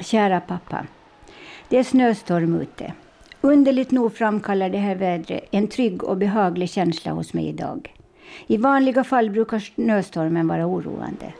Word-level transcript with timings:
Kära 0.00 0.40
pappa. 0.40 0.86
Det 1.68 1.78
är 1.78 1.84
snöstorm 1.84 2.60
ute. 2.60 2.92
Underligt 3.40 3.90
nog 3.90 4.14
framkallar 4.14 4.68
det 4.68 4.78
här 4.78 4.94
vädret 4.94 5.44
en 5.50 5.68
trygg 5.68 6.04
och 6.04 6.16
behaglig 6.16 6.70
känsla 6.70 7.12
hos 7.12 7.34
mig 7.34 7.48
idag. 7.48 7.94
I 8.46 8.56
vanliga 8.56 9.04
fall 9.04 9.30
brukar 9.30 9.58
snöstormen 9.58 10.48
vara 10.48 10.66
oroande. 10.66 11.32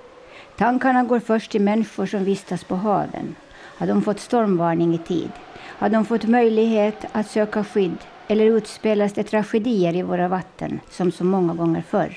Tankarna 0.57 1.03
går 1.05 1.21
först 1.21 1.51
till 1.51 1.63
människor 1.63 2.07
som 2.07 2.25
vistas 2.25 2.65
på 2.65 2.77
haven. 2.77 3.35
Har 3.79 3.87
de 3.87 4.03
fått 4.03 4.21
stormvarning 4.21 4.95
i 4.95 4.99
tid? 4.99 5.31
Har 5.59 5.89
de 5.89 6.05
fått 6.05 6.25
möjlighet 6.25 7.07
att 7.13 7.31
söka 7.31 7.65
skydd 7.65 7.99
eller 8.29 8.45
utspelas 8.45 9.13
det 9.13 9.23
tragedier 9.23 9.97
i 9.97 10.03
våra 10.03 10.29
vatten 10.29 10.81
som 10.91 11.13
så 11.13 11.25
många 11.25 11.55
gånger 11.55 11.83
förr? 11.83 12.17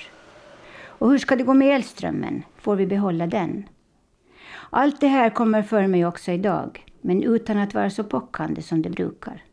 Och 0.86 1.09
hur 1.09 1.17
ska 1.17 1.36
det 1.36 1.43
gå 1.43 1.54
med 1.54 1.75
elströmmen? 1.75 2.43
Får 2.57 2.75
vi 2.75 2.86
behålla 2.88 3.27
den? 3.27 3.63
Allt 4.77 5.02
det 5.02 5.07
här 5.07 5.29
kommer 5.29 5.61
för 5.61 5.88
mig 5.88 6.05
också 6.05 6.31
idag, 6.31 6.85
men 7.02 7.23
utan 7.23 7.57
att 7.57 7.73
vara 7.73 7.89
så 7.89 8.03
pockande 8.03 8.61
som 8.61 8.81
det 8.81 8.89
brukar. 8.89 9.43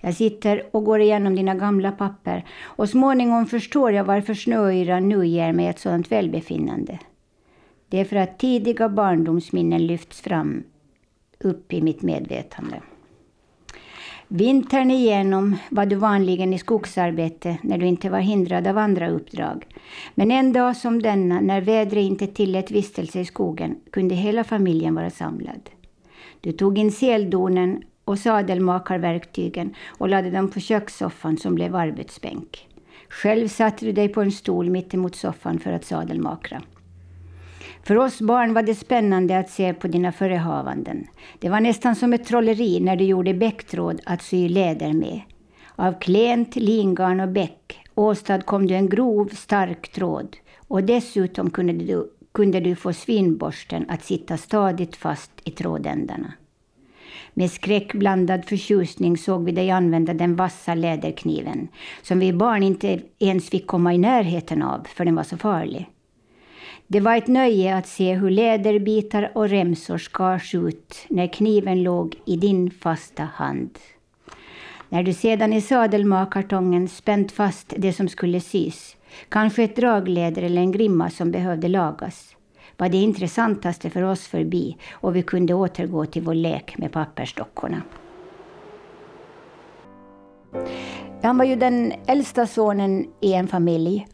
Jag 0.00 0.14
sitter 0.14 0.62
och 0.72 0.84
går 0.84 1.00
igenom 1.00 1.34
dina 1.34 1.54
gamla 1.54 1.92
papper 1.92 2.44
och 2.62 2.88
småningom 2.88 3.46
förstår 3.46 3.92
jag 3.92 4.04
varför 4.04 4.34
snöyran 4.34 5.08
nu 5.08 5.26
ger 5.26 5.52
mig 5.52 5.66
ett 5.66 5.78
sådant 5.78 6.12
välbefinnande. 6.12 6.98
Det 7.88 8.00
är 8.00 8.04
för 8.04 8.16
att 8.16 8.38
tidiga 8.38 8.88
barndomsminnen 8.88 9.86
lyfts 9.86 10.20
fram 10.20 10.62
upp 11.38 11.72
i 11.72 11.82
mitt 11.82 12.02
medvetande. 12.02 12.80
Vintern 14.36 14.90
igenom 14.90 15.56
var 15.70 15.86
du 15.86 15.96
vanligen 15.96 16.52
i 16.52 16.58
skogsarbete 16.58 17.58
när 17.62 17.78
du 17.78 17.86
inte 17.86 18.10
var 18.10 18.18
hindrad 18.18 18.66
av 18.66 18.78
andra 18.78 19.08
uppdrag. 19.08 19.66
Men 20.14 20.30
en 20.30 20.52
dag 20.52 20.76
som 20.76 21.02
denna, 21.02 21.40
när 21.40 21.60
vädret 21.60 22.04
inte 22.04 22.26
tillät 22.26 22.70
vistelse 22.70 23.20
i 23.20 23.24
skogen, 23.24 23.76
kunde 23.90 24.14
hela 24.14 24.44
familjen 24.44 24.94
vara 24.94 25.10
samlad. 25.10 25.70
Du 26.40 26.52
tog 26.52 26.78
in 26.78 26.92
seldonen 26.92 27.82
och 28.04 28.18
sadelmakarverktygen 28.18 29.74
och 29.86 30.08
lade 30.08 30.30
dem 30.30 30.50
på 30.50 30.60
kökssoffan 30.60 31.36
som 31.36 31.54
blev 31.54 31.76
arbetsbänk. 31.76 32.68
Själv 33.08 33.48
satte 33.48 33.84
du 33.86 33.92
dig 33.92 34.08
på 34.08 34.22
en 34.22 34.32
stol 34.32 34.70
mittemot 34.70 35.16
soffan 35.16 35.58
för 35.58 35.72
att 35.72 35.84
sadelmakra. 35.84 36.62
För 37.82 37.98
oss 37.98 38.20
barn 38.20 38.54
var 38.54 38.62
det 38.62 38.74
spännande 38.74 39.38
att 39.38 39.50
se 39.50 39.74
på 39.74 39.88
dina 39.88 40.12
förehavanden. 40.12 41.06
Det 41.38 41.48
var 41.48 41.60
nästan 41.60 41.96
som 41.96 42.12
ett 42.12 42.26
trolleri 42.26 42.80
när 42.80 42.96
du 42.96 43.04
gjorde 43.04 43.34
bäcktråd 43.34 44.00
att 44.04 44.22
sy 44.22 44.48
läder 44.48 44.92
med. 44.92 45.20
Av 45.76 46.00
klent 46.00 46.56
lingarn 46.56 47.20
och 47.20 47.28
bäck 47.28 47.80
åstadkom 47.94 48.66
du 48.66 48.74
en 48.74 48.88
grov, 48.88 49.28
stark 49.28 49.92
tråd. 49.92 50.36
Och 50.68 50.84
dessutom 50.84 51.50
kunde 51.50 51.72
du, 51.72 52.10
kunde 52.32 52.60
du 52.60 52.76
få 52.76 52.92
svinborsten 52.92 53.86
att 53.88 54.04
sitta 54.04 54.36
stadigt 54.36 54.96
fast 54.96 55.30
i 55.44 55.50
trådändarna. 55.50 56.32
Med 57.34 57.50
skräckblandad 57.50 58.44
förtjusning 58.44 59.16
såg 59.16 59.44
vi 59.44 59.52
dig 59.52 59.70
använda 59.70 60.14
den 60.14 60.36
vassa 60.36 60.74
läderkniven, 60.74 61.68
som 62.02 62.18
vi 62.18 62.32
barn 62.32 62.62
inte 62.62 63.00
ens 63.18 63.50
fick 63.50 63.66
komma 63.66 63.94
i 63.94 63.98
närheten 63.98 64.62
av, 64.62 64.86
för 64.94 65.04
den 65.04 65.14
var 65.14 65.22
så 65.22 65.36
farlig. 65.36 65.88
Det 66.86 67.00
var 67.00 67.16
ett 67.16 67.26
nöje 67.26 67.76
att 67.76 67.86
se 67.86 68.14
hur 68.14 68.30
läderbitar 68.30 69.30
och 69.34 69.48
remsor 69.48 69.98
skars 69.98 70.54
ut 70.54 71.06
när 71.08 71.26
kniven 71.26 71.82
låg 71.82 72.16
i 72.24 72.36
din 72.36 72.70
fasta 72.70 73.22
hand. 73.22 73.78
När 74.88 75.02
du 75.02 75.12
sedan 75.12 75.52
i 75.52 75.60
sadelmakartongen 75.60 76.88
spänt 76.88 77.32
fast 77.32 77.74
det 77.76 77.92
som 77.92 78.08
skulle 78.08 78.40
sys, 78.40 78.96
kanske 79.28 79.62
ett 79.62 79.76
dragläder 79.76 80.42
eller 80.42 80.60
en 80.60 80.72
grimma 80.72 81.10
som 81.10 81.30
behövde 81.30 81.68
lagas, 81.68 82.36
var 82.76 82.88
det 82.88 82.96
intressantaste 82.96 83.90
för 83.90 84.02
oss 84.02 84.26
förbi 84.26 84.76
och 84.92 85.16
vi 85.16 85.22
kunde 85.22 85.54
återgå 85.54 86.06
till 86.06 86.22
vår 86.22 86.34
lek 86.34 86.78
med 86.78 86.92
pappersdockorna. 86.92 87.82
Han 91.22 91.38
var 91.38 91.44
ju 91.44 91.56
den 91.56 91.92
äldsta 92.06 92.46
sonen 92.46 93.06
i 93.20 93.32
en 93.32 93.48
familj 93.48 94.06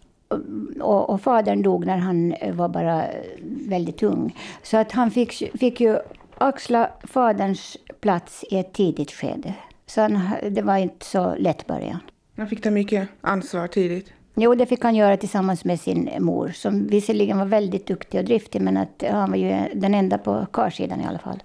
och, 0.81 1.11
och 1.11 1.21
fadern 1.21 1.63
dog 1.63 1.87
när 1.87 1.97
han 1.97 2.35
var 2.53 2.69
bara 2.69 3.05
väldigt 3.43 4.03
ung. 4.03 4.37
Så 4.63 4.77
att 4.77 4.93
han 4.93 5.11
fick, 5.11 5.59
fick 5.61 5.81
ju 5.81 5.99
axla 6.39 6.91
faderns 7.03 7.77
plats 8.01 8.45
i 8.51 8.59
ett 8.59 8.73
tidigt 8.73 9.11
skede. 9.11 9.55
Så 9.87 10.01
han, 10.01 10.21
det 10.51 10.63
var 10.63 10.77
inte 10.77 11.07
så 11.07 11.35
lätt 11.35 11.67
början. 11.67 11.99
Han 12.37 12.49
fick 12.49 12.63
ta 12.63 12.71
mycket 12.71 13.09
ansvar 13.21 13.67
tidigt? 13.67 14.13
Jo, 14.35 14.55
det 14.55 14.67
fick 14.67 14.83
han 14.83 14.95
göra 14.95 15.17
tillsammans 15.17 15.65
med 15.65 15.81
sin 15.81 16.11
mor, 16.19 16.49
som 16.49 16.87
visserligen 16.87 17.39
var 17.39 17.45
väldigt 17.45 17.87
duktig 17.87 18.21
och 18.21 18.27
driftig, 18.27 18.61
men 18.61 18.77
att 18.77 19.05
han 19.11 19.31
var 19.31 19.37
ju 19.37 19.57
den 19.75 19.95
enda 19.95 20.19
på 20.19 20.47
karsidan 20.53 21.01
i 21.01 21.07
alla 21.07 21.19
fall. 21.19 21.43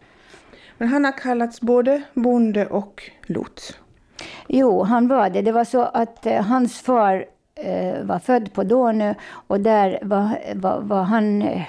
Men 0.78 0.88
han 0.88 1.06
har 1.06 1.12
kallats 1.12 1.62
både 1.62 2.02
bonde 2.14 2.66
och 2.66 3.12
lots? 3.26 3.74
Jo, 4.48 4.84
han 4.84 5.08
var 5.08 5.30
det. 5.30 5.42
Det 5.42 5.52
var 5.52 5.64
så 5.64 5.82
att 5.82 6.26
eh, 6.26 6.42
hans 6.42 6.82
far 6.82 7.26
Eh, 7.58 8.04
var 8.04 8.20
född 8.20 8.54
på 8.54 8.64
Donö 8.64 9.14
och 9.48 9.60
där 9.60 10.00
var, 10.02 10.40
var, 10.56 10.82
var 10.82 11.04
han, 11.04 11.42
eh, 11.42 11.62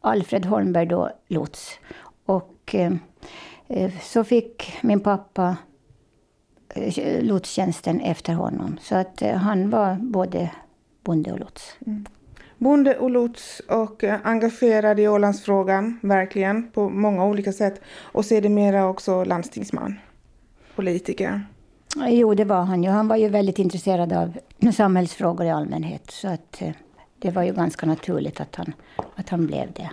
Alfred 0.00 0.46
Holmberg, 0.46 0.86
då 0.86 1.10
lots. 1.28 1.78
Och 2.26 2.74
eh, 2.74 2.92
eh 3.68 3.92
så 4.00 4.24
fick 4.24 4.78
min 4.82 5.00
pappa 5.00 5.56
eh, 6.74 7.22
lotstjänsten 7.22 8.00
efter 8.00 8.32
honom. 8.34 8.78
Så 8.80 8.96
att 8.96 9.22
eh, 9.22 9.34
han 9.34 9.70
var 9.70 9.94
både 9.94 10.50
bonde 11.04 11.32
och 11.32 11.40
lots. 11.40 11.76
Mm. 11.86 12.06
Bonde 12.58 12.96
och 12.98 13.10
lots 13.10 13.60
och 13.60 14.04
engagerad 14.04 15.00
i 15.00 15.08
Ålandsfrågan, 15.08 15.98
verkligen, 16.02 16.70
på 16.70 16.88
många 16.88 17.24
olika 17.24 17.52
sätt. 17.52 17.80
Och 18.00 18.24
sedermera 18.24 18.88
också 18.88 19.24
landstingsman, 19.24 19.98
politiker. 20.74 21.46
Jo, 21.96 22.34
det 22.34 22.44
var 22.44 22.62
han 22.62 22.84
ju. 22.84 22.90
Han 22.90 23.08
var 23.08 23.16
ju 23.16 23.28
väldigt 23.28 23.58
intresserad 23.58 24.12
av 24.12 24.38
samhällsfrågor 24.72 25.46
i 25.46 25.50
allmänhet. 25.50 26.10
Så 26.10 26.28
att 26.28 26.62
eh, 26.62 26.72
det 27.18 27.30
var 27.30 27.42
ju 27.42 27.52
ganska 27.52 27.86
naturligt 27.86 28.40
att 28.40 28.56
han, 28.56 28.72
att 29.14 29.28
han 29.28 29.46
blev 29.46 29.72
det. 29.72 29.90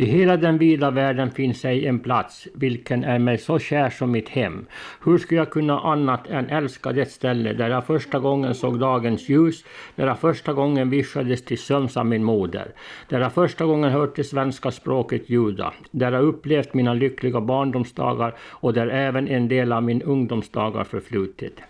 I 0.00 0.04
hela 0.04 0.36
den 0.36 0.58
vida 0.58 0.90
världen 0.90 1.30
finns 1.30 1.64
ej 1.64 1.86
en 1.86 1.98
plats, 1.98 2.48
vilken 2.54 3.04
är 3.04 3.18
mig 3.18 3.38
så 3.38 3.58
kär 3.58 3.90
som 3.90 4.10
mitt 4.10 4.28
hem. 4.28 4.66
Hur 5.04 5.18
skulle 5.18 5.40
jag 5.40 5.50
kunna 5.50 5.80
annat 5.80 6.26
än 6.26 6.48
älska 6.50 6.92
det 6.92 7.06
ställe 7.06 7.52
där 7.52 7.68
jag 7.70 7.86
första 7.86 8.18
gången 8.18 8.54
såg 8.54 8.78
dagens 8.78 9.28
ljus, 9.28 9.64
där 9.96 10.06
jag 10.06 10.18
första 10.18 10.52
gången 10.52 10.90
vischades 10.90 11.44
till 11.44 11.58
sömns 11.58 11.96
av 11.96 12.06
min 12.06 12.24
moder, 12.24 12.72
där 13.08 13.20
jag 13.20 13.32
första 13.32 13.64
gången 13.64 13.90
hört 13.90 14.16
det 14.16 14.24
svenska 14.24 14.70
språket 14.70 15.30
ljuda, 15.30 15.72
där 15.90 16.12
jag 16.12 16.24
upplevt 16.24 16.74
mina 16.74 16.94
lyckliga 16.94 17.40
barndomsdagar 17.40 18.34
och 18.40 18.72
där 18.72 18.88
även 18.88 19.28
en 19.28 19.48
del 19.48 19.72
av 19.72 19.82
min 19.82 20.02
ungdomsdagar 20.02 20.84
förflutit. 20.84 21.60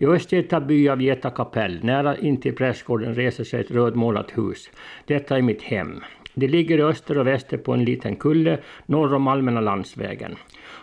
I 0.00 0.06
Östgöta 0.06 0.60
by 0.60 0.88
av 0.88 1.02
Geta 1.02 1.30
kapell, 1.30 1.84
nära 1.84 2.16
intill 2.16 2.54
prästgården, 2.54 3.14
reser 3.14 3.44
sig 3.44 3.60
ett 3.60 3.70
rödmålat 3.70 4.38
hus. 4.38 4.70
Detta 5.06 5.36
är 5.36 5.42
mitt 5.42 5.62
hem. 5.62 6.00
Det 6.38 6.48
ligger 6.48 6.78
öster 6.78 7.18
och 7.18 7.26
väster 7.26 7.56
på 7.56 7.72
en 7.72 7.84
liten 7.84 8.16
kulle 8.16 8.58
norr 8.86 9.14
om 9.14 9.28
allmänna 9.28 9.60
landsvägen. 9.60 10.36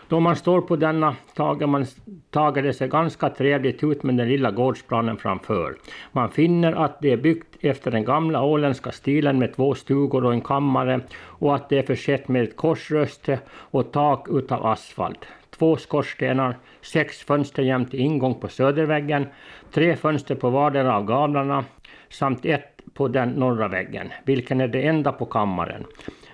Då 0.08 0.20
man 0.20 0.36
står 0.36 0.60
på 0.60 0.76
denna 0.76 1.16
tager, 1.34 1.66
man, 1.66 1.86
tager 2.30 2.62
det 2.62 2.72
sig 2.72 2.88
ganska 2.88 3.30
trevligt 3.30 3.84
ut 3.84 4.02
med 4.02 4.16
den 4.16 4.28
lilla 4.28 4.50
gårdsplanen 4.50 5.16
framför. 5.16 5.76
Man 6.12 6.30
finner 6.30 6.72
att 6.72 7.00
det 7.00 7.12
är 7.12 7.16
byggt 7.16 7.56
efter 7.60 7.90
den 7.90 8.04
gamla 8.04 8.42
åländska 8.42 8.92
stilen 8.92 9.38
med 9.38 9.54
två 9.54 9.74
stugor 9.74 10.24
och 10.24 10.32
en 10.32 10.40
kammare 10.40 11.00
och 11.16 11.54
att 11.54 11.68
det 11.68 11.78
är 11.78 11.82
försett 11.82 12.28
med 12.28 12.42
ett 12.42 12.56
korsröste 12.56 13.38
och 13.48 13.92
tak 13.92 14.28
utav 14.30 14.66
asfalt. 14.66 15.26
Två 15.58 15.76
skorstenar, 15.76 16.56
sex 16.82 17.18
fönster 17.20 17.62
jämte 17.62 17.96
ingång 17.96 18.34
på 18.34 18.48
söderväggen, 18.48 19.26
tre 19.72 19.96
fönster 19.96 20.34
på 20.34 20.50
vardera 20.50 20.96
av 20.96 21.04
gavlarna 21.04 21.64
samt 22.08 22.44
ett 22.44 22.75
på 22.96 23.08
den 23.08 23.28
norra 23.28 23.68
väggen, 23.68 24.12
vilken 24.24 24.60
är 24.60 24.68
det 24.68 24.86
enda 24.86 25.12
på 25.12 25.24
kammaren. 25.26 25.84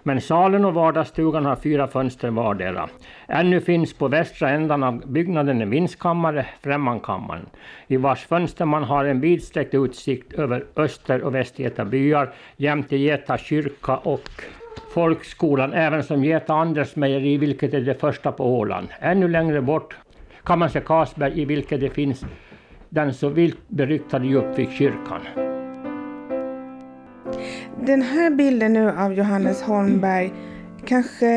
Men 0.02 0.20
salen 0.20 0.64
och 0.64 0.74
vardagsstugan 0.74 1.44
har 1.44 1.56
fyra 1.56 1.88
fönster 1.88 2.30
vardera. 2.30 2.88
Ännu 3.28 3.60
finns 3.60 3.92
på 3.92 4.08
västra 4.08 4.50
ändan 4.50 4.82
av 4.82 5.06
byggnaden 5.06 5.62
en 5.62 5.70
vindskammare, 5.70 6.46
Främmankammaren, 6.62 7.46
i 7.86 7.96
vars 7.96 8.26
fönster 8.26 8.64
man 8.64 8.84
har 8.84 9.04
en 9.04 9.20
vidsträckt 9.20 9.74
utsikt 9.74 10.32
över 10.32 10.64
Öster 10.76 11.22
och 11.22 11.34
Västgeta 11.34 11.84
byar 11.84 12.32
jämte 12.56 12.96
Geta 12.96 13.38
kyrka 13.38 13.96
och 13.96 14.30
folkskolan, 14.94 15.72
även 15.72 16.02
som 16.02 16.24
Geta 16.24 16.54
Anders 16.54 16.96
mejeri, 16.96 17.36
vilket 17.36 17.74
är 17.74 17.80
det 17.80 18.00
första 18.00 18.32
på 18.32 18.58
Åland. 18.58 18.88
Ännu 19.00 19.28
längre 19.28 19.62
bort 19.62 19.96
kan 20.44 20.58
man 20.58 20.70
se 20.70 20.80
Karlsberg, 20.80 21.42
i 21.42 21.44
vilket 21.44 21.80
det 21.80 21.90
finns 21.90 22.24
den 22.88 23.14
så 23.14 23.28
vilt 23.28 23.68
beryktade 23.68 24.26
Djupvikskyrkan. 24.26 25.51
Den 27.86 28.02
här 28.02 28.30
bilden 28.30 28.72
nu 28.72 28.90
av 28.90 29.14
Johannes 29.14 29.62
Holmberg 29.62 30.32
kanske 30.84 31.28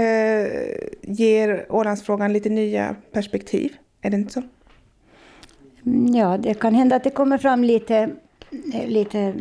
ger 1.01 1.65
Ålandsfrågan 1.69 2.33
lite 2.33 2.49
nya 2.49 2.95
perspektiv. 3.11 3.73
Är 4.01 4.09
det 4.09 4.17
inte 4.17 4.33
så? 4.33 4.41
Ja, 6.13 6.37
det 6.37 6.53
kan 6.53 6.75
hända 6.75 6.95
att 6.95 7.03
det 7.03 7.09
kommer 7.09 7.37
fram 7.37 7.63
lite, 7.63 8.09
lite 8.85 9.33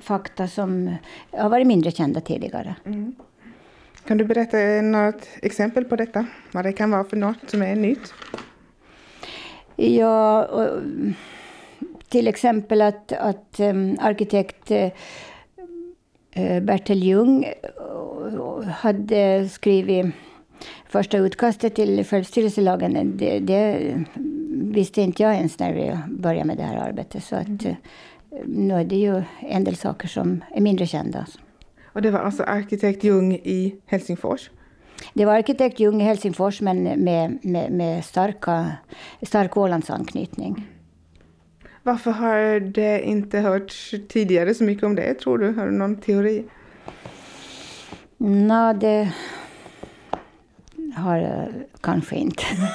fakta 0.00 0.48
som 0.48 0.96
har 1.30 1.48
varit 1.48 1.66
mindre 1.66 1.90
kända 1.90 2.20
tidigare. 2.20 2.74
Mm. 2.84 3.14
Kan 4.04 4.18
du 4.18 4.24
berätta 4.24 4.56
något 4.82 5.28
exempel 5.42 5.84
på 5.84 5.96
detta? 5.96 6.26
Vad 6.52 6.64
det 6.64 6.72
kan 6.72 6.90
vara 6.90 7.04
för 7.04 7.16
något 7.16 7.50
som 7.50 7.62
är 7.62 7.76
nytt? 7.76 8.14
Ja, 9.76 10.44
och, 10.44 10.82
till 12.08 12.28
exempel 12.28 12.82
att, 12.82 13.12
att 13.12 13.60
um, 13.60 13.96
arkitekt 14.00 14.70
uh, 14.70 14.88
Bertil 16.60 17.02
Ljung 17.02 17.46
hade 18.80 19.48
skrivit 19.48 20.06
första 20.88 21.18
utkastet 21.18 21.74
till 21.74 22.04
självstyrelselagen. 22.04 23.16
Det, 23.16 23.38
det 23.38 23.94
visste 24.72 25.02
inte 25.02 25.22
jag 25.22 25.34
ens 25.34 25.58
när 25.58 25.72
vi 25.72 25.98
började 26.08 26.44
med 26.44 26.56
det 26.56 26.62
här 26.62 26.76
arbetet. 26.76 27.24
Så 27.24 27.36
att, 27.36 27.46
mm. 27.46 27.76
nu 28.46 28.74
är 28.74 28.84
det 28.84 28.96
ju 28.96 29.22
en 29.40 29.64
del 29.64 29.76
saker 29.76 30.08
som 30.08 30.44
är 30.54 30.60
mindre 30.60 30.86
kända. 30.86 31.26
Och 31.92 32.02
det 32.02 32.10
var 32.10 32.20
alltså 32.20 32.42
arkitekt 32.42 33.04
Ljung 33.04 33.32
i 33.34 33.76
Helsingfors? 33.86 34.50
Det 35.14 35.24
var 35.24 35.34
arkitekt 35.34 35.80
Ljung 35.80 36.00
i 36.02 36.04
Helsingfors 36.04 36.60
men 36.60 36.82
med, 36.82 37.38
med, 37.42 37.72
med 37.72 38.04
starka, 38.04 38.72
stark 39.22 39.56
Ålandsanknytning. 39.56 40.66
Varför 41.88 42.10
har 42.10 42.60
det 42.60 43.02
inte 43.02 43.38
hörts 43.38 43.94
tidigare 44.08 44.54
så 44.54 44.64
mycket 44.64 44.84
om 44.84 44.94
det, 44.94 45.14
tror 45.14 45.38
du? 45.38 45.52
Har 45.52 45.66
du 45.66 45.72
någon 45.72 45.96
teori? 45.96 46.44
Nej, 48.18 48.74
det 48.74 49.12
har 50.96 51.16
jag 51.16 51.48
kanske 51.80 52.16
inte. 52.16 52.42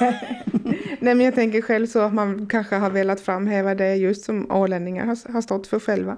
Nej, 1.00 1.14
men 1.14 1.20
jag 1.20 1.34
tänker 1.34 1.62
själv 1.62 1.86
så 1.86 1.98
att 1.98 2.14
man 2.14 2.46
kanske 2.46 2.76
har 2.76 2.90
velat 2.90 3.20
framhäva 3.20 3.74
det 3.74 3.94
just 3.94 4.24
som 4.24 4.50
ålänningar 4.50 5.06
har, 5.06 5.32
har 5.32 5.40
stått 5.40 5.66
för 5.66 5.80
själva. 5.80 6.16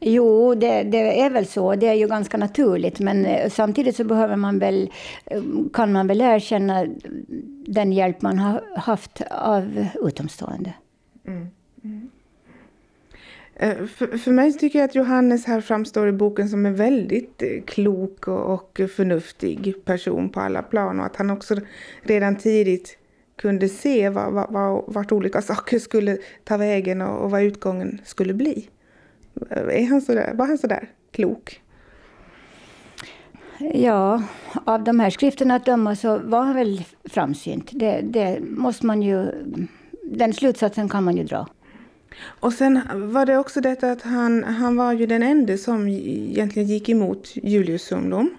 Jo, 0.00 0.54
det, 0.54 0.82
det, 0.82 1.20
är 1.20 1.30
väl 1.30 1.46
så. 1.46 1.74
Det 1.74 1.86
är 1.86 1.94
ju 1.94 2.08
ganska 2.08 2.36
naturligt. 2.36 3.00
Men 3.00 3.26
eh, 3.26 3.50
samtidigt 3.50 3.96
så 3.96 4.04
behöver 4.04 4.36
man 4.36 4.58
väl, 4.58 4.90
eh, 5.26 5.42
kan 5.72 5.92
man 5.92 6.06
väl 6.06 6.20
erkänna 6.20 6.86
den 7.66 7.92
hjälp 7.92 8.22
man 8.22 8.38
har 8.38 8.62
haft 8.76 9.22
av 9.30 9.86
utomstående. 9.94 10.72
Mm. 11.26 11.46
Mm. 11.84 12.10
Eh, 13.56 13.86
för, 13.86 14.18
för 14.18 14.30
mig 14.30 14.52
tycker 14.52 14.78
jag 14.78 14.86
att 14.88 14.94
Johannes 14.94 15.44
här 15.44 15.60
framstår 15.60 16.08
i 16.08 16.12
boken 16.12 16.48
som 16.48 16.66
en 16.66 16.74
väldigt 16.74 17.42
eh, 17.42 17.62
klok 17.66 18.28
och 18.28 18.80
förnuftig 18.96 19.84
person 19.84 20.28
på 20.28 20.40
alla 20.40 20.62
plan 20.62 21.00
och 21.00 21.06
att 21.06 21.16
han 21.16 21.30
också 21.30 21.56
redan 22.02 22.36
tidigt 22.36 22.98
kunde 23.36 23.68
se 23.68 24.08
vad, 24.08 24.32
vad, 24.52 24.84
vart 24.86 25.12
olika 25.12 25.42
saker 25.42 25.78
skulle 25.78 26.18
ta 26.44 26.56
vägen 26.56 27.02
och, 27.02 27.24
och 27.24 27.30
vad 27.30 27.42
utgången 27.42 28.00
skulle 28.04 28.34
bli. 28.34 28.68
Eh, 29.50 29.82
är 29.82 29.86
han 29.86 30.00
så 30.00 30.14
där, 30.14 30.34
var 30.34 30.46
han 30.46 30.58
sådär 30.58 30.88
klok? 31.10 31.60
Ja, 33.74 34.22
av 34.64 34.84
de 34.84 35.00
här 35.00 35.10
skrifterna 35.10 35.54
att 35.54 35.66
döma 35.66 35.96
så 35.96 36.18
var 36.18 36.42
han 36.42 36.54
väl 36.54 36.84
framsynt. 37.04 37.70
Det, 37.72 38.00
det 38.02 38.38
måste 38.40 38.86
man 38.86 39.02
ju, 39.02 39.26
den 40.02 40.32
slutsatsen 40.32 40.88
kan 40.88 41.04
man 41.04 41.16
ju 41.16 41.24
dra. 41.24 41.46
Och 42.22 42.52
sen 42.52 42.80
var 43.12 43.26
det 43.26 43.38
också 43.38 43.60
detta 43.60 43.92
att 43.92 44.02
han, 44.02 44.44
han 44.44 44.76
var 44.76 44.92
ju 44.92 45.06
den 45.06 45.22
enda 45.22 45.56
som 45.56 45.88
egentligen 45.88 46.68
gick 46.68 46.88
emot 46.88 47.32
Julius 47.34 47.92
ungdom. 47.92 48.36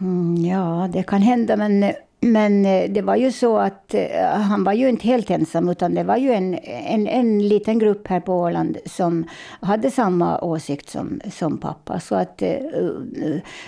Mm, 0.00 0.36
ja, 0.36 0.90
det 0.92 1.02
kan 1.02 1.22
hända, 1.22 1.56
men 1.56 1.82
eh, 1.82 1.94
men 2.20 2.66
eh, 2.66 2.90
det 2.90 3.02
var 3.02 3.16
ju 3.16 3.32
så 3.32 3.58
att 3.58 3.94
eh, 3.94 4.24
han 4.26 4.64
var 4.64 4.72
ju 4.72 4.88
inte 4.88 5.06
helt 5.06 5.30
ensam, 5.30 5.68
utan 5.68 5.94
det 5.94 6.04
var 6.04 6.16
ju 6.16 6.32
en, 6.32 6.58
en, 6.64 7.06
en 7.06 7.48
liten 7.48 7.78
grupp 7.78 8.08
här 8.08 8.20
på 8.20 8.32
Åland 8.32 8.78
som 8.86 9.24
hade 9.60 9.90
samma 9.90 10.40
åsikt 10.40 10.90
som, 10.90 11.20
som 11.32 11.58
pappa. 11.58 12.00
Så 12.00 12.14
att 12.14 12.42
eh, 12.42 12.56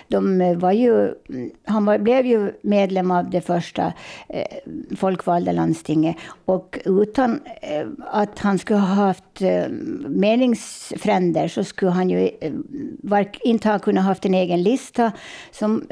de 0.09 0.55
var 0.59 0.73
ju, 0.73 1.15
han 1.65 1.85
var, 1.85 1.99
blev 1.99 2.27
ju 2.27 2.53
medlem 2.63 3.11
av 3.11 3.31
det 3.31 3.41
första 3.41 3.93
folkvalda 4.97 5.53
landstinget. 5.53 6.17
Och 6.45 6.79
utan 6.85 7.41
att 7.99 8.39
han 8.39 8.59
skulle 8.59 8.79
ha 8.79 8.87
haft 8.87 9.41
meningsfränder 10.09 11.49
så 11.49 11.65
skulle 11.65 11.91
han 11.91 12.11
ju 12.11 12.31
inte 13.45 13.69
ha 13.69 13.79
kunnat 13.79 14.05
haft 14.05 14.25
en 14.25 14.35
egen 14.35 14.63
lista 14.63 15.13
som 15.51 15.87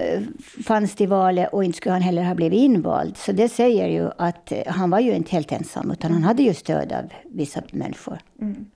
fanns 0.67 0.95
till 0.95 1.09
valet 1.09 1.49
och 1.53 1.65
inte 1.65 1.77
skulle 1.77 1.93
han 1.93 2.03
heller 2.03 2.23
ha 2.23 2.35
blivit 2.35 2.48
blev 2.49 2.61
invald. 2.61 3.17
Så 3.17 3.33
det 3.33 3.49
säger 3.49 3.89
ju 3.89 4.11
att 4.19 4.53
eh, 4.53 4.59
han 4.67 4.91
var 4.91 5.01
ju 5.01 5.13
inte 5.13 5.31
helt 5.31 5.53
ensam, 5.53 5.91
utan 5.91 6.13
han 6.13 6.23
hade 6.23 6.43
ju 6.43 6.55
stöd 6.55 6.93
av 6.93 7.05
vissa 7.31 7.63
människor. 7.73 8.19
Mm. 8.41 8.67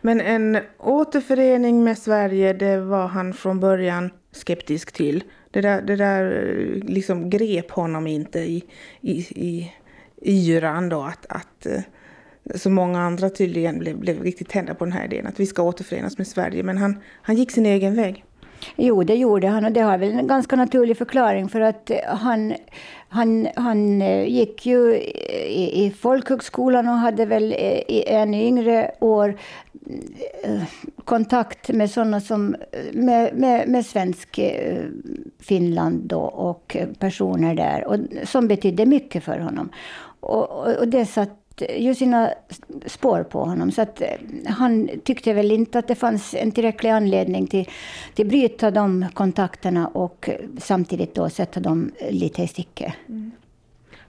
Men 0.00 0.20
en 0.20 0.58
återförening 0.78 1.84
med 1.84 1.98
Sverige, 1.98 2.52
det 2.52 2.80
var 2.80 3.06
han 3.06 3.32
från 3.32 3.60
början 3.60 4.10
skeptisk 4.32 4.92
till. 4.92 5.24
Det 5.50 5.60
där, 5.60 5.82
det 5.82 5.96
där 5.96 6.24
eh, 6.24 6.88
liksom 6.88 7.30
grep 7.30 7.70
honom 7.70 8.06
inte 8.06 8.38
i, 8.38 8.64
i, 9.00 9.26
i, 9.28 9.70
yran 10.22 10.88
då 10.88 11.02
att, 11.02 11.26
att 11.28 11.66
eh, 11.66 11.80
så 12.54 12.70
många 12.70 13.00
andra 13.00 13.30
tydligen 13.30 13.78
blev, 13.78 13.98
blev 13.98 14.22
riktigt 14.22 14.48
tända 14.48 14.74
på 14.74 14.84
den 14.84 14.92
här 14.92 15.04
idén 15.04 15.26
att 15.26 15.40
vi 15.40 15.46
ska 15.46 15.62
återförenas 15.62 16.18
med 16.18 16.26
Sverige. 16.26 16.62
Men 16.62 16.78
han, 16.78 17.00
han 17.22 17.36
gick 17.36 17.50
sin 17.50 17.66
egen 17.66 17.96
väg. 17.96 18.24
Jo, 18.76 19.02
det 19.02 19.14
gjorde 19.14 19.48
han 19.48 19.64
och 19.64 19.72
det 19.72 19.80
har 19.80 19.98
väl 19.98 20.12
en 20.12 20.26
ganska 20.26 20.56
naturlig 20.56 20.96
förklaring 20.98 21.48
för 21.48 21.60
att 21.60 21.90
eh, 21.90 21.96
han, 22.06 22.54
han, 23.08 23.48
han 23.56 24.02
eh, 24.02 24.28
gick 24.28 24.66
ju 24.66 24.94
i, 24.94 25.86
i 25.86 25.90
folkhögskolan 25.90 26.88
och 26.88 26.94
hade 26.94 27.26
väl 27.26 27.52
eh, 27.52 27.80
i 27.88 28.04
ännu 28.06 28.42
yngre 28.42 28.90
år 29.00 29.34
kontakt 31.04 31.68
med 31.68 31.90
sådana 31.90 32.20
som 32.20 32.56
med, 32.92 33.34
med, 33.34 33.68
med 33.68 33.86
svensk 33.86 34.40
Finland 35.38 36.02
då 36.04 36.20
och 36.20 36.76
personer 36.98 37.54
där 37.54 37.86
och 37.86 37.96
som 38.28 38.48
betydde 38.48 38.86
mycket 38.86 39.24
för 39.24 39.38
honom. 39.38 39.70
Och, 40.20 40.66
och 40.78 40.88
det 40.88 41.06
satt 41.06 41.39
ju 41.76 41.94
sina 41.94 42.30
spår 42.86 43.22
på 43.22 43.44
honom. 43.44 43.70
Så 43.70 43.82
att 43.82 44.02
han 44.46 44.90
tyckte 45.04 45.32
väl 45.32 45.52
inte 45.52 45.78
att 45.78 45.88
det 45.88 45.94
fanns 45.94 46.34
en 46.34 46.52
tillräcklig 46.52 46.90
anledning 46.90 47.46
till 47.46 47.68
att 48.18 48.26
bryta 48.26 48.70
de 48.70 49.06
kontakterna 49.14 49.86
och 49.86 50.30
samtidigt 50.58 51.14
då 51.14 51.30
sätta 51.30 51.60
dem 51.60 51.92
lite 52.10 52.42
i 52.42 52.48
sticket. 52.48 52.92
Mm. 53.08 53.30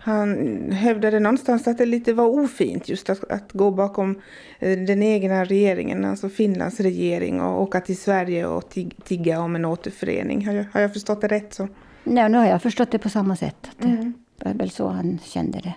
Han 0.04 0.72
hävdade 0.72 1.20
någonstans 1.20 1.68
att 1.68 1.78
det 1.78 1.86
lite 1.86 2.14
var 2.14 2.26
ofint 2.26 2.90
just 2.90 3.10
att, 3.10 3.32
att 3.32 3.52
gå 3.52 3.72
bakom 3.72 4.22
eh, 4.60 4.80
den 4.80 5.04
egna 5.04 5.46
regeringen, 5.46 6.06
alltså 6.06 6.30
Finlands 6.30 6.80
regering 6.80 7.42
och 7.42 7.62
åka 7.62 7.82
till 7.82 7.98
Sverige 7.98 8.46
och 8.46 8.78
tigga 9.04 9.40
om 9.40 9.56
en 9.56 9.66
återförening. 9.66 10.48
Har 10.48 10.54
jag, 10.54 10.66
har 10.74 10.82
jag 10.82 10.94
förstått 10.94 11.22
det 11.22 11.28
rätt? 11.28 11.54
så? 11.54 11.68
Nej, 12.04 12.30
nu 12.30 12.38
har 12.38 12.46
jag 12.46 12.62
förstått 12.62 12.92
det 12.92 13.00
på 13.00 13.10
samma 13.10 13.36
sätt. 13.36 13.72
Mm. 13.84 14.14
Det 14.38 14.50
är 14.50 14.54
väl 14.54 14.70
så 14.70 14.88
han 14.88 15.20
kände 15.24 15.60
det 15.60 15.74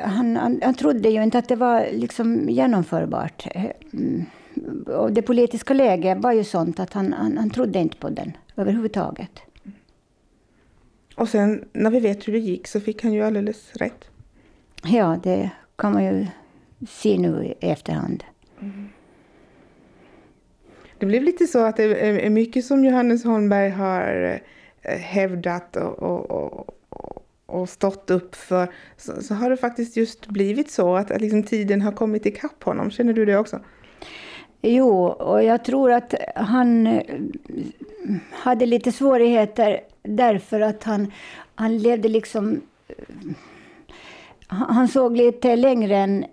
han, 0.00 0.36
han, 0.36 0.60
han 0.62 0.74
trodde 0.74 1.08
ju 1.08 1.22
inte 1.22 1.38
att 1.38 1.48
det 1.48 1.56
var 1.56 1.86
liksom 1.92 2.48
genomförbart. 2.48 3.46
Mm. 3.92 4.24
Och 4.86 5.12
det 5.12 5.22
politiska 5.22 5.74
läget 5.74 6.18
var 6.18 6.32
ju 6.32 6.44
sånt 6.44 6.80
att 6.80 6.92
han, 6.92 7.12
han, 7.12 7.38
han 7.38 7.50
trodde 7.50 7.78
inte 7.78 7.96
på 7.96 8.10
den 8.10 8.36
överhuvudtaget. 8.56 9.40
Och 11.16 11.28
sen 11.28 11.64
när 11.72 11.90
vi 11.90 12.00
vet 12.00 12.28
hur 12.28 12.32
det 12.32 12.38
gick 12.38 12.66
så 12.66 12.80
fick 12.80 13.02
han 13.02 13.12
ju 13.12 13.22
alldeles 13.22 13.76
rätt. 13.76 14.04
Ja, 14.84 15.18
det 15.22 15.50
kan 15.76 15.92
man 15.92 16.04
ju 16.04 16.26
se 16.88 17.18
nu 17.18 17.44
i 17.60 17.70
efterhand. 17.70 18.24
Mm. 18.60 18.88
Det 20.98 21.06
blev 21.06 21.22
lite 21.22 21.46
så 21.46 21.58
att 21.58 21.76
det 21.76 21.84
är 22.26 22.30
mycket 22.30 22.64
som 22.64 22.84
Johannes 22.84 23.24
Holmberg 23.24 23.70
har 23.70 24.40
eh, 24.82 24.98
hävdat 24.98 25.76
och, 25.76 26.02
och, 26.02 26.30
och 26.30 26.79
och 27.50 27.68
stått 27.68 28.10
upp 28.10 28.34
för 28.34 28.68
så, 28.96 29.22
så, 29.22 29.34
har 29.34 29.50
det 29.50 29.56
faktiskt 29.56 29.96
just 29.96 30.26
blivit 30.26 30.70
så 30.70 30.96
att 30.96 31.20
liksom 31.20 31.42
tiden 31.42 31.82
har 31.82 31.92
kommit 31.92 32.26
ikapp 32.26 32.64
honom. 32.64 32.90
Känner 32.90 33.12
du 33.12 33.24
det 33.24 33.36
också? 33.36 33.60
Jo, 34.62 35.04
och 35.04 35.44
jag 35.44 35.64
tror 35.64 35.92
att 35.92 36.14
han 36.36 36.86
eh, 36.86 37.02
hade 38.30 38.66
lite 38.66 38.92
svårigheter 38.92 39.80
därför 40.02 40.60
att 40.60 40.84
han, 40.84 41.12
han 41.54 41.78
levde 41.78 42.08
liksom... 42.08 42.60
Eh, 42.88 42.94
han 44.48 44.88
såg 44.88 45.16
lite 45.16 45.56
längre 45.56 45.96
än 45.96 46.24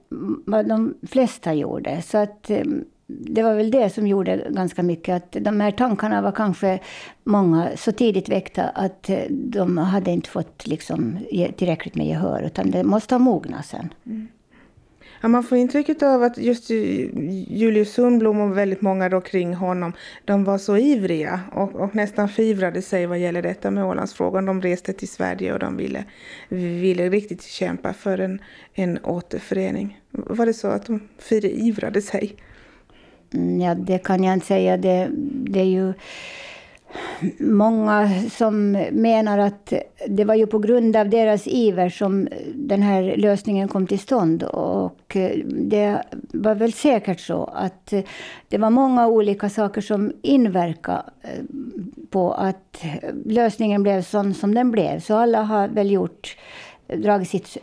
vad 0.45 0.67
de 0.67 0.93
flesta 1.07 1.53
gjorde. 1.53 2.01
Så 2.01 2.17
att 2.17 2.49
eh, 2.49 2.63
det 3.07 3.43
var 3.43 3.55
väl 3.55 3.71
det 3.71 3.89
som 3.89 4.07
gjorde 4.07 4.47
ganska 4.49 4.83
mycket 4.83 5.15
att 5.15 5.43
de 5.43 5.59
här 5.59 5.71
tankarna 5.71 6.21
var 6.21 6.31
kanske 6.31 6.79
många 7.23 7.69
så 7.77 7.91
tidigt 7.91 8.29
väckta 8.29 8.63
att 8.63 9.09
eh, 9.09 9.19
de 9.29 9.77
hade 9.77 10.11
inte 10.11 10.29
fått 10.29 10.67
liksom 10.67 11.19
tillräckligt 11.57 11.95
med 11.95 12.07
gehör 12.07 12.41
utan 12.41 12.71
det 12.71 12.83
måste 12.83 13.15
ha 13.15 13.19
mognat 13.19 13.65
sen. 13.65 13.93
Mm. 14.05 14.27
Ja, 15.21 15.27
man 15.27 15.43
får 15.43 15.57
intrycket 15.57 16.03
av 16.03 16.23
att 16.23 16.37
just 16.37 16.69
Julius 16.69 17.93
Sundblom 17.93 18.39
och 18.39 18.57
väldigt 18.57 18.81
många 18.81 19.09
då 19.09 19.21
kring 19.21 19.53
honom, 19.53 19.93
de 20.25 20.43
var 20.43 20.57
så 20.57 20.77
ivriga 20.77 21.39
och, 21.51 21.75
och 21.75 21.95
nästan 21.95 22.29
fivrade 22.29 22.81
sig 22.81 23.05
vad 23.05 23.19
gäller 23.19 23.41
detta 23.41 23.71
med 23.71 23.85
Ålandsfrågan. 23.85 24.45
De 24.45 24.61
reste 24.61 24.93
till 24.93 25.07
Sverige 25.07 25.53
och 25.53 25.59
de 25.59 25.77
ville, 25.77 26.03
ville 26.49 27.09
riktigt 27.09 27.43
kämpa 27.43 27.93
för 27.93 28.17
en, 28.17 28.41
en 28.73 28.99
återförening. 29.03 29.99
Var 30.11 30.45
det 30.45 30.53
så 30.53 30.67
att 30.67 30.85
de 30.85 31.07
firivrade 31.19 32.01
sig? 32.01 32.35
Mm, 33.33 33.61
ja, 33.61 33.75
det 33.75 33.97
kan 33.97 34.23
jag 34.23 34.33
inte 34.33 34.45
säga. 34.45 34.77
Det, 34.77 35.07
det 35.49 35.59
är 35.59 35.65
ju 35.65 35.93
många 37.39 38.09
som 38.31 38.71
menar 38.91 39.37
att 39.37 39.73
det 40.07 40.25
var 40.25 40.35
ju 40.35 40.47
på 40.47 40.59
grund 40.59 40.95
av 40.95 41.09
deras 41.09 41.47
iver 41.47 41.89
som 41.89 42.27
den 42.55 42.81
här 42.81 43.15
lösningen 43.17 43.67
kom 43.67 43.87
till 43.87 43.99
stånd. 43.99 44.43
Och 44.43 45.15
eh, 45.15 45.31
det 45.45 46.03
var 46.33 46.55
väl 46.55 46.73
säkert 46.73 47.19
så 47.19 47.43
att 47.43 47.93
eh, 47.93 48.01
det 48.49 48.57
var 48.57 48.69
många 48.69 49.07
olika 49.07 49.49
saker 49.49 49.81
som 49.81 50.11
inverkade 50.21 51.03
eh, 51.21 51.43
på 52.09 52.33
att 52.33 52.83
lösningen 53.25 53.83
blev 53.83 54.01
sån 54.01 54.33
som 54.33 54.55
den 54.55 54.71
blev. 54.71 54.99
Så 54.99 55.15
alla 55.15 55.41
har 55.41 55.67
väl 55.67 55.91
gjort 55.91 56.37
dragit 56.87 57.29
sitt 57.29 57.57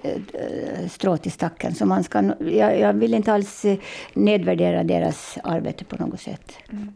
strå 0.91 1.17
till 1.17 1.33
stacken. 1.33 1.75
Så 1.75 1.87
man 1.87 2.05
ska, 2.05 2.33
jag, 2.39 2.81
jag 2.81 2.93
vill 2.93 3.15
inte 3.15 3.33
alls 3.33 3.65
nedvärdera 4.15 4.85
deras 4.85 5.39
arbete 5.45 5.85
på 5.85 5.97
något 5.97 6.21
sätt. 6.21 6.53
Mm. 6.73 6.93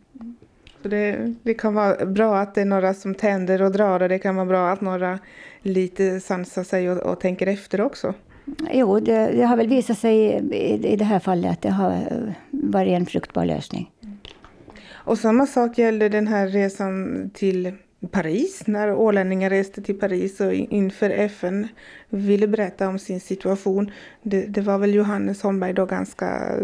Så 0.83 0.89
det, 0.89 1.35
det, 1.43 1.55
kan 1.55 1.75
vara 1.75 2.07
bra 2.07 2.39
att 2.39 2.55
det 2.55 2.61
är 2.61 2.65
några 2.65 2.95
som 2.95 3.15
tänder 3.15 3.63
och 3.63 3.73
drar 3.73 4.03
och 4.03 4.09
det 4.09 4.19
kan 4.19 4.37
vara 4.37 4.47
bra 4.47 4.71
att 4.71 4.81
några 4.81 5.19
lite 5.63 6.21
sansar 6.21 6.65
sig 6.65 6.91
och, 6.91 7.13
och 7.13 7.21
tänker 7.21 7.47
efter 7.47 7.81
också. 7.81 8.15
Jo, 8.73 9.01
det, 9.01 9.31
det, 9.33 9.43
har 9.43 9.57
väl 9.57 9.69
visat 9.69 9.99
sig 9.99 10.17
i, 10.53 10.89
i 10.93 10.97
det 10.97 11.05
här 11.05 11.19
fallet 11.19 11.53
att 11.53 11.63
det 11.63 11.71
har 11.71 12.03
varit 12.51 12.93
en 12.93 13.07
fruktbar 13.07 13.45
lösning. 13.45 13.91
Och 14.91 15.19
samma 15.19 15.47
sak 15.47 15.79
gällde 15.79 16.09
den 16.09 16.27
här 16.27 16.49
resan 16.49 17.31
till 17.35 17.73
Paris, 18.11 18.63
när 18.67 18.95
ålänningar 18.95 19.51
reste 19.51 19.83
till 19.83 19.99
Paris 19.99 20.41
och 20.41 20.53
inför 20.53 21.11
FN 21.11 21.69
ville 22.09 22.47
berätta 22.47 22.89
om 22.89 22.99
sin 22.99 23.21
situation. 23.21 23.91
Det, 24.23 24.47
det 24.47 24.61
var 24.61 24.79
väl 24.79 24.95
Johannes 24.95 25.43
Holmberg 25.43 25.73
då 25.73 25.87
ganska 25.87 26.57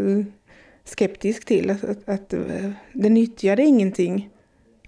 skeptisk 0.84 1.44
till. 1.44 1.70
Att, 1.70 1.84
att, 1.84 2.08
att 2.08 2.32
eh, 2.32 2.70
det 2.92 3.08
nyttjade 3.08 3.62
ingenting. 3.62 4.30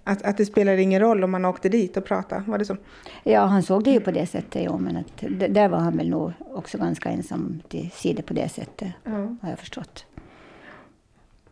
Att, 0.05 0.23
att 0.23 0.37
det 0.37 0.47
spelade 0.47 0.83
ingen 0.83 1.01
roll 1.01 1.25
om 1.25 1.31
man 1.31 1.45
åkte 1.45 1.69
dit 1.69 1.97
och 1.97 2.05
pratade. 2.05 2.45
Var 2.47 2.59
det 2.59 2.65
så? 2.65 2.77
Ja, 3.25 3.45
han 3.45 3.63
såg 3.63 3.85
det 3.85 3.91
ju 3.91 4.01
på 4.01 4.11
det 4.11 4.27
sättet. 4.27 4.63
Ja, 4.63 4.79
men 4.79 4.97
att, 4.97 5.25
där 5.55 5.69
var 5.69 5.79
han 5.79 5.97
väl 5.97 6.09
nog 6.09 6.33
också 6.55 6.79
ganska 6.79 7.09
ensam 7.09 7.63
till 7.69 7.91
sida 7.91 8.23
på 8.23 8.35
det 8.35 8.49
sättet. 8.49 8.89
Ja. 9.05 9.37
Har 9.43 9.51
jag 9.51 9.59
förstått. 9.59 10.07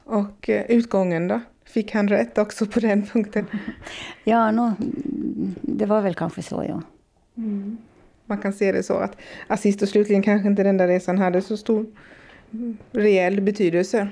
Och 0.05 0.49
eh, 0.49 0.65
utgången 0.69 1.29
då? 1.29 1.41
Fick 1.75 1.95
han 1.95 2.09
rätt 2.09 2.39
också 2.39 2.67
på 2.67 2.81
den 2.81 3.07
punkten? 3.07 3.47
ja, 4.25 4.51
no, 4.51 4.73
det 5.61 5.87
var 5.87 6.03
väl 6.03 6.15
kanske 6.15 6.43
så, 6.43 6.65
ja. 6.69 6.83
Mm. 7.37 7.79
Man 8.27 8.39
kan 8.39 8.53
se 8.53 8.73
det 8.73 8.83
så 8.83 8.95
att, 8.95 9.61
sist 9.61 9.83
och 9.83 9.89
slutligen 9.89 10.23
kanske 10.23 10.49
inte 10.49 10.63
den 10.63 10.77
där 10.77 10.89
resan 10.89 11.19
hade 11.19 11.43
så 11.43 11.57
stor 11.57 11.87
reell 12.93 13.41
betydelse. 13.41 14.09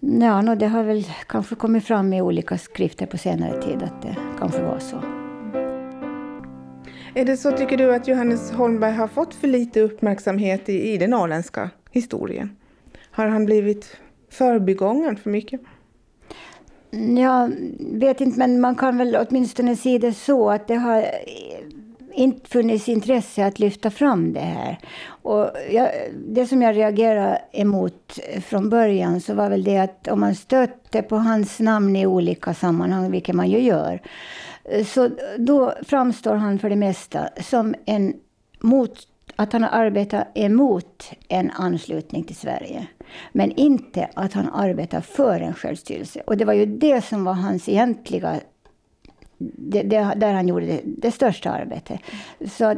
Ja, 0.00 0.42
no, 0.42 0.54
det 0.54 0.66
har 0.66 0.84
väl 0.84 1.04
kanske 1.26 1.54
kommit 1.54 1.84
fram 1.84 2.12
i 2.12 2.22
olika 2.22 2.58
skrifter 2.58 3.06
på 3.06 3.18
senare 3.18 3.62
tid 3.62 3.82
att 3.82 4.02
det 4.02 4.16
kanske 4.38 4.62
var 4.62 4.78
så. 4.78 5.02
Är 7.14 7.24
det 7.24 7.36
så, 7.36 7.52
tycker 7.52 7.76
du, 7.76 7.94
att 7.94 8.08
Johannes 8.08 8.52
Holmberg 8.52 8.92
har 8.92 9.08
fått 9.08 9.34
för 9.34 9.48
lite 9.48 9.80
uppmärksamhet 9.80 10.68
i, 10.68 10.92
i 10.92 10.98
den 10.98 11.10
norrländska 11.10 11.70
historien? 11.90 12.56
Har 13.10 13.26
han 13.26 13.44
blivit 13.44 13.96
förbigången 14.30 15.16
för 15.16 15.30
mycket? 15.30 15.60
Jag 17.16 17.52
vet 17.78 18.20
inte, 18.20 18.38
men 18.38 18.60
man 18.60 18.74
kan 18.74 18.98
väl 18.98 19.16
åtminstone 19.16 19.76
se 19.76 19.98
det 19.98 20.12
så 20.12 20.50
att 20.50 20.68
det 20.68 20.74
har 20.74 21.04
inte 22.14 22.50
funnits 22.50 22.88
intresse 22.88 23.46
att 23.46 23.58
lyfta 23.58 23.90
fram 23.90 24.32
det 24.32 24.40
här. 24.40 24.78
Och 25.06 25.50
jag, 25.70 25.88
det 26.28 26.46
som 26.46 26.62
jag 26.62 26.76
reagerade 26.76 27.42
emot 27.52 28.18
från 28.46 28.70
början 28.70 29.20
så 29.20 29.34
var 29.34 29.50
väl 29.50 29.64
det 29.64 29.78
att 29.78 30.08
om 30.08 30.20
man 30.20 30.34
stötte 30.34 31.02
på 31.02 31.16
hans 31.16 31.60
namn 31.60 31.96
i 31.96 32.06
olika 32.06 32.54
sammanhang, 32.54 33.10
vilket 33.10 33.34
man 33.34 33.50
ju 33.50 33.58
gör, 33.58 34.00
så 34.86 35.10
då 35.38 35.72
framstår 35.82 36.34
han 36.34 36.58
för 36.58 36.70
det 36.70 36.76
mesta 36.76 37.28
som 37.40 37.74
en 37.84 38.14
mot 38.60 39.08
att 39.36 39.52
han 39.52 39.62
har 39.62 39.70
arbetat 39.70 40.26
emot 40.34 41.10
en 41.28 41.50
anslutning 41.50 42.24
till 42.24 42.36
Sverige. 42.36 42.86
Men 43.32 43.52
inte 43.52 44.08
att 44.14 44.32
han 44.32 44.48
arbetar 44.48 45.00
för 45.00 45.40
en 45.40 45.54
självstyrelse. 45.54 46.22
Och 46.26 46.36
det 46.36 46.44
var 46.44 46.52
ju 46.52 46.66
det 46.66 47.04
som 47.04 47.24
var 47.24 47.32
hans 47.32 47.68
egentliga 47.68 48.40
det, 49.38 49.82
det, 49.82 50.14
där 50.16 50.32
han 50.32 50.48
gjorde 50.48 50.66
det, 50.66 50.80
det 50.84 51.10
största 51.10 51.50
arbetet. 51.50 52.00
Så 52.50 52.74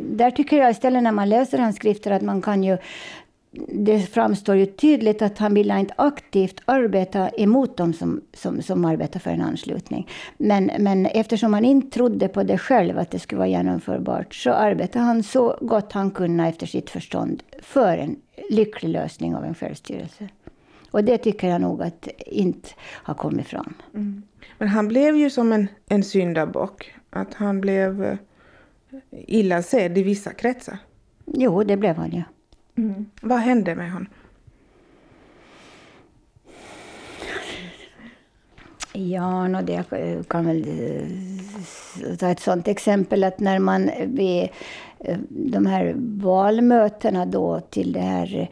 där 0.00 0.30
tycker 0.30 0.56
jag 0.56 0.70
istället 0.70 1.02
när 1.02 1.12
man 1.12 1.28
läser 1.28 1.58
hans 1.58 1.76
skrifter 1.76 2.10
att 2.10 2.22
man 2.22 2.42
kan 2.42 2.64
ju 2.64 2.78
det 3.68 4.00
framstår 4.00 4.56
ju 4.56 4.66
tydligt 4.66 5.22
att 5.22 5.38
han 5.38 5.54
ville 5.54 5.80
inte 5.80 5.94
aktivt 5.96 6.60
arbeta 6.64 7.28
emot 7.28 7.76
dem 7.76 7.92
som, 7.92 8.20
som, 8.34 8.62
som 8.62 8.84
arbetar 8.84 9.20
för 9.20 9.30
en 9.30 9.40
anslutning. 9.40 10.08
Men, 10.38 10.70
men 10.78 11.06
eftersom 11.06 11.54
han 11.54 11.64
inte 11.64 11.90
trodde 11.90 12.28
på 12.28 12.42
det 12.42 12.58
själv, 12.58 12.98
att 12.98 13.10
det 13.10 13.18
skulle 13.18 13.38
vara 13.38 13.48
genomförbart, 13.48 14.34
så 14.34 14.50
arbetade 14.50 15.04
han 15.04 15.22
så 15.22 15.58
gott 15.60 15.92
han 15.92 16.10
kunde 16.10 16.44
efter 16.44 16.66
sitt 16.66 16.90
förstånd 16.90 17.42
för 17.62 17.98
en 17.98 18.16
lycklig 18.50 18.90
lösning 18.90 19.36
av 19.36 19.44
en 19.44 19.54
självstyrelse. 19.54 20.28
Och 20.90 21.04
det 21.04 21.18
tycker 21.18 21.48
jag 21.48 21.60
nog 21.60 21.82
att 21.82 22.08
inte 22.26 22.68
har 22.80 23.14
kommit 23.14 23.46
fram. 23.46 23.74
Mm. 23.94 24.22
Men 24.58 24.68
han 24.68 24.88
blev 24.88 25.16
ju 25.16 25.30
som 25.30 25.52
en, 25.52 25.68
en 25.88 26.04
syndabock. 26.04 26.94
Att 27.10 27.34
han 27.34 27.60
blev 27.60 28.04
eh, 28.04 28.18
illa 29.10 29.62
sedd 29.62 29.98
i 29.98 30.02
vissa 30.02 30.32
kretsar. 30.32 30.78
Jo, 31.26 31.62
det 31.62 31.76
blev 31.76 31.96
han 31.96 32.10
ju. 32.10 32.22
Mm. 32.76 33.06
Vad 33.22 33.38
hände 33.38 33.74
med 33.74 33.92
honom? 33.92 34.08
Ja, 38.92 39.48
no, 39.48 39.62
det 39.62 39.84
kan 40.28 40.46
väl 40.46 40.64
eh, 40.68 41.06
ta 42.16 42.28
ett 42.28 42.40
sådant 42.40 42.68
exempel 42.68 43.24
att 43.24 43.40
när 43.40 43.58
man 43.58 43.90
vid 44.06 44.48
eh, 44.98 45.18
de 45.28 45.66
här 45.66 45.94
valmötena 46.22 47.26
då 47.26 47.60
till 47.60 47.92
det 47.92 48.00
här 48.00 48.48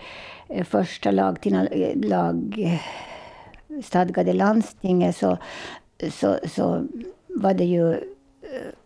eh, 0.48 0.64
första 0.64 1.10
lag, 1.10 1.38
lagstadgade 1.94 4.32
landstinget 4.32 5.16
så 5.16 5.38
så, 6.10 6.38
så 6.48 6.86
var 7.28 7.54
det 7.54 7.64
ju 7.64 7.96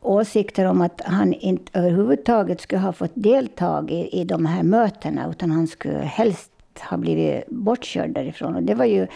åsikter 0.01 0.65
om 0.65 0.81
att 0.81 1.01
han 1.05 1.33
inte 1.33 1.79
överhuvudtaget 1.79 2.61
skulle 2.61 2.81
ha 2.81 2.93
fått 2.93 3.13
delta 3.15 3.85
i, 3.89 4.21
i 4.21 4.25
de 4.25 4.47
här 4.47 4.63
mötena, 4.63 5.31
utan 5.31 5.51
han 5.51 5.67
skulle 5.67 5.99
helst 5.99 6.51
ha 6.81 6.97
blivit 6.97 7.49
bortkörd 7.49 8.11
därifrån. 8.11 8.57
Och 8.57 8.63
det 8.63 8.75
var 8.75 8.85
ju 8.85 9.07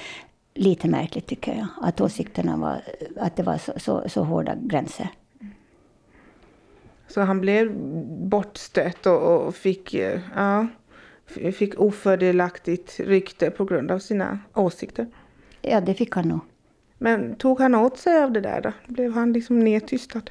lite 0.56 0.88
märkligt 0.88 1.26
tycker 1.26 1.54
jag, 1.54 1.66
att 1.80 2.00
åsikterna 2.00 2.56
var, 2.56 2.82
att 3.16 3.36
det 3.36 3.42
var 3.42 3.58
så, 3.58 3.72
så, 3.76 4.08
så 4.08 4.22
hårda 4.22 4.54
gränser. 4.54 5.08
Så 7.08 7.20
han 7.20 7.40
blev 7.40 7.72
bortstött 8.28 9.06
och, 9.06 9.46
och 9.46 9.54
fick, 9.54 9.94
ja, 10.34 10.66
fick 11.52 11.80
ofördelaktigt 11.80 13.00
rykte 13.00 13.50
på 13.50 13.64
grund 13.64 13.90
av 13.90 13.98
sina 13.98 14.38
åsikter? 14.54 15.06
Ja, 15.62 15.80
det 15.80 15.94
fick 15.94 16.14
han 16.14 16.28
nog. 16.28 16.40
Men 16.98 17.34
tog 17.36 17.60
han 17.60 17.75
åt 17.75 17.98
sig 17.98 18.22
av 18.22 18.32
det 18.32 18.40
där 18.40 18.60
då? 18.60 18.72
Blev 18.86 19.12
han 19.12 19.32
liksom 19.32 19.58
nedtystad? 19.58 20.22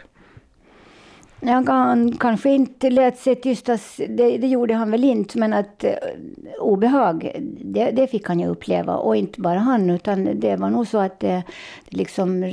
Han 1.42 2.18
kanske 2.18 2.50
inte 2.50 2.90
lät 2.90 3.18
sig 3.18 3.36
tystas, 3.36 3.96
det, 3.98 4.38
det, 4.38 4.48
gjorde 4.48 4.74
han 4.74 4.92
väl 4.92 5.04
inte, 5.04 5.40
men 5.40 5.54
att 5.54 5.84
eh, 5.84 5.94
obehag, 6.60 7.32
det, 7.62 7.92
det, 7.92 8.08
fick 8.08 8.28
han 8.28 8.40
ju 8.40 8.48
uppleva. 8.48 8.96
Och 8.98 9.16
inte 9.16 9.42
bara 9.42 9.60
han, 9.60 9.90
utan 9.90 10.40
det 10.40 10.56
var 10.56 10.70
nog 10.70 10.88
så 10.88 10.98
att 10.98 11.20
det, 11.20 11.44
det 11.90 11.98
liksom 11.98 12.52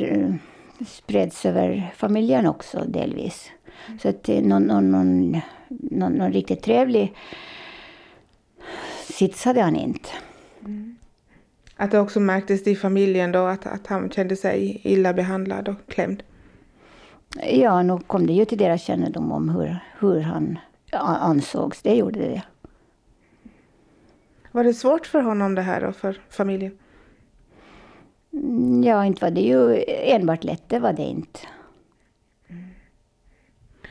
spreds 0.86 1.46
över 1.46 1.92
familjen 1.96 2.46
också 2.46 2.84
delvis. 2.86 3.50
Så 4.02 4.08
att 4.08 4.28
någon, 4.28 4.62
någon, 4.62 4.90
någon, 4.90 5.40
någon, 5.68 6.12
någon 6.12 6.32
riktigt 6.32 6.62
trevlig 6.62 7.14
sits 9.04 9.44
hade 9.44 9.62
han 9.62 9.76
inte. 9.76 10.08
Mm. 10.64 10.96
Att 11.76 11.90
det 11.90 12.00
också 12.00 12.20
märktes 12.20 12.66
i 12.66 12.76
familjen 12.76 13.32
då 13.32 13.46
att, 13.46 13.66
att 13.66 13.86
han 13.86 14.10
kände 14.10 14.36
sig 14.36 14.80
illa 14.84 15.12
behandlad 15.12 15.68
och 15.68 15.76
klämd? 15.88 16.22
Ja, 17.40 17.82
nog 17.82 18.06
kom 18.06 18.26
det 18.26 18.32
ju 18.32 18.44
till 18.44 18.58
deras 18.58 18.82
kännedom 18.82 19.32
om 19.32 19.48
hur, 19.48 19.78
hur 19.98 20.20
han 20.20 20.58
ansågs. 20.92 21.82
Det 21.82 21.94
gjorde 21.94 22.20
det. 22.20 22.42
Var 24.52 24.64
det 24.64 24.74
svårt 24.74 25.06
för 25.06 25.20
honom 25.20 25.54
det 25.54 25.62
här 25.62 25.84
och 25.84 25.96
för 25.96 26.20
familjen? 26.28 26.78
Mm, 28.32 28.84
ja, 28.84 29.04
inte 29.04 29.24
var 29.24 29.30
det 29.30 29.40
ju 29.40 29.84
enbart 29.86 30.44
lätt, 30.44 30.68
det 30.68 30.78
var 30.78 30.92
det 30.92 31.02
inte. 31.02 31.40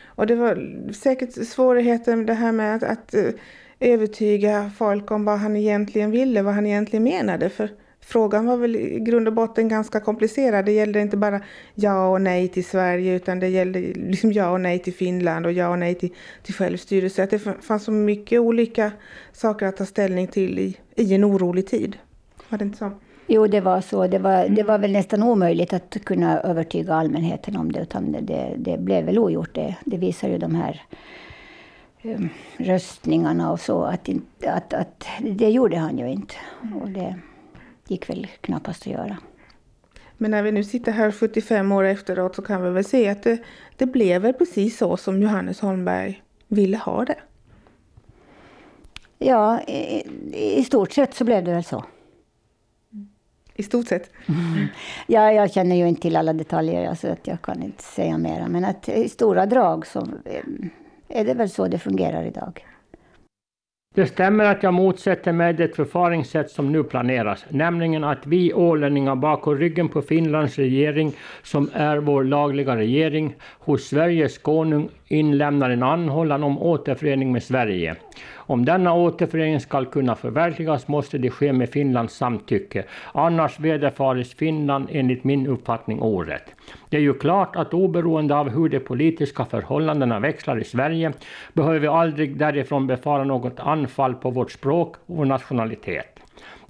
Och 0.03 0.27
det 0.27 0.36
var 0.36 0.91
säkert 0.93 1.48
svårigheter 1.48 2.15
med 2.15 2.27
det 2.27 2.33
här 2.33 2.51
med 2.51 2.75
att, 2.75 2.83
att 2.83 3.13
eh, 3.13 3.29
övertyga 3.79 4.71
folk 4.77 5.12
om 5.12 5.25
vad 5.25 5.39
han 5.39 5.55
egentligen 5.55 6.12
ville, 6.12 6.41
vad 6.41 6.53
han 6.53 6.65
egentligen 6.65 7.03
menade. 7.03 7.50
För 7.50 7.69
frågan 8.01 8.46
var 8.46 8.58
väl 8.58 8.75
i 8.75 9.00
grund 9.00 9.27
och 9.27 9.34
botten 9.34 9.67
ganska 9.67 10.00
komplicerad. 10.00 10.65
Det 10.65 10.72
gällde 10.72 11.01
inte 11.01 11.17
bara 11.17 11.41
ja 11.75 12.08
och 12.08 12.22
nej 12.22 12.48
till 12.48 12.65
Sverige 12.65 13.15
utan 13.15 13.39
det 13.39 13.48
gällde 13.48 13.79
liksom 13.79 14.31
ja 14.31 14.50
och 14.50 14.62
nej 14.62 14.79
till 14.79 14.93
Finland 14.93 15.46
och 15.46 15.51
ja 15.51 15.70
och 15.70 15.79
nej 15.79 15.96
till, 15.96 16.10
till 16.43 16.53
självstyrelse. 16.53 17.24
Att 17.24 17.29
det 17.29 17.39
fanns 17.39 17.84
så 17.84 17.91
mycket 17.91 18.39
olika 18.39 18.91
saker 19.34 19.65
att 19.65 19.77
ta 19.77 19.86
ställning 19.86 20.27
till 20.27 20.60
i, 20.60 20.77
i 20.96 21.13
en 21.13 21.25
orolig 21.25 21.67
tid. 21.67 21.98
Var 22.50 22.58
det 22.58 22.65
inte 22.65 22.77
så? 22.77 22.91
Jo, 23.27 23.48
det 23.48 23.62
var 23.62 23.81
så. 23.81 24.08
Det 24.08 24.20
var, 24.20 24.50
det 24.50 24.63
var 24.63 24.79
väl 24.79 24.91
nästan 24.91 25.24
omöjligt 25.24 25.74
att 25.74 25.98
kunna 26.03 26.41
övertyga 26.41 26.93
allmänheten 26.93 27.58
om 27.58 27.72
det. 27.72 27.81
Utan 27.81 28.12
det, 28.12 28.55
det 28.58 28.77
blev 28.77 29.05
väl 29.05 29.20
ogjort. 29.20 29.55
Det, 29.55 29.75
det 29.86 29.98
visar 29.98 30.29
ju 30.29 30.38
de 30.38 30.55
här 30.55 30.81
um, 32.03 32.29
röstningarna 32.58 33.51
och 33.51 33.60
så. 33.60 33.84
Att, 33.84 34.10
att, 34.46 34.74
att, 34.74 35.05
det 35.22 35.50
gjorde 35.50 35.77
han 35.77 35.98
ju 35.98 36.12
inte. 36.12 36.36
Och 36.81 36.89
det 36.89 37.15
gick 37.91 38.10
väl 38.10 38.27
knappast 38.41 38.81
att 38.81 38.93
göra. 38.93 39.17
Men 40.17 40.31
när 40.31 40.43
vi 40.43 40.51
nu 40.51 40.63
sitter 40.63 40.91
här 40.91 41.12
75 41.12 41.71
år 41.71 41.83
efteråt 41.83 42.36
så 42.36 42.41
kan 42.41 42.63
vi 42.63 42.69
väl 42.69 42.83
se 42.83 43.10
att 43.10 43.24
det, 43.24 43.43
det 43.77 43.86
blev 43.86 44.21
väl 44.21 44.33
precis 44.33 44.77
så 44.77 44.98
som 44.98 45.21
Johannes 45.21 45.60
Holmberg 45.60 46.24
ville 46.48 46.77
ha 46.77 47.05
det. 47.05 47.19
Ja, 49.19 49.62
i, 49.62 50.03
i 50.60 50.63
stort 50.63 50.91
sett 50.91 51.13
så 51.13 51.24
blev 51.24 51.43
det 51.43 51.53
väl 51.53 51.63
så. 51.63 51.86
I 53.55 53.63
stort 53.63 53.88
sett? 53.88 54.12
Mm. 54.25 54.67
Ja, 55.07 55.31
jag 55.31 55.51
känner 55.51 55.75
ju 55.75 55.88
inte 55.88 56.01
till 56.01 56.15
alla 56.15 56.33
detaljer, 56.33 56.83
så 56.83 56.89
alltså 56.89 57.07
att 57.07 57.27
jag 57.27 57.41
kan 57.41 57.63
inte 57.63 57.83
säga 57.83 58.17
mera. 58.17 58.48
Men 58.48 58.65
att 58.65 58.89
i 58.89 59.10
stora 59.10 59.45
drag 59.45 59.88
så 59.88 60.00
eh, 60.25 60.43
är 61.07 61.25
det 61.25 61.33
väl 61.33 61.50
så 61.50 61.67
det 61.67 61.79
fungerar 61.79 62.24
idag. 62.24 62.65
Det 63.93 64.05
stämmer 64.05 64.45
att 64.45 64.63
jag 64.63 64.74
motsätter 64.74 65.31
mig 65.31 65.53
det 65.53 65.75
förfaringssätt 65.75 66.51
som 66.51 66.71
nu 66.71 66.83
planeras, 66.83 67.45
nämligen 67.50 68.03
att 68.03 68.27
vi 68.27 68.53
ålänningar 68.53 69.15
bakom 69.15 69.57
ryggen 69.57 69.89
på 69.89 70.01
Finlands 70.01 70.57
regering, 70.57 71.13
som 71.43 71.69
är 71.74 71.98
vår 71.98 72.24
lagliga 72.24 72.77
regering, 72.77 73.36
hos 73.60 73.83
Sveriges 73.83 74.38
konung 74.38 74.89
inlämnar 75.12 75.70
en 75.70 75.84
anhållan 75.84 76.44
om 76.44 76.62
återförening 76.62 77.32
med 77.32 77.44
Sverige. 77.44 77.96
Om 78.36 78.65
denna 78.65 78.94
återförening 78.94 79.60
skall 79.60 79.86
kunna 79.86 80.15
förverkligas 80.15 80.88
måste 80.88 81.18
det 81.18 81.30
ske 81.30 81.53
med 81.53 81.70
Finlands 81.70 82.15
samtycke, 82.15 82.84
annars 83.13 83.60
vederfares 83.60 84.34
Finland 84.34 84.88
enligt 84.91 85.24
min 85.24 85.48
uppfattning 85.48 86.01
orätt. 86.01 86.56
Det 86.89 86.98
är 86.98 87.01
ju 87.01 87.13
klart 87.13 87.56
att 87.56 87.74
oberoende 87.74 88.36
av 88.36 88.50
hur 88.50 88.70
de 88.70 88.80
politiska 88.80 89.46
förhållandena 89.46 90.20
växlar 90.20 90.60
i 90.60 90.63
Sverige 90.63 91.13
behöver 91.53 91.80
vi 91.80 91.88
aldrig 91.88 92.38
därifrån 92.38 92.88
befara 92.88 93.24
något 93.24 93.60
anfall 93.60 94.13
på 94.13 94.30
vårt 94.30 94.51
språk 94.51 94.96
och 95.06 95.18
vår 95.18 95.25
nationalitet. 95.25 96.21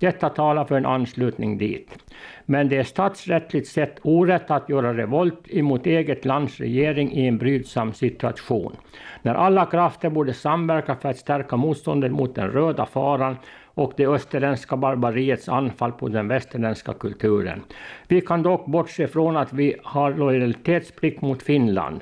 Detta 0.02 0.30
talar 0.30 0.66
för 0.66 0.76
en 0.76 0.86
anslutning 0.86 1.58
dit. 1.58 1.98
Men 2.46 2.70
det 2.70 2.78
är 2.78 2.84
statsrättsligt 2.84 3.68
sett 3.68 4.00
orätt 4.02 4.52
att 4.52 4.70
göra 4.70 4.94
revolt 4.94 5.48
emot 5.50 5.86
eget 5.86 6.26
lands 6.26 6.60
regering 6.60 7.12
i 7.12 7.28
en 7.28 7.38
brydsam 7.38 7.94
situation. 7.94 8.76
När 9.22 9.36
alla 9.36 9.66
krafter 9.66 10.10
borde 10.10 10.34
samverka 10.34 10.96
för 10.96 11.10
att 11.10 11.18
stärka 11.18 11.58
motståndet 11.58 12.12
mot 12.12 12.36
den 12.36 12.52
röda 12.52 12.86
faran 12.86 13.36
och 13.74 13.94
det 13.98 14.08
österländska 14.08 14.78
barbariets 14.78 15.50
anfall 15.50 15.92
på 15.92 16.08
den 16.08 16.28
västerländska 16.28 16.94
kulturen. 16.94 17.64
Vi 18.08 18.22
kan 18.22 18.44
dock 18.44 18.66
bortse 18.66 19.08
från 19.08 19.38
att 19.38 19.54
vi 19.54 19.76
har 19.84 20.14
lojalitetsplikt 20.14 21.22
mot 21.22 21.44
Finland. 21.44 22.02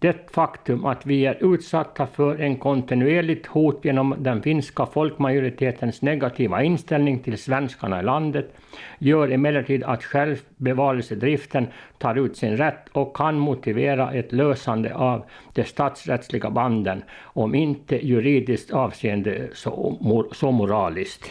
Det 0.00 0.30
faktum 0.30 0.84
att 0.84 1.06
vi 1.06 1.26
är 1.26 1.54
utsatta 1.54 2.06
för 2.06 2.40
en 2.40 2.56
kontinuerligt 2.56 3.46
hot 3.46 3.84
genom 3.84 4.14
den 4.18 4.42
finska 4.42 4.86
folkmajoritetens 4.86 6.02
negativa 6.02 6.62
inställning 6.62 7.18
till 7.18 7.38
svenskarna 7.38 8.00
i 8.00 8.02
landet 8.02 8.54
gör 8.98 9.28
emellertid 9.28 9.84
att 9.84 10.04
självbevarelsedriften 10.04 11.66
tar 11.98 12.14
ut 12.14 12.36
sin 12.36 12.56
rätt 12.56 12.88
och 12.92 13.16
kan 13.16 13.38
motivera 13.38 14.12
ett 14.12 14.32
lösande 14.32 14.94
av 14.94 15.24
de 15.52 15.64
statsrättsliga 15.64 16.50
banden, 16.50 17.02
om 17.22 17.54
inte 17.54 18.06
juridiskt 18.06 18.70
avseende 18.70 19.48
så, 19.54 20.28
så 20.32 20.50
moraliskt. 20.50 21.30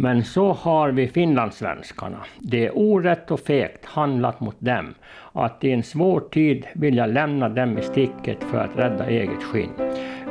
Men 0.00 0.24
så 0.24 0.52
har 0.52 0.90
vi 0.90 1.08
finlandssvenskarna. 1.08 2.18
Det 2.38 2.66
är 2.66 2.78
orätt 2.78 3.30
och 3.30 3.40
fegt 3.40 3.84
handlat 3.84 4.40
mot 4.40 4.56
dem 4.58 4.94
att 5.32 5.64
i 5.64 5.72
en 5.72 5.82
svår 5.82 6.20
tid 6.20 6.66
vilja 6.72 7.06
lämna 7.06 7.48
dem 7.48 7.78
i 7.78 7.82
sticket 7.82 8.44
för 8.44 8.58
att 8.58 8.76
rädda 8.76 9.06
eget 9.06 9.42
skinn. 9.42 9.70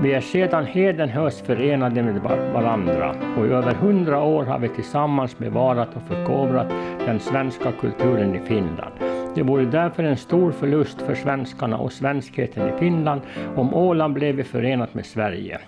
Vi 0.02 0.14
är 0.14 0.22
sedan 0.22 0.66
hedenhös 0.66 1.42
förenade 1.42 2.04
med 2.04 2.22
varandra 2.54 3.16
och 3.38 3.46
i 3.46 3.50
över 3.50 3.74
hundra 3.74 4.24
år 4.24 4.46
har 4.46 4.60
vi 4.60 4.70
tillsammans 4.70 5.38
bevarat 5.38 5.96
och 5.96 6.02
förkovrat 6.02 6.70
den 7.06 7.20
svenska 7.20 7.72
kulturen 7.72 8.36
i 8.36 8.40
Finland. 8.40 8.94
Det 9.36 9.44
vore 9.44 9.66
därför 9.66 10.04
en 10.04 10.18
stor 10.18 10.52
förlust 10.52 11.02
för 11.02 11.16
svenskarna 11.16 11.78
och 11.78 11.92
svenskheten 11.92 12.70
i 12.70 12.80
Finland 12.80 13.22
om 13.56 13.74
Åland 13.74 14.14
blev 14.14 14.44
förenat 14.44 14.94
med 14.94 15.06
Sverige. 15.06 15.60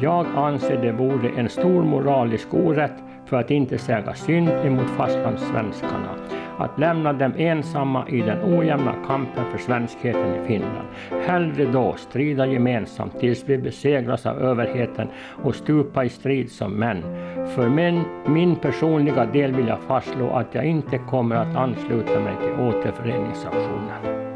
Jag 0.00 0.26
anser 0.36 0.82
det 0.82 0.92
vore 0.92 1.28
en 1.36 1.48
stor 1.48 1.82
moralisk 1.82 2.54
orätt 2.54 2.92
för 3.28 3.36
att 3.36 3.50
inte 3.50 3.78
säga 3.78 4.14
synd 4.14 4.48
emot 4.48 4.90
fastlandssvenskarna, 4.90 6.14
att 6.58 6.78
lämna 6.78 7.12
dem 7.12 7.32
ensamma 7.36 8.08
i 8.08 8.20
den 8.20 8.58
ojämna 8.58 8.94
kampen 9.06 9.44
för 9.52 9.58
svenskheten 9.58 10.34
i 10.34 10.46
Finland. 10.46 10.88
Hellre 11.26 11.64
då 11.64 11.94
strida 11.96 12.46
gemensamt 12.46 13.20
tills 13.20 13.44
vi 13.46 13.58
besegras 13.58 14.26
av 14.26 14.38
överheten 14.38 15.08
och 15.42 15.54
stupa 15.54 16.04
i 16.04 16.08
strid 16.08 16.50
som 16.50 16.72
män. 16.72 17.02
För 17.54 17.68
min, 17.68 18.02
min 18.26 18.56
personliga 18.56 19.24
del 19.24 19.52
vill 19.52 19.68
jag 19.68 19.80
fastslå 19.80 20.30
att 20.30 20.54
jag 20.54 20.64
inte 20.64 20.98
kommer 20.98 21.36
att 21.36 21.56
ansluta 21.56 22.20
mig 22.20 22.34
till 22.42 22.64
återföreningsaktionen. 22.64 24.27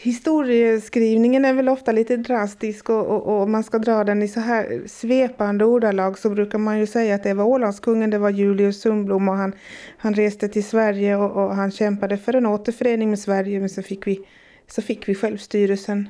Historieskrivningen 0.00 1.44
är 1.44 1.52
väl 1.52 1.68
ofta 1.68 1.92
lite 1.92 2.16
drastisk 2.16 2.90
och, 2.90 3.06
och, 3.06 3.40
och, 3.40 3.48
man 3.48 3.64
ska 3.64 3.78
dra 3.78 4.04
den 4.04 4.22
i 4.22 4.28
så 4.28 4.40
här 4.40 4.82
svepande 4.86 5.64
ordalag 5.64 6.18
så 6.18 6.30
brukar 6.30 6.58
man 6.58 6.78
ju 6.78 6.86
säga 6.86 7.14
att 7.14 7.22
det 7.22 7.34
var 7.34 7.44
Ålandskungen, 7.44 8.10
det 8.10 8.18
var 8.18 8.30
Julius 8.30 8.80
Sundblom 8.80 9.28
och 9.28 9.34
han, 9.34 9.52
han 9.98 10.14
reste 10.14 10.48
till 10.48 10.64
Sverige 10.64 11.16
och, 11.16 11.44
och, 11.44 11.54
han 11.54 11.70
kämpade 11.70 12.18
för 12.18 12.34
en 12.34 12.46
återförening 12.46 13.10
med 13.10 13.18
Sverige 13.18 13.60
men 13.60 13.68
så 13.68 13.82
fick 13.82 14.06
vi, 14.06 14.26
så 14.66 14.82
fick 14.82 15.08
vi 15.08 15.14
självstyrelsen 15.14 16.08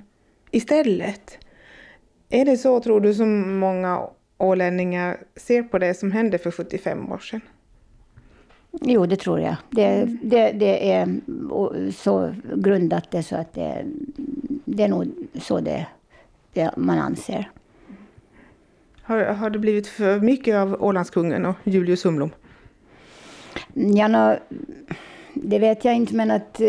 istället. 0.51 1.39
Är 2.31 2.45
det 2.45 2.57
så 2.57 2.81
tror 2.81 3.01
du 3.01 3.15
som 3.15 3.59
många 3.59 4.09
ålänningar 4.39 5.17
ser 5.37 5.63
på 5.63 5.79
det 5.79 5.95
som 5.95 6.13
hände 6.13 6.39
för 6.39 6.51
75 6.51 7.13
år 7.13 7.19
sedan? 7.19 7.41
Jo, 8.71 9.07
det 9.07 9.17
tror 9.17 9.41
jag. 9.41 9.57
Det, 9.71 10.05
det, 10.23 10.53
det 10.53 10.93
är 10.93 11.21
så 11.91 12.35
grundat 12.55 13.11
det 13.11 13.23
så 13.23 13.37
att 13.37 13.55
det, 13.55 13.85
det 14.65 14.83
är 14.83 14.89
nog 14.89 15.13
så 15.41 15.61
det, 15.61 15.87
det 16.53 16.71
man 16.77 16.99
anser. 16.99 17.51
Har, 19.03 19.19
har 19.19 19.51
det 19.51 19.59
blivit 19.59 19.87
för 19.87 20.21
mycket 20.21 20.57
av 20.57 20.83
Ålandskungen 20.83 21.47
och 21.47 21.57
Julius 21.65 22.05
Humlom? 22.05 22.31
Ja, 23.75 24.09
no, 24.09 24.39
det 25.35 25.59
vet 25.59 25.85
jag 25.85 25.95
inte, 25.95 26.15
men 26.15 26.31
att 26.31 26.61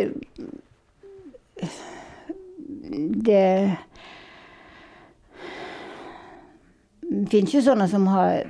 det 3.09 3.77
finns 7.29 7.53
ju 7.53 7.61
sådana 7.61 7.87
som 7.87 8.07
har 8.07 8.43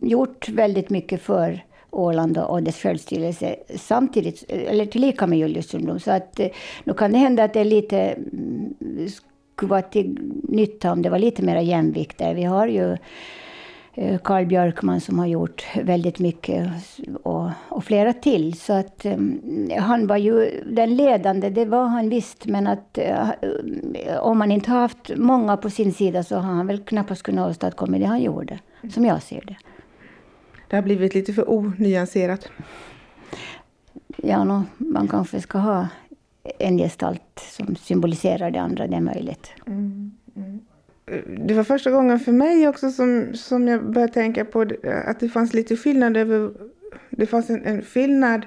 gjort 0.00 0.48
väldigt 0.48 0.90
mycket 0.90 1.22
för 1.22 1.64
Åland 1.98 2.38
och 2.38 2.62
dess 2.62 2.82
självstyrelse 2.82 3.56
samtidigt, 3.76 4.44
eller 4.48 4.86
tillika 4.86 5.26
med 5.26 5.38
Julius 5.38 5.68
Sundblom. 5.68 6.00
Så 6.00 6.10
att 6.10 6.40
eh, 6.40 6.48
nu 6.84 6.94
kan 6.94 7.12
det 7.12 7.18
hända 7.18 7.44
att 7.44 7.52
det 7.52 7.60
är 7.60 7.64
lite, 7.64 7.98
mm, 8.00 8.74
skulle 9.52 9.70
vara 9.70 9.82
till 9.82 10.18
nytta 10.42 10.92
om 10.92 11.02
det 11.02 11.10
var 11.10 11.18
lite 11.18 11.42
mer 11.42 11.60
jämvikt 11.60 12.18
där. 12.18 12.34
Vi 12.34 12.44
har 12.44 12.66
ju 12.66 12.92
eh, 13.94 14.18
Carl 14.18 14.18
Karl 14.18 14.46
Björkman 14.46 15.00
som 15.00 15.18
har 15.18 15.26
gjort 15.26 15.66
väldigt 15.82 16.18
mycket 16.18 16.68
och, 17.22 17.50
och 17.68 17.84
flera 17.84 18.12
till. 18.12 18.54
Så 18.54 18.72
att 18.72 19.06
um, 19.06 19.70
han 19.78 20.06
var 20.06 20.16
ju 20.16 20.62
den 20.66 20.96
ledande, 20.96 21.50
det 21.50 21.64
var 21.64 21.84
han 21.84 22.08
visst. 22.08 22.46
Men 22.46 22.66
att 22.66 22.98
uh, 22.98 24.18
om 24.20 24.38
man 24.38 24.52
inte 24.52 24.70
har 24.70 24.80
haft 24.80 25.10
många 25.16 25.56
på 25.56 25.70
sin 25.70 25.92
sida 25.92 26.22
så 26.22 26.36
har 26.36 26.54
han 26.54 26.66
väl 26.66 26.78
knappast 26.78 27.22
kunnat 27.22 27.50
åstadkomma 27.50 27.98
det 27.98 28.06
han 28.06 28.22
gjorde, 28.22 28.58
som 28.90 29.04
jag 29.04 29.22
ser 29.22 29.44
det 29.46 29.56
det 30.68 30.76
har 30.76 30.82
blivit 30.82 31.14
lite 31.14 31.32
för 31.32 31.50
onyanserat. 31.50 32.48
Ja, 34.16 34.44
no, 34.44 34.64
man 34.78 35.08
kanske 35.08 35.40
ska 35.40 35.58
ha 35.58 35.88
en 36.58 36.78
gestalt 36.78 37.40
som 37.56 37.76
symboliserar 37.76 38.50
det 38.50 38.60
andra, 38.60 38.86
det 38.86 38.96
är 38.96 39.00
möjligt. 39.00 39.50
Mm, 39.66 40.12
mm. 40.36 40.60
Det 41.46 41.54
var 41.54 41.64
första 41.64 41.90
gången 41.90 42.20
för 42.20 42.32
mig 42.32 42.68
också 42.68 42.90
som, 42.90 43.26
som 43.34 43.68
jag 43.68 43.92
började 43.92 44.12
tänka 44.12 44.44
på 44.44 44.66
att 45.04 45.20
det 45.20 45.28
fanns 45.28 45.54
lite 45.54 45.76
skillnad 45.76 46.16
över, 46.16 46.50
det 47.10 47.26
fanns 47.26 47.50
en, 47.50 47.64
en 47.64 47.82
skillnad 47.82 48.46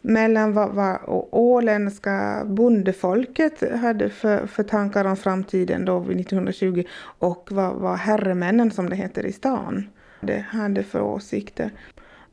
mellan 0.00 0.52
vad, 0.52 0.74
vad 0.74 0.98
åländska 1.30 2.42
bondefolket 2.46 3.78
hade 3.80 4.10
för, 4.10 4.46
för 4.46 4.62
tankar 4.62 5.04
om 5.04 5.16
framtiden 5.16 5.84
då 5.84 5.98
vid 5.98 6.20
1920 6.20 6.84
och 7.18 7.48
vad, 7.50 7.74
vad 7.74 7.98
herremännen 7.98 8.70
som 8.70 8.90
det 8.90 8.96
heter 8.96 9.26
i 9.26 9.32
stan 9.32 9.88
hade, 10.24 10.44
hade 10.48 10.82
för 10.82 11.00
åsikter. 11.00 11.70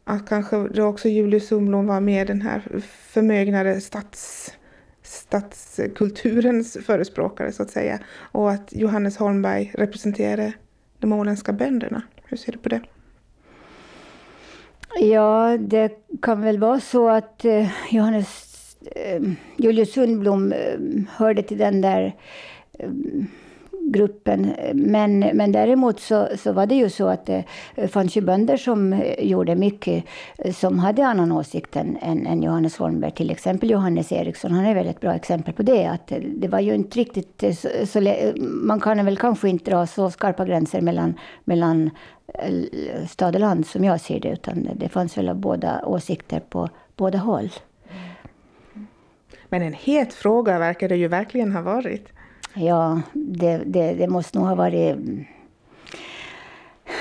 Att 0.03 0.29
kanske 0.29 0.67
då 0.67 0.83
också 0.83 1.09
Julius 1.09 1.47
Sundblom 1.47 1.87
var 1.87 1.99
med 1.99 2.27
den 2.27 2.41
här 2.41 2.61
förmögnade 3.13 3.81
stats, 3.81 4.53
stadskulturens 5.01 6.77
förespråkare 6.85 7.51
så 7.51 7.63
att 7.63 7.69
säga. 7.69 7.99
Och 8.31 8.51
att 8.51 8.73
Johannes 8.73 9.17
Holmberg 9.17 9.71
representerade 9.73 10.53
de 10.99 11.13
åländska 11.13 11.53
bönderna. 11.53 12.01
Hur 12.25 12.37
ser 12.37 12.51
du 12.51 12.57
på 12.57 12.69
det? 12.69 12.81
Ja, 14.99 15.57
det 15.59 15.91
kan 16.21 16.41
väl 16.41 16.59
vara 16.59 16.79
så 16.79 17.09
att 17.09 17.45
eh, 17.45 17.69
Johannes 17.91 18.77
eh, 18.95 19.21
Julius 19.57 19.93
Sundblom 19.93 20.51
eh, 20.51 20.79
hörde 21.09 21.43
till 21.43 21.57
den 21.57 21.81
där 21.81 22.15
eh, 22.79 22.89
gruppen. 23.83 24.53
Men, 24.73 25.19
men 25.19 25.51
däremot 25.51 25.99
så, 25.99 26.27
så 26.37 26.51
var 26.51 26.65
det 26.65 26.75
ju 26.75 26.89
så 26.89 27.07
att 27.07 27.25
det 27.25 27.43
fanns 27.91 28.17
ju 28.17 28.21
bönder 28.21 28.57
som 28.57 29.03
gjorde 29.19 29.55
mycket 29.55 30.03
som 30.53 30.79
hade 30.79 31.05
annan 31.05 31.31
åsikt 31.31 31.75
än, 31.75 31.97
än, 32.01 32.27
än, 32.27 32.43
Johannes 32.43 32.77
Holmberg. 32.77 33.11
Till 33.11 33.31
exempel 33.31 33.69
Johannes 33.69 34.11
Eriksson, 34.11 34.51
han 34.51 34.65
är 34.65 34.75
väl 34.75 34.87
ett 34.87 34.99
bra 34.99 35.13
exempel 35.13 35.53
på 35.53 35.63
det. 35.63 35.85
Att 35.85 36.11
det 36.35 36.47
var 36.47 36.59
ju 36.59 36.75
inte 36.75 36.99
riktigt 36.99 37.43
så, 37.57 37.69
så 37.85 38.23
man 38.39 38.79
kan 38.79 39.05
väl 39.05 39.17
kanske 39.17 39.49
inte 39.49 39.71
dra 39.71 39.87
så 39.87 40.11
skarpa 40.11 40.45
gränser 40.45 40.81
mellan, 40.81 41.13
mellan 41.43 41.89
eh, 42.33 43.07
stad 43.07 43.35
och 43.35 43.41
land 43.41 43.65
som 43.65 43.83
jag 43.83 44.01
ser 44.01 44.19
det, 44.19 44.29
utan 44.29 44.69
det 44.75 44.89
fanns 44.89 45.17
väl 45.17 45.35
båda 45.35 45.85
åsikter 45.85 46.39
på 46.39 46.69
båda 46.95 47.17
håll. 47.17 47.49
Mm. 47.89 48.87
Men 49.49 49.61
en 49.61 49.73
het 49.73 50.13
fråga 50.13 50.59
verkar 50.59 50.89
det 50.89 50.95
ju 50.95 51.07
verkligen 51.07 51.51
ha 51.51 51.61
varit. 51.61 52.07
Ja, 52.53 53.01
det, 53.13 53.61
det, 53.65 53.93
det 53.93 54.07
måste 54.07 54.37
nog 54.37 54.47
ha 54.47 54.55
varit 54.55 54.97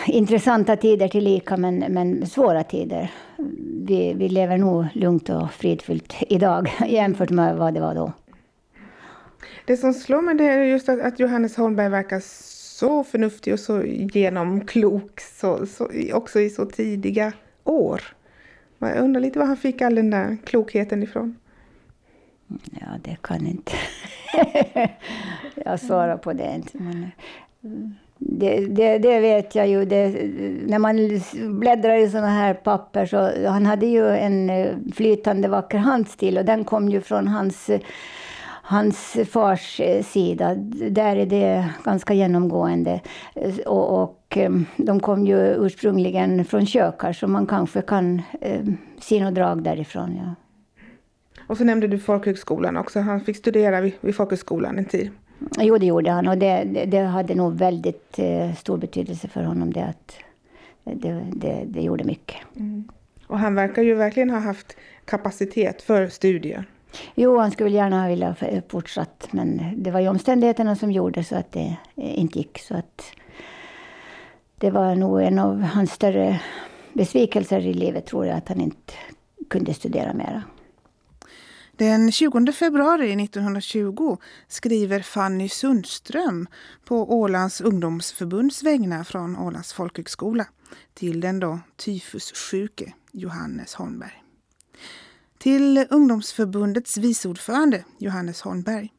intressanta 0.07 0.77
tider 0.77 1.09
tillika, 1.09 1.57
men, 1.57 1.79
men 1.79 2.27
svåra 2.27 2.65
tider. 2.65 3.13
Vi, 3.87 4.15
vi 4.15 4.29
lever 4.29 4.59
nog 4.59 4.87
lugnt 4.95 5.29
och 5.29 5.53
fridfullt 5.53 6.15
idag 6.29 6.73
jämfört 6.89 7.31
med 7.31 7.57
vad 7.57 7.75
det 7.75 7.81
var 7.81 7.95
då. 7.95 8.13
Det 9.65 9.77
som 9.77 9.95
slår 9.95 10.23
mig 10.23 10.35
det 10.35 10.45
är 10.45 10.65
just 10.65 10.89
att, 10.89 11.01
att 11.01 11.21
Johannes 11.21 11.57
Holmberg 11.57 11.89
verkar 11.89 12.21
så 12.81 13.05
förnuftig 13.05 13.53
och 13.53 13.61
så 13.61 13.83
genomklok 13.85 15.21
så, 15.21 15.67
så, 15.67 15.91
också 16.13 16.41
i 16.41 16.51
så 16.51 16.67
tidiga 16.67 17.33
år. 17.65 18.03
Jag 18.79 18.97
undrar 18.97 19.21
lite 19.21 19.39
var 19.39 19.47
han 19.47 19.57
fick 19.57 19.83
all 19.83 19.95
den 19.95 20.11
där 20.11 20.37
klokheten 20.45 21.03
ifrån. 21.03 21.37
Ja, 22.71 22.87
det 23.03 23.17
kan 23.23 23.47
inte 23.47 23.73
jag 25.64 25.81
svarar 25.81 26.16
på 26.16 26.33
det 26.33 26.55
inte. 26.55 26.79
Men, 26.79 27.11
mm. 27.64 27.95
det, 28.19 28.66
det, 28.66 28.99
det, 28.99 29.21
vet 29.21 29.55
jag 29.55 29.69
ju. 29.69 29.85
Det, 29.85 30.09
när 30.66 30.79
man 30.79 31.21
bläddrar 31.61 31.95
i 31.95 32.11
såna 32.11 32.29
här 32.29 32.55
papper 32.55 33.07
så 33.07 33.49
han 33.49 33.66
hade 33.66 33.87
ju 33.87 34.09
en 34.09 34.51
eh, 34.51 34.75
flytande 34.95 35.49
vacker 35.49 35.79
handstil 35.79 36.38
och 36.38 36.45
den 36.45 36.64
kom 36.64 36.88
ju 36.88 37.01
från 37.01 37.29
hans, 37.29 37.71
hans 38.62 39.16
fars 39.31 39.81
eh, 39.81 40.03
sida. 40.03 40.55
Där 40.90 41.16
är 41.16 41.27
det 41.27 41.69
ganska 41.85 42.14
genomgående. 42.14 43.01
Eh, 43.35 43.59
och, 43.66 44.03
och 44.03 44.38
de 44.77 45.01
kom 45.01 45.27
ju 45.27 45.38
ursprungligen 45.38 46.45
från 46.45 46.66
kökar 46.66 47.12
så 47.12 47.29
man 47.29 47.47
kanske 47.47 47.83
kan 47.83 48.23
eh, 48.40 48.64
se 49.01 49.19
några 49.19 49.31
drag 49.31 49.62
därifrån. 49.62 50.16
Ja. 50.16 50.35
Och 51.51 51.57
så 51.57 51.65
nämnde 51.65 51.87
du 51.87 51.99
folkhögskolan 51.99 52.77
också. 52.77 53.01
Han 53.01 53.21
fick 53.21 53.37
studera 53.37 53.81
vid, 53.81 53.93
vid 54.01 54.15
folkhögskolan 54.15 54.79
en 54.79 54.85
tid. 54.85 55.11
Jo, 55.59 55.79
det 55.79 55.87
gjorde 55.87 56.11
han 56.11 56.29
och 56.29 56.39
det, 56.39 56.65
det, 56.65 56.85
det 56.85 56.99
hade 56.99 57.35
nog 57.35 57.59
väldigt 57.59 58.19
eh, 58.19 58.55
stor 58.55 58.79
betydelse 58.79 59.29
för 59.29 59.43
honom. 59.43 59.73
Det, 59.73 59.85
att, 59.85 60.15
det, 60.85 61.25
det, 61.33 61.65
det 61.67 61.81
gjorde 61.81 62.05
mycket. 62.05 62.37
Mm. 62.57 62.89
Och 63.27 63.39
han 63.39 63.55
verkar 63.55 63.83
ju 63.83 63.95
verkligen 63.95 64.31
ha 64.31 64.39
haft 64.39 64.77
kapacitet 65.05 65.83
för 65.83 66.09
studier. 66.09 66.65
Jo, 67.15 67.39
han 67.39 67.51
skulle 67.51 67.71
gärna 67.71 68.03
ha 68.03 68.09
velat 68.09 68.39
fortsatt, 68.69 69.29
men 69.31 69.61
det 69.77 69.91
var 69.91 70.01
ju 70.01 70.09
omständigheterna 70.09 70.77
som 70.77 70.93
gjorde 70.93 71.25
så 71.25 71.37
att 71.37 71.53
det 71.53 71.77
inte 71.95 72.39
gick. 72.39 72.59
Så 72.59 72.75
att 72.77 73.03
det 74.59 74.71
var 74.71 74.95
nog 74.95 75.23
en 75.23 75.39
av 75.39 75.63
hans 75.63 75.93
större 75.93 76.41
besvikelser 76.93 77.67
i 77.67 77.75
livet, 77.75 78.07
tror 78.07 78.27
jag, 78.27 78.37
att 78.37 78.49
han 78.49 78.61
inte 78.61 78.93
kunde 79.49 79.75
studera 79.75 80.13
mera. 80.13 80.43
Den 81.81 82.12
20 82.12 82.53
februari 82.53 83.25
1920 83.25 84.16
skriver 84.49 85.01
Fanny 85.01 85.49
Sundström 85.49 86.47
på 86.85 87.19
Ålands 87.21 87.61
ungdomsförbunds 87.61 88.62
vägnar 88.62 89.05
från 89.05 89.37
Ålands 89.38 89.73
folkhögskola 89.73 90.47
till 90.95 91.21
den 91.21 91.40
då 91.40 91.61
tyfussjuke 91.77 92.93
Johannes 93.12 93.75
Holmberg. 93.75 94.23
Till 95.38 95.87
ungdomsförbundets 95.90 96.97
viceordförande 96.97 97.85
Johannes 97.99 98.40
Holmberg. 98.40 98.93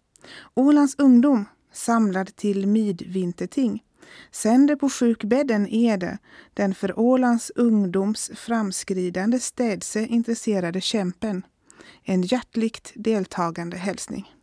Ålands 0.54 0.96
ungdom 0.98 1.46
samlad 1.74 2.36
till 2.36 2.68
midvinterting 2.68 3.84
sänder 4.32 4.76
på 4.76 4.90
sjukbädden 4.90 5.68
Ede 5.68 6.18
den 6.54 6.76
för 6.76 7.00
Ålands 7.00 7.52
ungdoms 7.56 8.32
framskridande 8.36 9.40
städse 9.40 10.06
intresserade 10.06 10.82
kämpen 10.82 11.44
en 12.04 12.22
hjärtligt 12.22 12.92
deltagande 12.96 13.78
hälsning. 13.78 14.36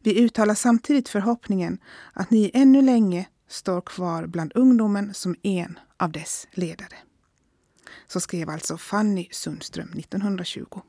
Vi 0.00 0.20
uttalar 0.20 0.54
samtidigt 0.54 1.08
förhoppningen 1.08 1.78
att 2.12 2.30
ni 2.30 2.50
ännu 2.54 2.82
länge 2.82 3.26
står 3.48 3.80
kvar 3.80 4.26
bland 4.26 4.52
ungdomen 4.54 5.14
som 5.14 5.36
en 5.42 5.78
av 5.96 6.12
dess 6.12 6.48
ledare. 6.52 6.96
Så 8.06 8.20
skrev 8.20 8.50
alltså 8.50 8.76
Fanny 8.76 9.28
Sundström 9.30 9.88
1920. 9.98 10.80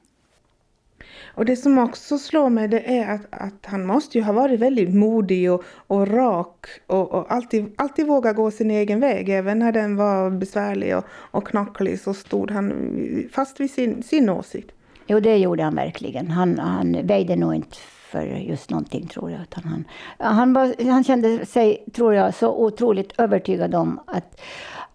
Och 1.25 1.45
det 1.45 1.55
som 1.55 1.77
också 1.77 2.17
slår 2.17 2.49
mig 2.49 2.67
det 2.67 2.97
är 2.97 3.15
att, 3.15 3.27
att 3.31 3.65
han 3.65 3.85
måste 3.85 4.17
ju 4.17 4.23
ha 4.23 4.33
varit 4.33 4.59
väldigt 4.59 4.93
modig 4.93 5.51
och, 5.51 5.63
och 5.67 6.07
rak 6.07 6.67
och, 6.87 7.11
och 7.11 7.31
alltid, 7.31 7.73
alltid 7.77 8.07
våga 8.07 8.33
gå 8.33 8.51
sin 8.51 8.71
egen 8.71 8.99
väg. 8.99 9.29
Även 9.29 9.59
när 9.59 9.71
den 9.71 9.95
var 9.95 10.29
besvärlig 10.29 10.97
och, 10.97 11.03
och 11.09 11.47
knacklig 11.47 11.99
så 11.99 12.13
stod 12.13 12.51
han 12.51 13.29
fast 13.31 13.59
vid 13.59 13.71
sin, 13.71 14.03
sin 14.03 14.29
åsikt. 14.29 14.71
Jo, 15.07 15.19
det 15.19 15.37
gjorde 15.37 15.63
han 15.63 15.75
verkligen. 15.75 16.31
Han, 16.31 16.59
han 16.59 17.07
väjde 17.07 17.35
nog 17.35 17.55
inte 17.55 17.77
för 18.15 18.25
just 18.25 18.69
någonting, 18.69 19.07
tror 19.07 19.31
jag. 19.31 19.41
Utan 19.41 19.63
han, 19.63 19.85
han, 20.17 20.53
var, 20.53 20.91
han 20.91 21.03
kände 21.03 21.45
sig, 21.45 21.85
tror 21.93 22.13
jag, 22.13 22.33
så 22.33 22.65
otroligt 22.65 23.19
övertygad 23.19 23.75
om 23.75 23.99
att, 24.07 24.41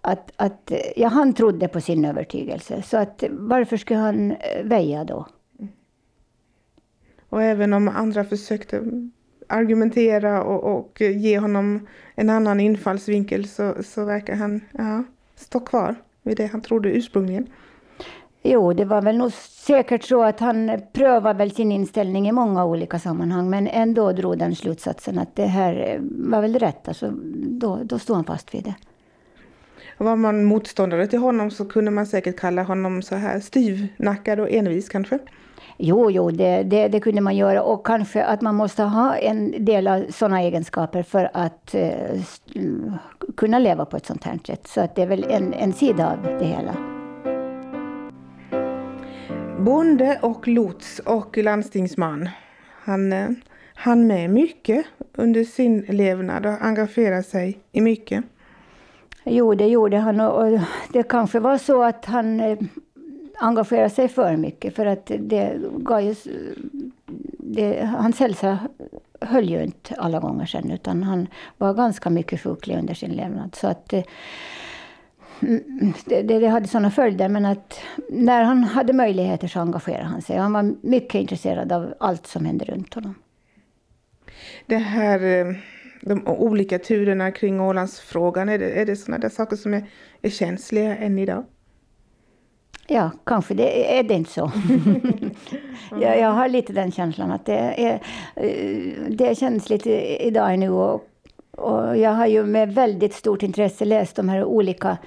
att, 0.00 0.32
att 0.36 0.72
ja, 0.96 1.08
han 1.08 1.32
trodde 1.32 1.68
på 1.68 1.80
sin 1.80 2.04
övertygelse. 2.04 2.82
Så 2.82 2.96
att, 2.96 3.24
varför 3.30 3.76
skulle 3.76 4.00
han 4.00 4.30
eh, 4.30 4.64
väja 4.64 5.04
då? 5.04 5.26
Och 7.28 7.42
även 7.42 7.72
om 7.72 7.88
andra 7.88 8.24
försökte 8.24 8.82
argumentera 9.48 10.42
och, 10.42 10.78
och 10.78 11.00
ge 11.00 11.38
honom 11.38 11.86
en 12.14 12.30
annan 12.30 12.60
infallsvinkel 12.60 13.48
så, 13.48 13.74
så 13.82 14.04
verkar 14.04 14.34
han 14.34 14.60
ja, 14.72 15.04
stå 15.36 15.60
kvar 15.60 15.94
vid 16.22 16.36
det 16.36 16.46
han 16.46 16.60
trodde 16.60 16.88
ursprungligen. 16.88 17.46
Jo, 18.42 18.72
det 18.72 18.84
var 18.84 19.02
väl 19.02 19.16
nog 19.16 19.32
säkert 19.32 20.04
så 20.04 20.22
att 20.22 20.40
han 20.40 20.80
prövade 20.92 21.38
väl 21.38 21.50
sin 21.50 21.72
inställning 21.72 22.28
i 22.28 22.32
många 22.32 22.64
olika 22.64 22.98
sammanhang, 22.98 23.50
men 23.50 23.66
ändå 23.66 24.12
drog 24.12 24.38
den 24.38 24.54
slutsatsen 24.54 25.18
att 25.18 25.36
det 25.36 25.46
här 25.46 25.98
var 26.00 26.40
väl 26.40 26.58
rätt. 26.58 26.88
Alltså, 26.88 27.10
då, 27.60 27.78
då 27.82 27.98
stod 27.98 28.16
han 28.16 28.24
fast 28.24 28.54
vid 28.54 28.64
det. 28.64 28.74
var 29.98 30.16
man 30.16 30.44
motståndare 30.44 31.06
till 31.06 31.18
honom 31.18 31.50
så 31.50 31.64
kunde 31.64 31.90
man 31.90 32.06
säkert 32.06 32.38
kalla 32.38 32.62
honom 32.62 33.02
så 33.02 33.14
här 33.14 33.40
styvnackad 33.40 34.40
och 34.40 34.50
envis 34.50 34.88
kanske? 34.88 35.18
Jo, 35.76 36.10
jo, 36.10 36.30
det, 36.30 36.62
det, 36.62 36.88
det, 36.88 37.00
kunde 37.00 37.20
man 37.20 37.36
göra 37.36 37.62
och 37.62 37.86
kanske 37.86 38.24
att 38.24 38.40
man 38.40 38.54
måste 38.54 38.82
ha 38.82 39.16
en 39.16 39.64
del 39.64 39.88
av 39.88 40.04
sådana 40.10 40.40
egenskaper 40.42 41.02
för 41.02 41.30
att 41.34 41.74
eh, 41.74 42.20
kunna 43.36 43.58
leva 43.58 43.84
på 43.84 43.96
ett 43.96 44.06
sånt 44.06 44.24
här 44.24 44.38
sätt. 44.46 44.66
Så 44.66 44.80
att 44.80 44.94
det 44.94 45.02
är 45.02 45.06
väl 45.06 45.26
en, 45.30 45.52
en 45.52 45.72
sida 45.72 46.10
av 46.12 46.38
det 46.38 46.46
hela. 46.46 46.99
Bonde 49.60 50.18
och 50.22 50.48
lots 50.48 50.98
och 50.98 51.38
landstingsman. 51.38 52.28
Han 52.84 53.12
eh, 53.12 53.28
hann 53.74 54.06
med 54.06 54.30
mycket 54.30 54.86
under 55.14 55.44
sin 55.44 55.80
levnad 55.80 56.46
och 56.46 56.64
engagerade 56.64 57.22
sig 57.22 57.58
i 57.72 57.80
mycket. 57.80 58.24
Jo, 59.24 59.54
det 59.54 59.66
gjorde 59.66 59.96
han 59.96 60.20
och 60.20 60.60
det 60.92 61.02
kanske 61.02 61.40
var 61.40 61.58
så 61.58 61.82
att 61.82 62.04
han 62.04 62.40
eh, 62.40 62.58
engagerade 63.38 63.90
sig 63.90 64.08
för 64.08 64.36
mycket 64.36 64.76
för 64.76 64.86
att 64.86 65.10
det 65.18 65.60
gav 65.78 66.00
ju... 66.00 66.14
Det, 67.38 67.84
hans 67.84 68.20
hälsa 68.20 68.58
höll 69.20 69.50
ju 69.50 69.62
inte 69.62 69.94
alla 69.94 70.20
gånger 70.20 70.46
sen 70.46 70.70
utan 70.70 71.02
han 71.02 71.26
var 71.58 71.74
ganska 71.74 72.10
mycket 72.10 72.40
sjuklig 72.40 72.78
under 72.78 72.94
sin 72.94 73.10
levnad. 73.10 73.54
Så 73.54 73.66
att 73.68 73.92
eh, 73.92 74.02
det, 76.04 76.22
det 76.22 76.46
hade 76.46 76.68
sådana 76.68 76.90
följder, 76.90 77.28
men 77.28 77.44
att 77.44 77.80
när 78.10 78.42
han 78.42 78.64
hade 78.64 78.92
möjligheter 78.92 79.48
så 79.48 79.60
engagerade 79.60 80.04
han 80.04 80.22
sig. 80.22 80.36
Han 80.36 80.52
var 80.52 80.74
mycket 80.82 81.14
intresserad 81.14 81.72
av 81.72 81.94
allt 82.00 82.26
som 82.26 82.44
hände 82.44 82.64
runt 82.64 82.94
honom. 82.94 83.14
Det 84.66 84.76
här, 84.76 85.24
eh, 85.24 85.54
de 86.02 86.26
olika 86.26 86.78
turerna 86.78 87.30
kring 87.30 87.60
Ålandsfrågan, 87.60 88.48
är 88.48 88.58
det, 88.58 88.70
är 88.70 88.86
det 88.86 88.96
sådana 88.96 89.18
där 89.18 89.28
saker 89.28 89.56
som 89.56 89.74
är, 89.74 89.84
är 90.22 90.30
känsliga 90.30 90.96
än 90.96 91.18
idag? 91.18 91.44
Ja, 92.86 93.10
kanske 93.24 93.54
det 93.54 93.98
är 93.98 94.02
det 94.02 94.14
inte 94.14 94.30
så. 94.30 94.52
jag, 96.00 96.18
jag 96.18 96.30
har 96.30 96.48
lite 96.48 96.72
den 96.72 96.92
känslan 96.92 97.30
att 97.30 97.46
det 97.46 97.56
är, 97.56 97.94
eh, 98.36 98.92
det 99.08 99.28
är 99.28 99.34
känsligt 99.34 99.86
idag 100.20 100.58
nu. 100.58 100.70
Och, 100.70 101.09
och 101.50 101.96
jag 101.96 102.10
har 102.10 102.26
ju 102.26 102.46
med 102.46 102.74
väldigt 102.74 103.14
stort 103.14 103.42
intresse 103.42 103.84
läst 103.84 104.16
de 104.16 104.28
här 104.28 104.44
olika 104.44 104.98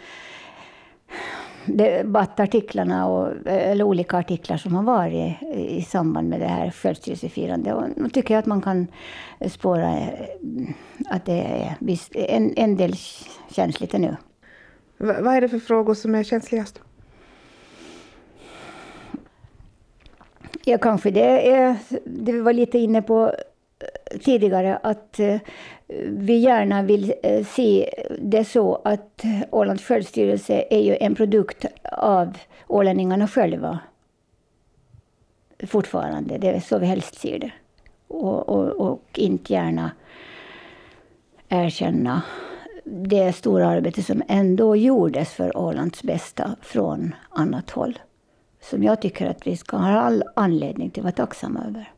debattartiklarna 1.66 3.08
och, 3.08 3.32
eller 3.46 3.84
olika 3.84 4.18
artiklar 4.18 4.58
som 4.58 4.76
har 4.76 4.84
varit 4.84 5.44
i, 5.56 5.82
samband 5.82 6.30
med 6.30 6.40
det 6.40 6.48
här 6.48 6.72
självstyrelsefirandet. 6.72 7.74
Och 7.74 7.84
nu 7.96 8.10
tycker 8.10 8.34
jag 8.34 8.40
att 8.40 8.46
man 8.46 8.62
kan 8.62 8.88
spåra 9.50 9.98
eh, 9.98 10.10
att 11.10 11.26
det 11.26 11.42
är 11.42 11.76
en, 12.14 12.54
en 12.56 12.78
del 12.78 12.94
känsligt 13.50 13.94
ännu. 13.94 14.16
V 14.98 15.14
vad 15.22 15.36
är 15.36 15.42
det 15.42 15.50
för 15.50 15.60
frågor 15.60 15.94
som 15.94 16.16
är 16.16 16.24
känsligast? 16.24 16.82
Ja, 20.66 20.78
kanske 20.78 21.12
det 21.12 21.52
är 21.52 21.78
det 22.06 22.32
vi 22.32 22.42
var 22.42 22.54
lite 22.54 22.78
inne 22.78 23.02
på 23.02 23.34
tidigare, 24.24 24.78
att 24.84 25.20
eh, 25.20 25.38
vi 26.08 26.38
gärna 26.38 26.82
vill 26.82 27.14
eh, 27.24 27.46
se 27.46 27.90
det 28.20 28.46
så 28.46 28.82
att 28.84 29.24
Ålands 29.52 29.84
självstyrelse 29.84 30.66
är 30.70 30.80
ju 30.80 30.98
en 31.00 31.16
produkt 31.16 31.66
av 31.92 32.38
ålänningarna 32.68 33.28
själva. 33.28 33.80
Fortfarande, 35.68 36.38
det 36.38 36.50
är 36.50 36.60
så 36.60 36.80
vi 36.80 36.86
helst 36.86 37.20
ser 37.20 37.40
det. 37.40 37.52
Och, 38.08 38.50
och, 38.50 38.92
och 38.92 39.20
inte 39.20 39.54
gärna 39.54 39.92
erkänna 41.50 42.22
det 42.86 43.34
stora 43.34 43.68
arbete 43.68 44.04
som 44.04 44.24
ändå 44.28 44.76
gjordes 44.76 45.34
för 45.34 45.58
Ålands 45.58 46.04
bästa 46.04 46.56
från 46.62 47.16
annat 47.30 47.70
håll. 47.70 48.00
Som 48.62 48.84
jag 48.84 49.02
tycker 49.02 49.30
att 49.30 49.48
vi 49.48 49.58
ska 49.58 49.78
ha 49.78 49.90
all 49.90 50.24
anledning 50.36 50.90
till 50.90 51.02
att 51.02 51.04
vara 51.04 51.28
tacksamma 51.28 51.66
över. 51.68 51.92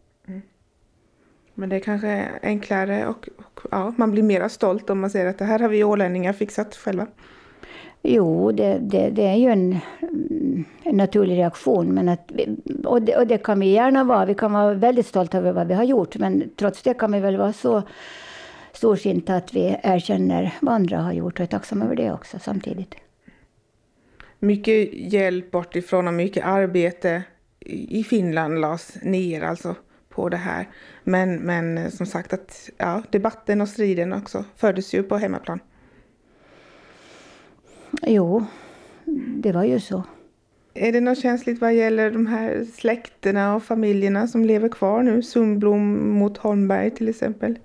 Men 1.56 1.70
det 1.70 1.76
är 1.76 1.80
kanske 1.80 2.30
enklare 2.42 3.08
och, 3.08 3.30
och, 3.38 3.62
ja, 3.72 3.94
man 3.98 4.12
blir 4.12 4.24
mer 4.24 4.48
stolt 4.48 4.90
om 4.90 5.00
man 5.00 5.10
ser 5.10 5.26
att 5.26 5.38
det 5.38 5.46
här 5.46 5.60
har 5.60 5.70
vi 5.70 5.84
ålänningar 5.84 6.34
fixat 6.34 6.76
själva. 6.76 7.08
Jo, 8.08 8.52
det, 8.52 8.78
det, 8.82 9.10
det 9.10 9.28
är 9.28 9.36
ju 9.36 9.50
en, 9.50 9.78
en, 10.84 10.98
naturlig 10.98 11.38
reaktion. 11.38 11.94
Men 11.94 12.10
att, 12.10 12.32
och, 12.86 13.02
det, 13.02 13.18
och 13.18 13.28
det 13.28 13.38
kan 13.38 13.60
vi 13.60 13.72
gärna 13.72 14.04
vara. 14.04 14.26
Vi 14.26 14.36
kan 14.36 14.54
vara 14.54 14.74
väldigt 14.74 15.08
stolta 15.08 15.38
över 15.38 15.52
vad 15.52 15.68
vi 15.68 15.74
har 15.74 15.84
gjort. 15.84 16.18
Men 16.18 16.50
trots 16.56 16.82
det 16.82 16.94
kan 16.94 17.12
vi 17.12 17.20
väl 17.20 17.38
vara 17.38 17.54
så 17.54 17.84
storsinta 18.74 19.36
att 19.36 19.54
vi 19.54 19.78
erkänner 19.84 20.54
vad 20.62 20.74
andra 20.74 20.98
har 20.98 21.14
gjort 21.14 21.40
och 21.40 21.44
är 21.44 21.48
tacksamma 21.48 21.86
över 21.86 21.96
det 21.96 22.12
också 22.12 22.40
samtidigt. 22.40 22.96
Mycket 24.40 24.94
hjälp 24.94 25.52
bortifrån 25.52 26.08
och 26.08 26.14
mycket 26.14 26.46
arbete 26.46 27.24
i 27.90 28.04
Finland 28.04 28.62
lades 28.62 28.98
ner 29.02 29.42
alltså 29.42 29.76
på 30.16 30.30
det 30.30 30.38
här. 30.38 30.70
Men, 31.04 31.36
men 31.36 31.92
som 31.92 32.06
sagt 32.06 32.34
att 32.34 32.70
ja, 32.78 33.04
debatten 33.10 33.62
och 33.62 33.70
striden 33.70 34.14
också 34.14 34.46
fördes 34.56 34.94
ju 34.94 35.04
på 35.04 35.18
hemmaplan. 35.18 35.60
Jo, 38.02 38.46
det 39.38 39.52
var 39.52 39.64
ju 39.64 39.80
så. 39.80 40.04
Är 40.74 40.92
det 40.92 41.02
något 41.02 41.20
känsligt 41.20 41.62
vad 41.62 41.74
gäller 41.74 42.12
de 42.12 42.28
här 42.28 42.66
släkterna 42.74 43.56
och 43.56 43.64
familjerna 43.64 44.28
som 44.28 44.46
lever 44.46 44.70
kvar 44.70 45.04
nu? 45.04 45.22
Sundblom 45.22 46.10
mot 46.10 46.38
Holmberg 46.38 46.92
till 46.92 47.10
exempel. 47.10 47.60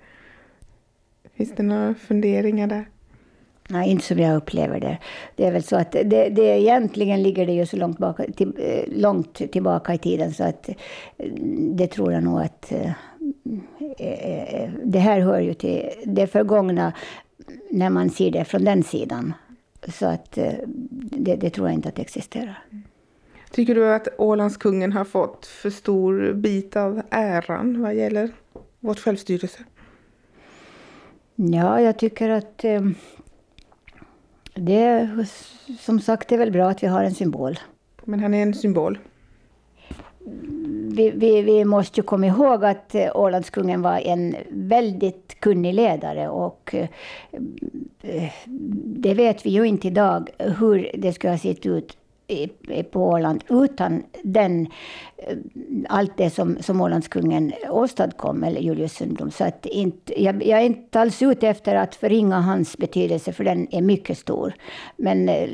Finns 1.33 1.55
det 1.55 1.63
några 1.63 1.95
funderingar 1.95 2.67
där? 2.67 2.85
Nej, 3.71 3.89
inte 3.89 4.05
som 4.05 4.19
jag 4.19 4.37
upplever 4.37 4.79
det. 4.79 4.97
Det 5.35 5.45
är 5.45 5.51
väl 5.51 5.63
så 5.63 5.75
att 5.75 5.91
det, 5.91 6.29
det 6.29 6.59
egentligen 6.59 7.23
ligger 7.23 7.45
det 7.45 7.51
ju 7.51 7.65
så 7.65 7.77
långt, 7.77 7.97
baka, 7.97 8.23
till, 8.23 8.53
eh, 8.57 8.99
långt 8.99 9.51
tillbaka 9.51 9.93
i 9.93 9.97
tiden 9.97 10.33
så 10.33 10.43
att 10.43 10.69
eh, 10.69 10.75
det 11.57 11.87
tror 11.87 12.13
jag 12.13 12.23
nog 12.23 12.41
att 12.41 12.71
eh, 12.71 12.91
det 14.83 14.99
här 14.99 15.19
hör 15.19 15.39
ju 15.39 15.53
till 15.53 15.89
det 16.05 16.27
förgångna 16.27 16.93
när 17.69 17.89
man 17.89 18.09
ser 18.09 18.31
det 18.31 18.45
från 18.45 18.63
den 18.63 18.83
sidan. 18.83 19.33
Så 19.87 20.05
att 20.05 20.37
det, 20.91 21.35
det 21.35 21.49
tror 21.49 21.67
jag 21.67 21.73
inte 21.73 21.89
att 21.89 21.95
det 21.95 22.01
existerar. 22.01 22.63
Tycker 23.51 23.75
du 23.75 23.93
att 23.93 24.07
Ålandskungen 24.17 24.91
har 24.91 25.05
fått 25.05 25.45
för 25.45 25.69
stor 25.69 26.33
bit 26.33 26.75
av 26.75 27.01
äran 27.09 27.81
vad 27.81 27.95
gäller 27.95 28.29
vårt 28.79 28.99
självstyrelse? 28.99 29.59
Ja, 31.35 31.81
jag 31.81 31.99
tycker 31.99 32.29
att 32.29 32.65
det 34.53 34.75
är 34.75 35.27
som 35.79 35.99
sagt 35.99 36.27
det 36.27 36.35
är 36.35 36.39
väl 36.39 36.51
bra 36.51 36.69
att 36.69 36.83
vi 36.83 36.87
har 36.87 37.03
en 37.03 37.15
symbol. 37.15 37.59
Men 38.03 38.19
han 38.19 38.33
är 38.33 38.43
en 38.43 38.53
symbol? 38.53 38.99
Vi, 40.93 41.11
vi, 41.11 41.41
vi 41.41 41.65
måste 41.65 41.99
ju 41.99 42.03
komma 42.03 42.27
ihåg 42.27 42.65
att 42.65 42.95
eh, 42.95 43.15
Ålandskungen 43.15 43.81
var 43.81 43.99
en 43.99 44.35
väldigt 44.49 45.39
kunnig 45.39 45.73
ledare 45.73 46.29
och 46.29 46.75
eh, 46.75 48.31
det 48.85 49.13
vet 49.13 49.45
vi 49.45 49.49
ju 49.49 49.63
inte 49.63 49.87
idag 49.87 50.29
hur 50.37 50.91
det 50.97 51.13
skulle 51.13 51.33
ha 51.33 51.37
sett 51.37 51.65
ut 51.65 51.97
på 52.91 53.09
Åland 53.09 53.43
utan 53.49 54.03
den, 54.23 54.67
eh, 55.17 55.37
allt 55.89 56.17
det 56.17 56.29
som, 56.29 56.57
som 56.61 56.81
Ålandskungen 56.81 57.53
åstadkom, 57.69 58.43
eller 58.43 58.61
Julius 58.61 58.93
Sundblom. 58.93 59.31
Så 59.31 59.43
att 59.43 59.65
inte, 59.65 60.23
jag, 60.23 60.43
jag, 60.45 60.59
är 60.59 60.65
inte 60.65 60.99
alls 60.99 61.21
ute 61.21 61.47
efter 61.47 61.75
att 61.75 61.95
förringa 61.95 62.39
hans 62.39 62.77
betydelse, 62.77 63.33
för 63.33 63.43
den 63.43 63.67
är 63.71 63.81
mycket 63.81 64.17
stor. 64.17 64.53
Men 64.97 65.29
eh, 65.29 65.49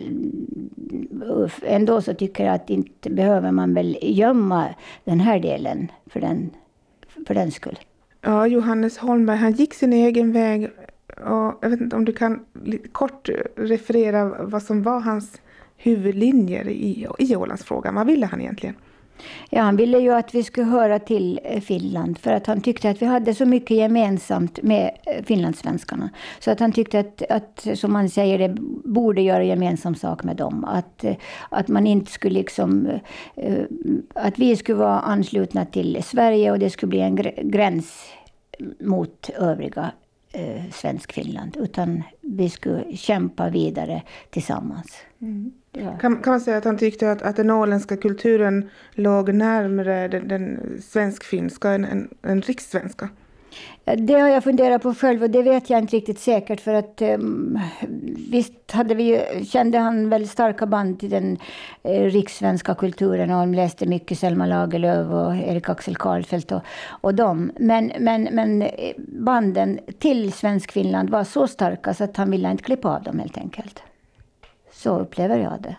ändå 1.61 2.01
så 2.01 2.13
tycker 2.13 2.45
jag 2.45 2.55
att 2.55 2.69
inte 2.69 3.09
behöver 3.09 3.51
man 3.51 3.73
väl 3.73 3.97
gömma 4.01 4.65
den 5.03 5.19
här 5.19 5.39
delen 5.39 5.91
för 6.05 6.19
den, 6.19 6.49
för 7.27 7.33
den 7.33 7.51
skull. 7.51 7.79
Ja, 8.21 8.47
Johannes 8.47 8.97
Holmberg, 8.97 9.37
han 9.37 9.51
gick 9.51 9.73
sin 9.73 9.93
egen 9.93 10.31
väg. 10.31 10.69
Och 11.17 11.59
jag 11.61 11.69
vet 11.69 11.81
inte 11.81 11.95
om 11.95 12.05
du 12.05 12.13
kan 12.13 12.45
kort 12.91 13.29
referera 13.55 14.45
vad 14.45 14.63
som 14.63 14.83
var 14.83 14.99
hans 14.99 15.41
huvudlinjer 15.77 16.67
i, 16.67 17.07
i 17.19 17.35
Ålandsfrågan. 17.35 17.95
Vad 17.95 18.07
ville 18.07 18.25
han 18.25 18.41
egentligen? 18.41 18.75
Ja, 19.49 19.61
han 19.61 19.75
ville 19.75 19.99
ju 19.99 20.13
att 20.13 20.35
vi 20.35 20.43
skulle 20.43 20.67
höra 20.67 20.99
till 20.99 21.39
eh, 21.43 21.61
Finland 21.61 22.17
för 22.17 22.33
att 22.33 22.47
han 22.47 22.61
tyckte 22.61 22.89
att 22.89 23.01
vi 23.01 23.05
hade 23.05 23.33
så 23.33 23.45
mycket 23.45 23.77
gemensamt 23.77 24.63
med 24.63 24.97
eh, 25.05 25.23
finlandssvenskarna. 25.23 26.09
Så 26.39 26.51
att 26.51 26.59
han 26.59 26.71
tyckte 26.71 26.99
att, 26.99 27.21
att 27.29 27.67
som 27.79 27.93
man 27.93 28.09
säger, 28.09 28.37
det 28.37 28.55
borde 28.83 29.21
göra 29.21 29.43
gemensam 29.43 29.95
sak 29.95 30.23
med 30.23 30.35
dem. 30.35 30.65
Att, 30.65 31.03
eh, 31.03 31.15
att 31.49 31.67
man 31.67 31.87
inte 31.87 32.11
skulle 32.11 32.33
liksom... 32.33 32.89
Att 34.15 34.39
vi 34.39 34.55
skulle 34.55 34.77
vara 34.77 34.99
anslutna 34.99 35.65
till 35.65 36.03
Sverige 36.03 36.51
och 36.51 36.59
det 36.59 36.69
skulle 36.69 36.89
bli 36.89 36.99
en 36.99 37.15
gräns 37.43 38.11
mot 38.79 39.29
övriga 39.29 39.91
eh, 40.31 40.63
Svensk-Finland. 40.71 41.57
Utan 41.57 42.03
vi 42.21 42.49
skulle 42.49 42.97
kämpa 42.97 43.49
vidare 43.49 44.01
tillsammans. 44.29 44.97
Mm. 45.21 45.51
Ja. 45.83 45.97
Kan, 45.97 46.21
kan 46.21 46.31
man 46.31 46.41
säga 46.41 46.57
att 46.57 46.65
han 46.65 46.77
tyckte 46.77 47.11
att, 47.11 47.21
att 47.21 47.35
den 47.35 47.51
åländska 47.51 47.97
kulturen 47.97 48.69
låg 48.91 49.33
närmare 49.33 50.07
den, 50.07 50.27
den 50.27 50.59
svensk-finska 50.83 51.71
än, 51.71 51.85
än, 51.85 52.09
än 52.23 52.41
rikssvenska? 52.41 53.09
Det 53.97 54.13
har 54.13 54.29
jag 54.29 54.43
funderat 54.43 54.81
på 54.81 54.93
själv 54.93 55.23
och 55.23 55.29
det 55.29 55.41
vet 55.41 55.69
jag 55.69 55.79
inte 55.79 55.95
riktigt 55.95 56.19
säkert 56.19 56.61
för 56.61 56.73
att 56.73 57.01
um, 57.01 57.59
visst 58.31 58.71
hade 58.71 58.95
vi, 58.95 59.21
kände 59.51 59.77
han 59.77 60.09
väldigt 60.09 60.31
starka 60.31 60.65
band 60.65 60.99
till 60.99 61.09
den 61.09 61.37
eh, 61.83 62.03
rikssvenska 62.03 62.75
kulturen 62.75 63.29
och 63.29 63.35
han 63.35 63.51
läste 63.51 63.85
mycket 63.85 64.19
Selma 64.19 64.45
Lagerlöf 64.45 65.11
och 65.11 65.35
Erik 65.35 65.69
Axel 65.69 65.95
Karlfeldt 65.95 66.51
och, 66.51 66.61
och 66.89 67.15
dem. 67.15 67.51
Men, 67.59 67.91
men, 67.99 68.23
men 68.31 68.61
eh, 68.61 68.93
banden 68.97 69.79
till 69.99 70.33
Svensk-Finland 70.33 71.09
var 71.09 71.23
så 71.23 71.47
starka 71.47 71.93
så 71.93 72.03
att 72.03 72.17
han 72.17 72.31
ville 72.31 72.51
inte 72.51 72.63
klippa 72.63 72.95
av 72.95 73.03
dem 73.03 73.19
helt 73.19 73.37
enkelt. 73.37 73.83
Så 74.87 74.99
upplever 74.99 75.37
jag 75.37 75.61
det. 75.61 75.75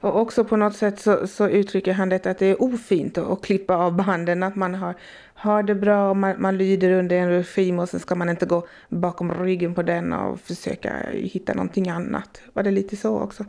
Och 0.00 0.20
också 0.20 0.44
på 0.44 0.56
något 0.56 0.76
sätt 0.76 1.00
så, 1.00 1.26
så 1.26 1.48
uttrycker 1.48 1.92
han 1.92 2.08
det 2.08 2.26
att 2.26 2.38
det 2.38 2.46
är 2.46 2.62
ofint 2.62 3.18
att, 3.18 3.30
att 3.30 3.42
klippa 3.42 3.76
av 3.76 3.96
banden, 3.96 4.42
att 4.42 4.56
man 4.56 4.74
har, 4.74 4.94
har 5.34 5.62
det 5.62 5.74
bra 5.74 6.10
och 6.10 6.16
man, 6.16 6.34
man 6.38 6.58
lyder 6.58 6.90
under 6.90 7.16
en 7.16 7.28
regim 7.28 7.78
och 7.78 7.88
sen 7.88 8.00
ska 8.00 8.14
man 8.14 8.28
inte 8.28 8.46
gå 8.46 8.66
bakom 8.88 9.34
ryggen 9.34 9.74
på 9.74 9.82
den 9.82 10.12
och 10.12 10.40
försöka 10.40 10.92
hitta 11.12 11.54
någonting 11.54 11.88
annat. 11.88 12.40
Var 12.52 12.62
det 12.62 12.70
lite 12.70 12.96
så 12.96 13.18
också? 13.20 13.44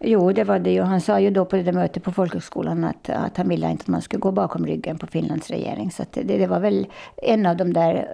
Jo, 0.00 0.32
det 0.32 0.44
var 0.44 0.58
det 0.58 0.72
ju. 0.72 0.82
Han 0.82 1.00
sa 1.00 1.20
ju 1.20 1.30
då 1.30 1.44
på 1.44 1.56
det 1.56 1.62
där 1.62 1.72
mötet 1.72 2.02
på 2.02 2.12
folkhögskolan 2.12 2.84
att, 2.84 3.10
att 3.10 3.36
han 3.36 3.48
ville 3.48 3.70
inte 3.70 3.82
att 3.82 3.88
man 3.88 4.02
skulle 4.02 4.20
gå 4.20 4.32
bakom 4.32 4.66
ryggen 4.66 4.98
på 4.98 5.06
Finlands 5.06 5.50
regering. 5.50 5.90
Så 5.90 6.04
det, 6.10 6.22
det 6.22 6.46
var 6.46 6.60
väl 6.60 6.86
en 7.16 7.46
av 7.46 7.56
de 7.56 7.72
där 7.72 8.08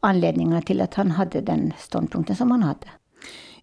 anledningarna 0.00 0.62
till 0.62 0.80
att 0.80 0.94
han 0.94 1.10
hade 1.10 1.40
den 1.40 1.72
ståndpunkten 1.78 2.36
som 2.36 2.50
han 2.50 2.62
hade. 2.62 2.86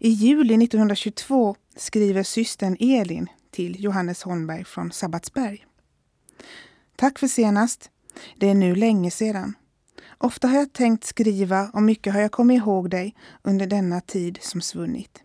I 0.04 0.10
juli 0.10 0.64
1922 0.64 1.56
skriver 1.76 2.24
systern 2.24 2.78
Elin 2.80 3.28
till 3.52 3.84
Johannes 3.84 4.24
Holmberg 4.24 4.64
från 4.64 4.92
Sabbatsberg. 4.92 5.66
Tack 6.96 7.20
för 7.20 7.28
senast. 7.28 7.90
Det 8.38 8.50
är 8.50 8.56
nu 8.56 8.76
länge 8.76 9.12
sedan. 9.12 9.54
Ofta 10.18 10.48
har 10.48 10.58
jag 10.58 10.74
tänkt 10.74 11.04
skriva 11.04 11.70
och 11.74 11.84
mycket 11.84 12.14
har 12.14 12.22
jag 12.22 12.32
kommit 12.32 12.58
ihåg 12.58 12.90
dig 12.90 13.16
under 13.42 13.68
denna 13.68 14.02
tid 14.02 14.38
som 14.42 14.62
svunnit. 14.62 15.22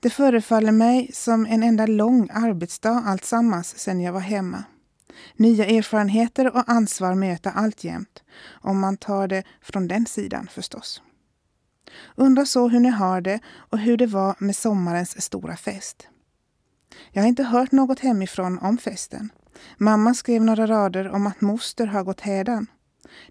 Det 0.00 0.10
förefaller 0.10 0.72
mig 0.72 1.10
som 1.12 1.46
en 1.46 1.62
enda 1.62 1.86
lång 1.86 2.28
arbetsdag 2.32 3.02
alltsammans 3.06 3.78
sedan 3.78 4.00
jag 4.00 4.12
var 4.12 4.20
hemma. 4.20 4.64
Nya 5.36 5.66
erfarenheter 5.66 6.56
och 6.56 6.70
ansvar 6.70 7.14
möta 7.14 7.50
alltjämt, 7.50 8.22
om 8.48 8.80
man 8.80 8.96
tar 8.96 9.28
det 9.28 9.42
från 9.62 9.88
den 9.88 10.06
sidan 10.06 10.48
förstås. 10.52 11.02
Undrar 12.16 12.44
så 12.44 12.68
hur 12.68 12.80
ni 12.80 12.88
har 12.88 13.20
det 13.20 13.40
och 13.46 13.78
hur 13.78 13.96
det 13.96 14.06
var 14.06 14.36
med 14.38 14.56
sommarens 14.56 15.22
stora 15.22 15.56
fest. 15.56 16.08
Jag 17.12 17.22
har 17.22 17.28
inte 17.28 17.42
hört 17.42 17.72
något 17.72 18.00
hemifrån 18.00 18.58
om 18.58 18.78
festen. 18.78 19.30
Mamma 19.76 20.14
skrev 20.14 20.44
några 20.44 20.66
rader 20.66 21.08
om 21.08 21.26
att 21.26 21.40
moster 21.40 21.86
har 21.86 22.04
gått 22.04 22.20
hädan. 22.20 22.66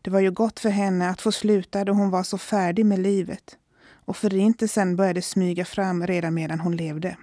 Det 0.01 0.09
var 0.09 0.19
ju 0.19 0.31
gott 0.31 0.59
för 0.59 0.69
henne 0.69 1.09
att 1.09 1.21
få 1.21 1.31
sluta 1.31 1.85
då 1.85 1.93
hon 1.93 2.09
var 2.09 2.23
så 2.23 2.37
färdig 2.37 2.85
med 2.85 2.99
livet. 2.99 3.57
Och 4.05 4.17
förintelsen 4.17 4.95
började 4.95 5.21
smyga 5.21 5.65
fram 5.65 6.07
redan 6.07 6.33
medan 6.33 6.59
hon 6.59 6.75
levde. 6.75 7.17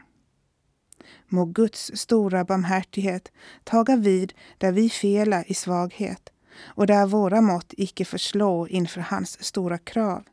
Må 1.28 1.44
Guds 1.44 1.90
stora 1.94 2.44
barmhärtighet 2.44 3.32
taga 3.64 3.96
vid 3.96 4.32
där 4.58 4.72
vi 4.72 4.90
fela 4.90 5.44
i 5.44 5.54
svaghet 5.54 6.30
och 6.62 6.86
där 6.86 7.06
våra 7.06 7.40
mått 7.40 7.74
icke 7.76 8.04
förslå 8.04 8.68
inför 8.68 9.00
hans 9.00 9.44
stora 9.44 9.78
krav, 9.78 10.24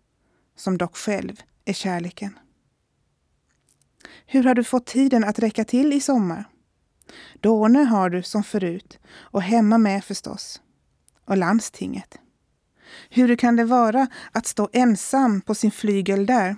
som 0.56 0.78
dock 0.78 0.98
själv 0.98 1.42
är 1.66 1.74
kärleken. 1.74 2.40
Hur 4.26 4.44
har 4.44 4.56
du 4.56 4.64
fått 4.64 4.86
tiden 4.86 5.24
att 5.24 5.40
räcka 5.40 5.66
till 5.66 5.94
i 5.94 6.02
sommar? 6.02 6.46
Dåne 7.40 7.80
har 7.80 8.10
du 8.10 8.24
som 8.24 8.44
förut 8.44 9.00
och 9.14 9.42
hemma 9.42 9.78
med 9.78 10.04
förstås. 10.04 10.62
Och 11.26 11.38
landstinget. 11.38 12.18
Hur 13.10 13.36
kan 13.36 13.56
det 13.56 13.66
vara 13.66 14.08
att 14.32 14.46
stå 14.46 14.70
ensam 14.74 15.42
på 15.42 15.56
sin 15.56 15.72
flygel 15.72 16.26
där? 16.26 16.56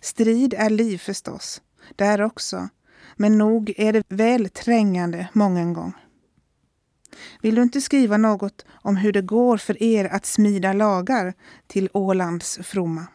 Strid 0.00 0.54
är 0.54 0.70
liv 0.70 0.98
förstås, 0.98 1.62
där 1.96 2.22
också, 2.22 2.68
men 3.16 3.38
nog 3.38 3.72
är 3.76 3.92
det 3.92 4.04
väl 4.08 4.48
trängande 4.48 5.28
många 5.32 5.64
gång. 5.64 5.92
Vill 7.42 7.54
du 7.54 7.62
inte 7.62 7.80
skriva 7.80 8.16
något 8.16 8.64
om 8.70 8.96
hur 8.96 9.12
det 9.12 9.22
går 9.22 9.56
för 9.56 9.82
er 9.82 10.04
att 10.04 10.26
smida 10.26 10.72
lagar 10.72 11.34
till 11.66 11.88
Ålands 11.92 12.58
fromma? 12.62 13.06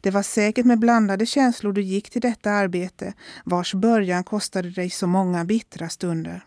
Det 0.00 0.10
var 0.10 0.22
säkert 0.22 0.66
med 0.66 0.78
blandade 0.78 1.26
känslor 1.26 1.72
du 1.72 1.82
gick 1.82 2.10
till 2.10 2.20
detta 2.20 2.50
arbete 2.50 3.14
vars 3.44 3.74
början 3.74 4.24
kostade 4.24 4.70
dig 4.70 4.90
så 4.90 5.06
många 5.06 5.44
bittra 5.44 5.88
stunder. 5.88 6.44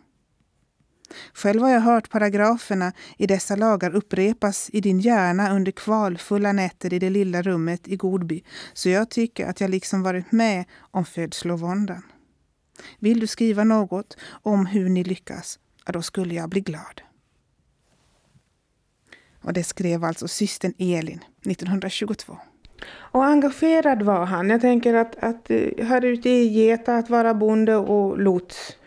Själv 1.33 1.61
har 1.61 1.69
jag 1.69 1.81
hört 1.81 2.09
paragraferna 2.09 2.93
i 3.17 3.27
dessa 3.27 3.55
lagar 3.55 3.95
upprepas 3.95 4.69
i 4.73 4.81
din 4.81 4.99
hjärna 4.99 5.55
under 5.55 5.71
kvalfulla 5.71 6.51
nätter 6.51 6.93
i 6.93 6.99
det 6.99 7.09
lilla 7.09 7.41
rummet 7.41 7.87
i 7.87 7.95
Godby, 7.95 8.43
så 8.73 8.89
jag 8.89 9.09
tycker 9.09 9.47
att 9.47 9.61
jag 9.61 9.69
liksom 9.69 10.03
varit 10.03 10.31
med 10.31 10.65
om 10.79 11.05
födslovåndan. 11.05 12.01
Vill 12.99 13.19
du 13.19 13.27
skriva 13.27 13.63
något 13.63 14.17
om 14.27 14.65
hur 14.65 14.89
ni 14.89 15.03
lyckas, 15.03 15.59
ja, 15.85 15.91
då 15.91 16.01
skulle 16.01 16.33
jag 16.33 16.49
bli 16.49 16.61
glad. 16.61 17.01
Och 19.41 19.53
det 19.53 19.63
skrev 19.63 20.03
alltså 20.03 20.27
systern 20.27 20.73
Elin 20.77 21.19
1922. 21.45 22.37
Och 22.87 23.25
engagerad 23.25 24.01
var 24.01 24.25
han. 24.25 24.49
Jag 24.49 24.61
tänker 24.61 24.93
att, 24.93 25.15
att 25.23 25.51
eh, 25.51 25.85
här 25.85 26.05
ute 26.05 26.29
i 26.29 26.47
Geta 26.47 26.95
att 26.95 27.09
vara 27.09 27.33
bonde 27.33 27.75
och 27.75 28.19
lots. 28.19 28.77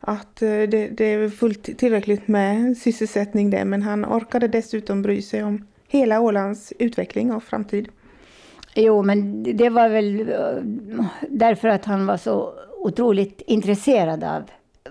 Att 0.00 0.42
eh, 0.42 0.48
det, 0.48 0.88
det 0.88 1.04
är 1.04 1.28
fullt 1.28 1.78
tillräckligt 1.78 2.28
med 2.28 2.76
sysselsättning 2.76 3.50
där 3.50 3.64
men 3.64 3.82
han 3.82 4.04
orkade 4.04 4.48
dessutom 4.48 5.02
bry 5.02 5.22
sig 5.22 5.44
om 5.44 5.66
hela 5.88 6.20
Ålands 6.20 6.72
utveckling 6.78 7.32
och 7.32 7.42
framtid. 7.42 7.88
Jo, 8.74 9.02
men 9.02 9.42
det 9.56 9.68
var 9.68 9.88
väl 9.88 10.20
eh, 10.20 10.62
därför 11.28 11.68
att 11.68 11.84
han 11.84 12.06
var 12.06 12.16
så 12.16 12.54
otroligt 12.78 13.42
intresserad 13.46 14.24
av 14.24 14.42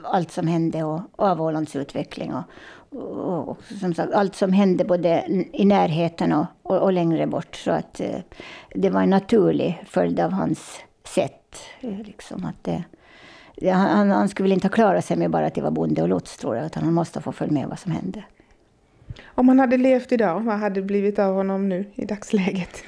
allt 0.03 0.31
som 0.31 0.47
hände 0.47 0.83
och, 0.83 1.01
av 1.15 1.41
Ålands 1.41 1.75
utveckling. 1.75 2.33
Och, 2.33 2.43
och, 2.89 3.49
och, 3.49 3.63
som 3.79 3.93
sagt, 3.93 4.13
allt 4.13 4.35
som 4.35 4.53
hände 4.53 4.85
både 4.85 5.25
i 5.53 5.65
närheten 5.65 6.33
och, 6.33 6.45
och, 6.63 6.77
och 6.77 6.93
längre 6.93 7.27
bort. 7.27 7.55
Så 7.55 7.71
att 7.71 7.99
eh, 7.99 8.19
det 8.75 8.89
var 8.89 9.01
en 9.01 9.09
naturlig 9.09 9.83
följd 9.87 10.19
av 10.19 10.31
hans 10.31 10.79
sätt. 11.03 11.57
Eh, 11.81 11.97
liksom 11.97 12.45
att 12.45 12.63
det, 12.63 12.83
det, 13.55 13.69
han, 13.69 14.11
han 14.11 14.29
skulle 14.29 14.43
väl 14.43 14.53
inte 14.53 14.67
ha 14.67 14.73
klarat 14.73 15.05
sig 15.05 15.17
med 15.17 15.31
bara 15.31 15.45
att 15.45 15.55
det 15.55 15.61
var 15.61 15.71
bonde 15.71 16.01
och 16.01 16.09
lots, 16.09 16.37
tror 16.37 16.55
jag. 16.55 16.65
Utan 16.65 16.83
han 16.83 16.93
måste 16.93 17.21
få 17.21 17.31
följa 17.31 17.53
med 17.53 17.67
vad 17.67 17.79
som 17.79 17.91
hände. 17.91 18.23
Om 19.25 19.47
han 19.47 19.59
hade 19.59 19.77
levt 19.77 20.11
idag, 20.11 20.39
vad 20.39 20.59
hade 20.59 20.81
blivit 20.81 21.19
av 21.19 21.35
honom 21.35 21.69
nu 21.69 21.85
i 21.95 22.05
dagsläget? 22.05 22.83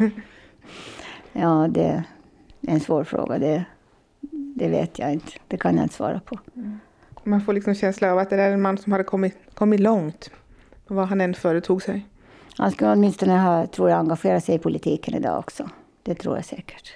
ja, 1.33 1.67
det 1.69 1.83
är 1.83 2.03
en 2.61 2.79
svår 2.79 3.03
fråga. 3.03 3.39
Det, 3.39 3.65
det 4.31 4.67
vet 4.67 4.99
jag 4.99 5.13
inte. 5.13 5.31
Det 5.47 5.57
kan 5.57 5.75
jag 5.75 5.85
inte 5.85 5.95
svara 5.95 6.19
på. 6.19 6.39
Mm. 6.55 6.79
Man 7.23 7.41
får 7.41 7.53
liksom 7.53 7.75
känsla 7.75 8.11
av 8.11 8.17
att 8.17 8.29
det 8.29 8.35
är 8.35 8.51
en 8.51 8.61
man 8.61 8.77
som 8.77 8.91
hade 8.91 9.03
kommit, 9.03 9.37
kommit 9.53 9.79
långt. 9.79 10.31
Vad 10.87 11.07
han 11.07 11.21
än 11.21 11.33
företog 11.33 11.83
sig. 11.83 12.07
Han 12.57 12.71
skulle 12.71 12.91
åtminstone 12.91 13.37
ha, 13.37 13.67
tror 13.67 13.89
jag, 13.89 13.99
engagerat 13.99 14.43
sig 14.43 14.55
i 14.55 14.59
politiken 14.59 15.15
idag 15.15 15.39
också. 15.39 15.69
Det 16.03 16.15
tror 16.15 16.35
jag 16.35 16.45
säkert. 16.45 16.93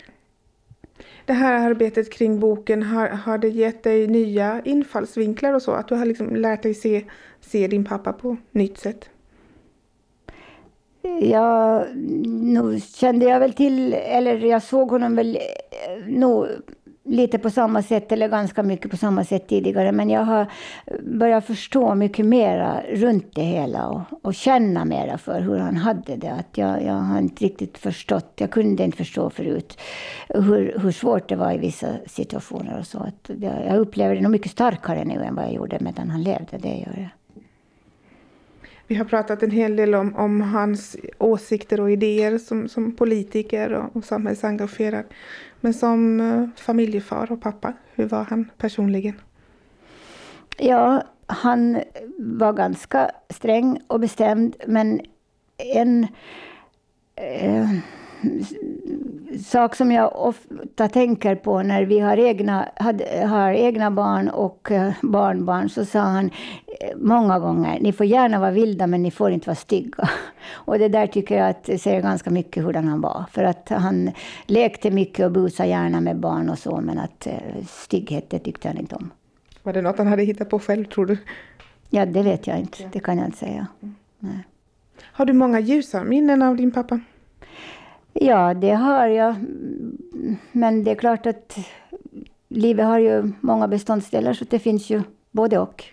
Det 1.25 1.33
här 1.33 1.69
arbetet 1.69 2.13
kring 2.13 2.39
boken, 2.39 2.83
har, 2.83 3.07
har 3.07 3.37
det 3.37 3.49
gett 3.49 3.83
dig 3.83 4.07
nya 4.07 4.61
infallsvinklar 4.65 5.53
och 5.53 5.61
så? 5.61 5.71
Att 5.71 5.87
du 5.87 5.95
har 5.95 6.05
liksom 6.05 6.35
lärt 6.35 6.63
dig 6.63 6.73
se, 6.73 7.05
se 7.41 7.67
din 7.67 7.85
pappa 7.85 8.13
på 8.13 8.37
nytt 8.51 8.77
sätt? 8.77 9.09
Ja, 11.21 11.85
nu 12.25 12.79
kände 12.79 13.25
jag 13.25 13.39
väl 13.39 13.53
till, 13.53 13.93
eller 13.93 14.37
jag 14.37 14.63
såg 14.63 14.89
honom 14.89 15.15
väl 15.15 15.35
eh, 15.35 16.07
nog 16.07 16.47
lite 17.07 17.39
på 17.39 17.49
samma 17.49 17.81
sätt, 17.83 18.11
eller 18.11 18.27
ganska 18.27 18.63
mycket 18.63 18.91
på 18.91 18.97
samma 18.97 19.23
sätt 19.23 19.47
tidigare. 19.47 19.91
Men 19.91 20.09
jag 20.09 20.21
har 20.21 20.47
börjat 21.01 21.45
förstå 21.45 21.95
mycket 21.95 22.25
mera 22.25 22.81
runt 22.93 23.35
det 23.35 23.41
hela 23.41 23.87
och, 23.87 24.01
och 24.21 24.33
känna 24.33 24.85
mera 24.85 25.17
för 25.17 25.41
hur 25.41 25.57
han 25.57 25.75
hade 25.77 26.15
det. 26.15 26.31
Att 26.31 26.57
jag, 26.57 26.83
jag 26.83 26.93
har 26.93 27.19
inte 27.19 27.45
riktigt 27.45 27.77
förstått, 27.77 28.33
jag 28.35 28.51
kunde 28.51 28.83
inte 28.83 28.97
förstå 28.97 29.29
förut 29.29 29.77
hur, 30.29 30.79
hur 30.79 30.91
svårt 30.91 31.29
det 31.29 31.35
var 31.35 31.51
i 31.51 31.57
vissa 31.57 31.87
situationer. 32.05 32.79
och 32.79 32.87
så. 32.87 32.97
Att 32.97 33.29
jag, 33.39 33.65
jag 33.65 33.77
upplever 33.77 34.15
det 34.15 34.21
nog 34.21 34.31
mycket 34.31 34.51
starkare 34.51 35.05
nu 35.05 35.23
än 35.23 35.35
vad 35.35 35.45
jag 35.45 35.53
gjorde 35.53 35.77
medan 35.79 36.09
han 36.09 36.23
levde. 36.23 36.57
Det 36.57 36.69
gör 36.69 36.93
jag. 36.97 37.09
Vi 38.88 38.95
har 38.95 39.06
pratat 39.06 39.43
en 39.43 39.52
hel 39.52 39.76
del 39.76 39.95
om, 39.95 40.15
om 40.15 40.41
hans 40.41 40.97
åsikter 41.17 41.80
och 41.80 41.91
idéer 41.91 42.38
som, 42.38 42.67
som 42.69 42.91
politiker 42.91 43.73
och, 43.73 43.95
och 43.95 44.04
samhällsengagerad. 44.04 45.06
Men 45.62 45.73
som 45.73 46.19
eh, 46.19 46.62
familjefar 46.62 47.32
och 47.32 47.41
pappa, 47.41 47.73
hur 47.95 48.06
var 48.06 48.23
han 48.23 48.50
personligen? 48.58 49.13
Ja, 50.58 51.04
han 51.26 51.82
var 52.17 52.54
ganska 52.54 53.12
sträng 53.30 53.82
och 53.88 54.00
bestämd, 54.00 54.56
men 54.67 55.02
en 55.58 56.08
eh, 57.15 57.69
sak 59.45 59.75
som 59.75 59.91
jag 59.91 60.15
ofta 60.15 60.88
tänker 60.88 61.36
på 61.36 61.62
när 61.62 61.84
vi 61.84 61.99
har 61.99 62.17
egna, 62.17 62.69
hade, 62.75 63.25
har 63.25 63.51
egna 63.51 63.91
barn 63.91 64.30
och 64.30 64.71
uh, 64.71 64.91
barnbarn, 65.01 65.69
så 65.69 65.86
sa 65.86 65.99
han 65.99 66.25
eh, 66.25 66.97
många 66.97 67.39
gånger, 67.39 67.80
ni 67.80 67.93
får 67.93 68.06
gärna 68.06 68.39
vara 68.39 68.51
vilda 68.51 68.88
men 68.88 69.03
ni 69.03 69.12
får 69.12 69.32
inte 69.32 69.47
vara 69.47 69.56
stygga. 69.56 70.10
Och 70.51 70.80
det 70.80 70.88
där 70.88 71.08
tycker 71.08 71.38
jag 71.38 71.49
att 71.49 71.82
säger 71.82 72.01
ganska 72.01 72.30
mycket 72.30 72.63
hur 72.65 72.73
han 72.73 73.01
var. 73.01 73.25
För 73.32 73.43
att 73.43 73.69
han 73.69 74.12
lekte 74.45 74.91
mycket 74.91 75.25
och 75.25 75.32
busade 75.32 75.69
gärna 75.69 76.01
med 76.01 76.19
barn 76.19 76.49
och 76.49 76.60
så, 76.60 76.82
men 76.82 76.99
att 76.99 77.27
uh, 77.27 77.65
stygghet, 77.67 78.30
det 78.30 78.39
tyckte 78.39 78.67
han 78.67 78.77
inte 78.77 78.95
om. 78.95 79.12
Var 79.63 79.73
det 79.73 79.82
något 79.82 79.97
han 79.97 80.08
hade 80.08 80.23
hittat 80.23 80.49
på 80.49 80.60
själv, 80.60 80.86
tror 80.86 81.06
du? 81.06 81.17
Ja, 81.89 82.06
det 82.06 82.23
vet 82.23 82.47
jag 82.47 82.60
inte. 82.60 82.89
Det 82.91 82.99
kan 82.99 83.17
jag 83.17 83.27
inte 83.27 83.38
säga. 83.38 83.67
Nej. 84.19 84.47
Har 85.01 85.25
du 85.25 85.34
många 85.34 85.60
ljusa 85.60 86.03
minnen 86.03 86.41
av 86.41 86.56
din 86.56 86.71
pappa? 86.71 86.99
Ja, 88.21 88.53
det 88.53 88.71
har 88.71 89.08
jag. 89.08 89.36
Men 90.51 90.84
det 90.84 90.91
är 90.91 90.95
klart 90.95 91.25
att 91.25 91.58
livet 92.47 92.86
har 92.86 92.99
ju 92.99 93.32
många 93.41 93.67
beståndsdelar 93.67 94.34
så 94.34 94.45
det 94.49 94.60
finns 94.60 94.89
ju 94.89 95.01
både 95.32 95.60
och. 95.60 95.84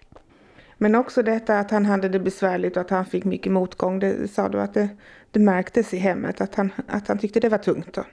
Men 0.79 0.95
också 0.95 1.23
detta 1.23 1.59
att 1.59 1.71
han 1.71 1.87
hade 1.87 2.09
det 2.09 2.21
besvärligt 2.21 2.77
och 2.77 2.81
att 2.81 2.91
han 2.91 3.07
fick 3.07 3.25
mycket 3.25 3.53
motgång. 3.53 3.99
Det 3.99 4.31
sa 4.31 4.49
du 4.49 4.61
att 4.61 4.75
det, 4.75 4.89
det 5.31 5.41
märktes 5.41 5.95
i 5.95 5.97
hemmet, 5.97 6.41
att 6.41 6.55
han, 6.55 6.73
att 6.87 7.09
han 7.09 7.19
tyckte 7.19 7.40
det 7.40 7.48
var 7.48 7.59
tungt? 7.59 7.92
Då. 7.92 8.05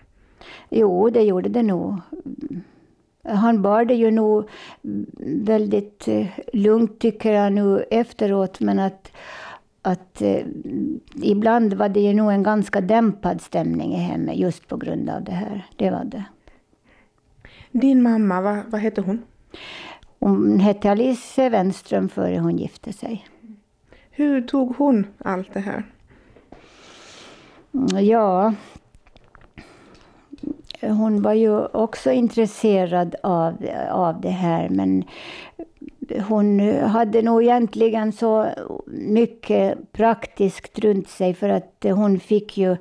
Jo, 0.70 1.10
det 1.10 1.22
gjorde 1.22 1.50
det 1.50 1.64
nog. 1.64 1.96
Han 3.24 3.62
bar 3.62 3.86
det 3.86 3.94
ju 3.94 4.12
nog 4.12 4.50
väldigt 5.26 6.08
eh, 6.08 6.28
lugnt 6.54 7.00
tycker 7.00 7.34
jag 7.34 7.54
nu 7.54 7.86
efteråt, 7.92 8.60
men 8.60 8.80
att 8.80 9.12
att 9.82 10.22
eh, 10.22 10.46
ibland 11.16 11.74
var 11.74 11.90
det 11.90 12.00
ju 12.00 12.14
nog 12.14 12.32
en 12.32 12.44
ganska 12.44 12.82
dämpad 12.82 13.42
stämning 13.42 13.94
i 13.94 14.00
hemmet 14.00 14.38
just 14.38 14.68
på 14.68 14.78
grund 14.78 15.10
av 15.10 15.24
det 15.24 15.32
här. 15.32 15.68
Det 15.76 15.90
var 15.90 16.04
det. 16.04 16.24
Din 17.72 18.02
mamma, 18.02 18.42
vad, 18.42 18.60
vad 18.68 18.82
hette 18.82 19.02
hon? 19.02 19.22
Hon 20.20 20.60
hette 20.60 20.92
Alice 20.92 21.50
Wenström 21.50 22.10
före 22.10 22.40
hon 22.40 22.58
gifte 22.58 22.94
sig. 22.94 23.28
Hur 24.12 24.42
tog 24.42 24.76
hon 24.76 25.08
allt 25.18 25.54
det 25.54 25.60
här? 25.60 25.84
Ja, 28.02 28.54
hon 30.82 31.22
var 31.22 31.34
ju 31.34 31.66
också 31.66 32.12
intresserad 32.12 33.16
av, 33.24 33.70
av 33.90 34.22
det 34.22 34.30
här 34.30 34.70
men 34.70 35.04
hon 36.28 36.60
hade 36.78 37.22
nog 37.22 37.44
egentligen 37.44 38.12
så 38.12 38.48
mycket 38.88 39.92
praktiskt 39.92 40.80
runt 40.80 41.10
sig 41.10 41.34
för 41.34 41.50
att 41.50 41.86
hon 41.94 42.20
fick 42.20 42.58
ju 42.58 42.78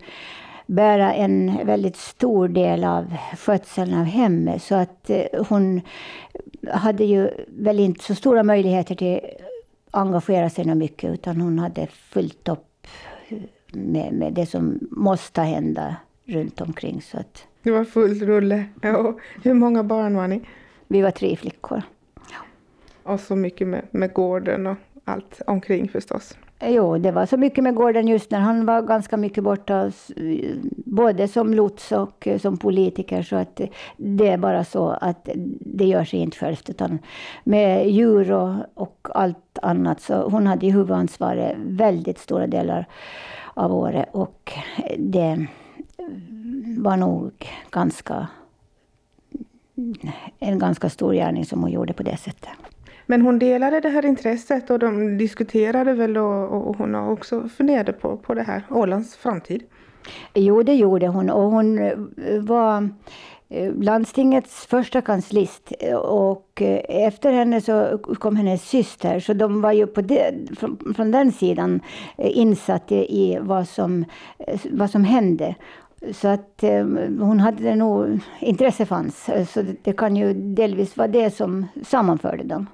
bära 0.67 1.15
en 1.15 1.67
väldigt 1.67 1.97
stor 1.97 2.49
del 2.49 2.85
av 2.85 3.17
skötseln 3.39 3.95
av 3.95 4.05
hemmet. 4.05 4.63
Så 4.63 4.75
att 4.75 5.11
eh, 5.11 5.45
hon 5.49 5.81
hade 6.73 7.05
ju 7.05 7.31
väl 7.47 7.81
inte 7.81 8.05
så 8.05 8.15
stora 8.15 8.43
möjligheter 8.43 8.95
till 8.95 9.21
att 9.91 10.01
engagera 10.01 10.51
sig 10.51 10.75
mycket, 10.75 11.11
utan 11.11 11.41
hon 11.41 11.59
hade 11.59 11.87
fullt 11.87 12.49
upp 12.49 12.87
med, 13.73 14.13
med 14.13 14.33
det 14.33 14.47
som 14.47 14.79
måste 14.91 15.41
hända 15.41 15.97
runt 16.25 16.61
omkring. 16.61 17.03
Så 17.03 17.19
att, 17.19 17.47
det 17.63 17.71
var 17.71 17.85
full 17.85 18.21
rulle. 18.21 18.65
Ja. 18.83 19.19
Hur 19.43 19.55
många 19.55 19.85
barn 19.85 20.17
var 20.17 20.29
ni? 20.29 20.41
Vi 20.89 21.03
var 21.03 21.11
tre 21.11 21.37
flickor. 21.37 21.83
Och 23.11 23.21
så 23.21 23.37
mycket 23.37 23.69
med, 23.69 23.83
med 23.91 24.13
gården 24.13 24.67
och 24.67 24.77
allt 25.05 25.41
omkring 25.47 25.89
förstås. 25.89 26.37
Jo, 26.63 26.99
det 26.99 27.13
var 27.13 27.27
så 27.27 27.37
mycket 27.37 27.65
med 27.65 27.75
gården 27.75 28.09
just 28.09 28.31
när 28.31 28.39
han 28.39 28.67
var 28.67 28.83
ganska 28.83 29.17
mycket 29.17 29.45
borta, 29.45 29.93
både 30.85 31.29
som 31.29 31.55
lots 31.55 31.93
och 31.93 32.29
eh, 32.29 32.39
som 32.39 32.57
politiker. 32.57 33.23
Så 33.23 33.37
att 33.37 33.61
det 33.97 34.29
är 34.29 34.39
bara 34.39 34.65
så 34.65 34.89
att 34.89 35.29
det 35.61 35.85
gör 35.85 36.05
sig 36.05 36.21
inte 36.21 36.37
självt. 36.37 36.71
Utan 36.71 36.99
med 37.45 37.91
djur 37.91 38.33
och, 38.33 38.55
och 38.75 39.09
allt 39.15 39.59
annat. 39.63 40.01
Så 40.01 40.29
hon 40.29 40.47
hade 40.47 40.67
ju 40.67 40.73
huvudansvaret 40.73 41.57
väldigt 41.59 42.19
stora 42.19 42.47
delar 42.47 42.87
av 43.55 43.75
året. 43.75 44.09
Och 44.13 44.53
det 44.99 45.47
var 46.79 46.97
nog 46.97 47.33
ganska 47.71 48.29
en 50.39 50.59
ganska 50.59 50.89
stor 50.89 51.13
gärning 51.13 51.45
som 51.45 51.63
hon 51.63 51.71
gjorde 51.71 51.93
på 51.93 52.03
det 52.03 52.17
sättet. 52.17 52.51
Men 53.11 53.23
hon 53.23 53.39
delade 53.39 53.81
det 53.81 53.89
här 53.89 54.07
intresset 54.07 54.71
och 54.71 54.79
de 54.79 55.19
diskuterade 55.19 55.93
väl 55.93 56.17
och, 56.17 56.69
och 56.69 56.77
hon 56.77 56.95
har 56.95 57.11
också 57.11 57.49
funderade 57.49 57.93
på, 57.93 58.17
på 58.17 58.35
det 58.35 58.43
här, 58.43 58.63
Ålands 58.71 59.17
framtid? 59.17 59.63
Jo, 60.35 60.63
det 60.63 60.75
gjorde 60.75 61.09
hon 61.09 61.31
och 61.31 61.51
hon 61.51 61.79
eh, 61.79 61.99
var 62.41 62.89
eh, 63.49 63.73
landstingets 63.75 64.67
första 64.67 65.01
kanslist 65.01 65.73
och 66.03 66.63
eh, 66.63 67.07
efter 67.07 67.33
henne 67.33 67.61
så 67.61 67.99
kom 67.99 68.37
hennes 68.37 68.69
syster, 68.69 69.21
så 69.21 69.33
de 69.33 69.61
var 69.61 69.73
ju 69.73 69.87
på 69.87 70.01
det, 70.01 70.35
från, 70.59 70.95
från 70.97 71.11
den 71.11 71.33
sidan 71.33 71.81
insatta 72.17 72.95
i 72.95 73.39
vad 73.41 73.69
som, 73.69 74.05
vad 74.71 74.91
som 74.91 75.05
hände. 75.05 75.55
Så 76.13 76.29
att 76.29 76.63
eh, 76.63 76.85
hon 77.21 77.41
hade 77.41 77.75
nog, 77.75 78.21
intresse 78.41 78.87
fanns. 78.87 79.31
Så 79.49 79.63
det, 79.63 79.77
det, 79.83 79.93
kan 79.93 80.17
ju 80.17 80.35
delvis 80.35 80.97
vara 80.97 81.09
det 81.09 81.31
som 81.31 81.67
sammanförde 81.85 82.45
dem. 82.45 82.67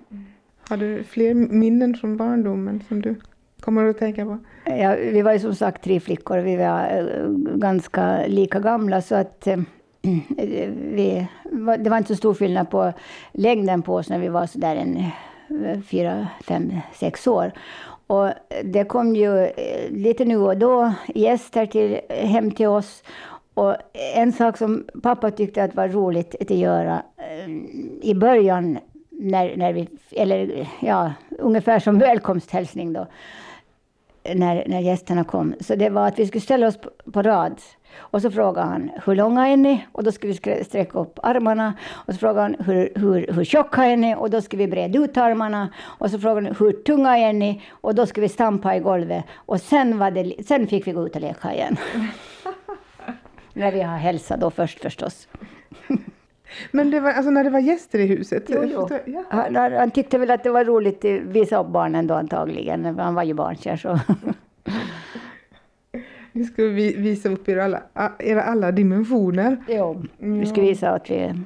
Har 0.68 0.76
du 0.76 1.04
fler 1.04 1.34
minnen 1.34 1.94
från 1.94 2.16
barndomen 2.16 2.82
som 2.88 3.02
du 3.02 3.14
kommer 3.60 3.84
att 3.84 3.98
tänka 3.98 4.24
på? 4.24 4.38
Ja, 4.64 4.94
vi 4.94 5.22
var 5.22 5.32
ju 5.32 5.38
som 5.38 5.54
sagt 5.54 5.84
tre 5.84 6.00
flickor. 6.00 6.38
Vi 6.38 6.56
var 6.56 6.80
eh, 6.80 7.28
ganska 7.58 8.26
lika 8.26 8.60
gamla 8.60 9.02
så 9.02 9.14
att 9.14 9.46
eh, 9.46 9.56
vi, 10.76 11.28
det 11.78 11.90
var 11.90 11.98
inte 11.98 12.08
så 12.08 12.16
stor 12.16 12.34
skillnad 12.34 12.70
på 12.70 12.92
längden 13.32 13.82
på 13.82 13.94
oss 13.94 14.08
när 14.08 14.18
vi 14.18 14.28
var 14.28 14.46
så 14.46 14.58
där 14.58 14.76
en 14.76 14.96
eh, 14.96 15.80
fyra, 15.80 16.28
fem, 16.44 16.72
sex 16.94 17.26
år. 17.26 17.52
Och 18.06 18.30
det 18.64 18.84
kom 18.84 19.16
ju 19.16 19.44
eh, 19.44 19.90
lite 19.90 20.24
nu 20.24 20.36
och 20.36 20.56
då 20.56 20.92
gäster 21.14 21.66
till, 21.66 22.00
hem 22.08 22.50
till 22.50 22.66
oss. 22.66 23.02
Och 23.54 23.76
en 24.14 24.32
sak 24.32 24.56
som 24.56 24.84
pappa 25.02 25.30
tyckte 25.30 25.62
att 25.62 25.74
var 25.74 25.88
roligt 25.88 26.34
att 26.40 26.50
göra 26.50 27.02
eh, 27.16 27.50
i 28.02 28.14
början, 28.14 28.78
när, 29.10 29.56
när 29.56 29.72
vi, 29.72 29.88
eller 30.10 30.68
ja, 30.80 31.12
ungefär 31.38 31.78
som 31.78 31.98
välkomsthälsning 32.08 32.92
då, 32.92 33.06
när, 34.34 34.64
när 34.66 34.80
gästerna 34.80 35.24
kom. 35.24 35.54
Så 35.60 35.74
det 35.74 35.88
var 35.88 36.08
att 36.08 36.18
vi 36.18 36.26
skulle 36.26 36.40
ställa 36.40 36.66
oss 36.66 36.76
på, 36.76 36.90
på 37.12 37.22
rad. 37.22 37.60
Och 37.98 38.22
så 38.22 38.30
frågade 38.30 38.66
han, 38.66 38.90
hur 39.04 39.14
långa 39.14 39.48
är 39.48 39.56
ni? 39.56 39.86
Och 39.92 40.04
då 40.04 40.12
skulle 40.12 40.32
vi 40.32 40.64
sträcka 40.64 40.98
upp 40.98 41.18
armarna. 41.22 41.74
Och 41.88 42.14
så 42.14 42.18
frågade 42.18 42.40
han, 42.40 42.56
hur, 42.66 42.92
hur, 42.94 43.32
hur 43.32 43.44
tjocka 43.44 43.84
är 43.84 43.96
ni? 43.96 44.14
Och 44.14 44.30
då 44.30 44.40
skulle 44.42 44.64
vi 44.64 44.70
breda 44.70 44.98
ut 44.98 45.16
armarna. 45.16 45.68
Och 45.78 46.10
så 46.10 46.18
frågade 46.18 46.46
han, 46.46 46.56
hur 46.58 46.72
tunga 46.72 47.18
är 47.18 47.32
ni? 47.32 47.62
Och 47.70 47.94
då 47.94 48.06
skulle 48.06 48.26
vi 48.26 48.28
stampa 48.28 48.76
i 48.76 48.80
golvet. 48.80 49.24
Och 49.34 49.60
sen, 49.60 49.98
var 49.98 50.10
det, 50.10 50.46
sen 50.46 50.66
fick 50.66 50.86
vi 50.86 50.92
gå 50.92 51.06
ut 51.06 51.16
och 51.16 51.22
leka 51.22 51.54
igen. 51.54 51.76
när 53.52 53.72
vi 53.72 53.82
har 53.82 53.96
hälsat 53.96 54.40
då 54.40 54.50
först 54.50 54.82
förstås. 54.82 55.28
Men 56.70 56.90
det 56.90 57.00
var 57.00 57.10
alltså 57.10 57.30
när 57.30 57.44
det 57.44 57.50
var 57.50 57.58
gäster 57.58 57.98
i 57.98 58.06
huset? 58.06 58.44
Jo, 58.48 58.88
jo. 59.06 59.24
Han, 59.30 59.56
han, 59.56 59.90
tyckte 59.90 60.18
väl 60.18 60.30
att 60.30 60.44
det 60.44 60.50
var 60.50 60.64
roligt 60.64 61.04
att 61.04 61.20
visa 61.20 61.60
upp 61.60 61.68
barnen 61.68 62.06
då 62.06 62.14
antagligen. 62.14 62.98
Han 62.98 63.14
var 63.14 63.22
ju 63.22 63.34
barnkär 63.34 63.76
så. 63.76 64.00
Ni 66.32 66.44
ska 66.44 66.62
visa 66.64 67.28
upp 67.28 67.48
era 67.48 67.64
alla, 67.64 67.82
era 68.18 68.42
alla 68.42 68.72
dimensioner. 68.72 69.56
Jo, 69.68 70.04
vi 70.18 70.46
ska 70.46 70.60
visa 70.60 70.90
att 70.90 71.10
vi 71.10 71.14
är 71.16 71.40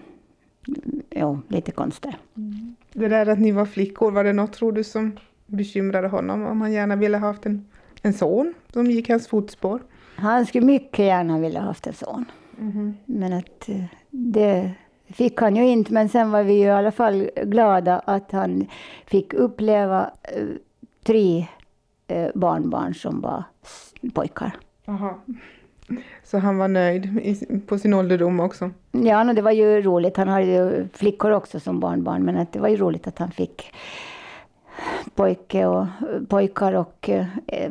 jo, 1.10 1.40
lite 1.48 1.72
konstiga. 1.72 2.14
Mm. 2.36 2.74
Det 2.92 3.08
där 3.08 3.26
att 3.26 3.38
ni 3.38 3.52
var 3.52 3.66
flickor, 3.66 4.10
var 4.10 4.24
det 4.24 4.32
något 4.32 4.52
tror 4.52 4.72
du 4.72 4.84
som 4.84 5.18
bekymrade 5.46 6.08
honom? 6.08 6.46
Om 6.46 6.60
han 6.60 6.72
gärna 6.72 6.96
ville 6.96 7.18
ha 7.18 7.26
haft 7.26 7.46
en, 7.46 7.66
en 8.02 8.12
son 8.12 8.54
som 8.72 8.86
gick 8.86 9.10
hans 9.10 9.28
fotspår? 9.28 9.80
Han 10.16 10.46
skulle 10.46 10.66
mycket 10.66 11.06
gärna 11.06 11.38
vilja 11.38 11.60
ha 11.60 11.66
haft 11.66 11.86
en 11.86 11.92
son. 11.92 12.24
Mm. 12.60 12.94
Men 13.06 13.32
att 13.32 13.68
eh, 13.68 13.84
det 14.10 14.72
fick 15.12 15.40
han 15.40 15.56
ju 15.56 15.66
inte. 15.66 15.92
Men 15.92 16.08
sen 16.08 16.30
var 16.30 16.42
vi 16.42 16.52
ju 16.52 16.66
i 16.66 16.70
alla 16.70 16.92
fall 16.92 17.30
glada 17.42 17.98
att 17.98 18.32
han 18.32 18.66
fick 19.06 19.34
uppleva 19.34 20.10
eh, 20.22 20.46
tre 21.04 21.46
eh, 22.06 22.28
barnbarn 22.34 22.94
som 22.94 23.20
var 23.20 23.44
pojkar. 24.14 24.56
Aha. 24.86 25.18
Så 26.24 26.38
han 26.38 26.58
var 26.58 26.68
nöjd 26.68 27.08
på 27.66 27.78
sin 27.78 27.94
ålderdom 27.94 28.40
också? 28.40 28.70
Ja, 28.90 29.24
det 29.24 29.42
var 29.42 29.50
ju 29.50 29.82
roligt. 29.82 30.16
Han 30.16 30.28
hade 30.28 30.46
ju 30.46 30.88
flickor 30.94 31.30
också 31.30 31.60
som 31.60 31.80
barnbarn, 31.80 32.24
men 32.24 32.36
att 32.36 32.52
det 32.52 32.58
var 32.58 32.68
ju 32.68 32.76
roligt 32.76 33.06
att 33.06 33.18
han 33.18 33.30
fick 33.30 33.72
pojke 35.14 35.66
och 35.66 35.86
pojkar 36.28 36.72
och 36.72 37.08
eh, 37.08 37.26
eh, 37.46 37.70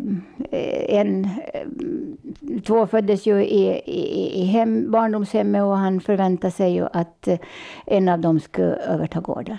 en, 1.00 1.26
eh, 1.26 1.68
två 2.66 2.88
föddes 2.88 3.28
ju 3.28 3.44
i, 3.44 3.82
i, 3.86 4.42
i 4.42 4.46
hem, 4.46 4.92
barndomshemmet 4.92 5.64
och 5.64 5.78
han 5.78 6.02
förväntade 6.02 6.52
sig 6.52 6.74
ju 6.74 6.88
att 6.94 7.28
en 7.86 8.10
av 8.10 8.20
dem 8.20 8.40
skulle 8.40 8.76
överta 8.76 9.20
gården. 9.20 9.58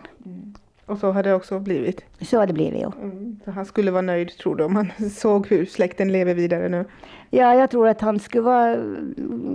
Och 0.90 0.98
så 0.98 1.12
har 1.12 1.22
det 1.22 1.34
också 1.34 1.60
blivit? 1.60 2.04
Så 2.20 2.38
har 2.38 2.46
det 2.46 2.52
blivit, 2.52 2.80
ja. 2.80 2.92
Mm. 3.02 3.40
Så 3.44 3.50
han 3.50 3.66
skulle 3.66 3.90
vara 3.90 4.02
nöjd, 4.02 4.38
tror 4.38 4.56
du, 4.56 4.64
om 4.64 4.76
han 4.76 5.10
såg 5.10 5.46
hur 5.46 5.66
släkten 5.66 6.12
lever 6.12 6.34
vidare 6.34 6.68
nu? 6.68 6.84
Ja, 7.30 7.54
jag 7.54 7.70
tror 7.70 7.88
att 7.88 8.00
han 8.00 8.18
skulle 8.18 8.42
vara 8.42 8.76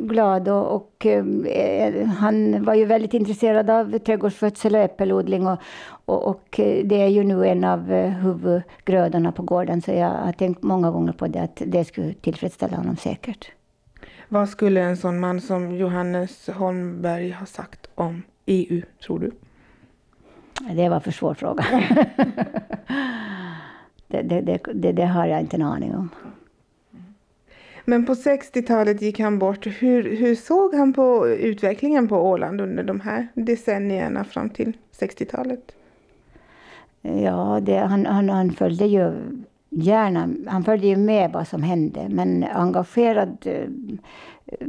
glad 0.08 0.50
och, 0.50 0.76
och 0.76 1.06
eh, 1.06 2.08
han 2.08 2.64
var 2.64 2.74
ju 2.74 2.86
väldigt 2.86 3.14
intresserad 3.14 3.70
av 3.70 4.00
trädgårdsskötsel 4.00 4.76
och 4.76 4.82
äppelodling 4.82 5.48
och, 5.48 5.60
och, 6.06 6.28
och, 6.28 6.60
eh, 6.60 6.86
det 6.86 7.02
är 7.02 7.08
ju 7.08 7.24
nu 7.24 7.46
en 7.46 7.64
av 7.64 7.92
eh, 7.92 8.10
huvudgrödorna 8.10 9.32
på 9.32 9.44
gården 9.44 9.82
så 9.82 9.92
jag 9.92 10.10
har 10.10 10.32
tänkt 10.32 10.64
många 10.64 10.92
gånger 10.92 11.14
på 11.14 11.28
det 11.28 11.42
att 11.42 11.62
det 11.66 11.86
skulle 11.86 12.14
tillfredsställa 12.14 12.78
honom 12.78 12.96
säkert. 12.96 13.52
Vad 14.30 14.50
skulle 14.50 14.82
en 14.82 14.98
sån 14.98 15.20
man 15.20 15.42
som 15.42 15.76
Johannes 15.76 16.50
Holmberg 16.50 17.32
ha 17.32 17.46
sagt 17.46 17.90
om 17.96 18.24
EU, 18.46 18.82
tror 19.06 19.20
du? 19.20 19.32
Det 20.62 20.90
var 20.90 21.00
för 21.00 21.12
svår 21.12 21.34
fråga. 21.34 21.66
det, 24.08 24.22
det, 24.22 24.60
det, 24.74 24.92
det, 24.92 25.06
har 25.06 25.26
jag 25.26 25.40
inte 25.40 25.58
en 25.58 25.62
aning 25.62 25.96
om. 25.96 26.10
Men 27.86 28.06
på 28.06 28.14
60-talet 28.14 29.02
gick 29.02 29.20
han 29.20 29.40
bort. 29.40 29.68
Hur, 29.68 30.16
hur 30.16 30.36
såg 30.36 30.76
han 30.76 30.94
på 30.94 31.28
utvecklingen 31.28 32.08
på 32.08 32.18
Åland 32.18 32.62
under 32.62 32.84
de 32.84 33.00
här 33.00 33.28
decennierna 33.34 34.24
fram 34.24 34.50
till 34.50 34.78
60-talet? 35.00 35.72
Ja, 37.02 37.60
det, 37.62 37.78
han, 37.78 38.06
han, 38.06 38.30
han 38.30 38.52
följde 38.52 38.86
ju 38.86 39.14
gärna, 39.70 40.30
han 40.48 40.64
följde 40.64 40.88
ju 40.88 40.96
med 40.96 41.32
vad 41.32 41.48
som 41.48 41.64
hände, 41.64 42.08
men 42.10 42.44
engagerad 42.44 43.38
eh, 43.46 43.68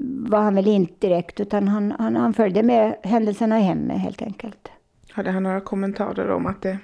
var 0.00 0.40
han 0.40 0.54
väl 0.54 0.66
inte 0.66 1.08
direkt, 1.08 1.40
utan 1.40 1.68
han, 1.68 1.94
han, 1.98 2.16
han 2.16 2.34
följde 2.34 2.62
med 2.62 2.96
händelserna 3.02 3.58
i 3.58 3.62
hemmet 3.62 3.98
helt 4.00 4.22
enkelt. 4.22 4.68
Hade 5.16 5.30
han 5.30 5.42
några 5.42 5.60
kommentarer 5.60 6.30
om 6.30 6.46
att 6.46 6.62
det, 6.62 6.78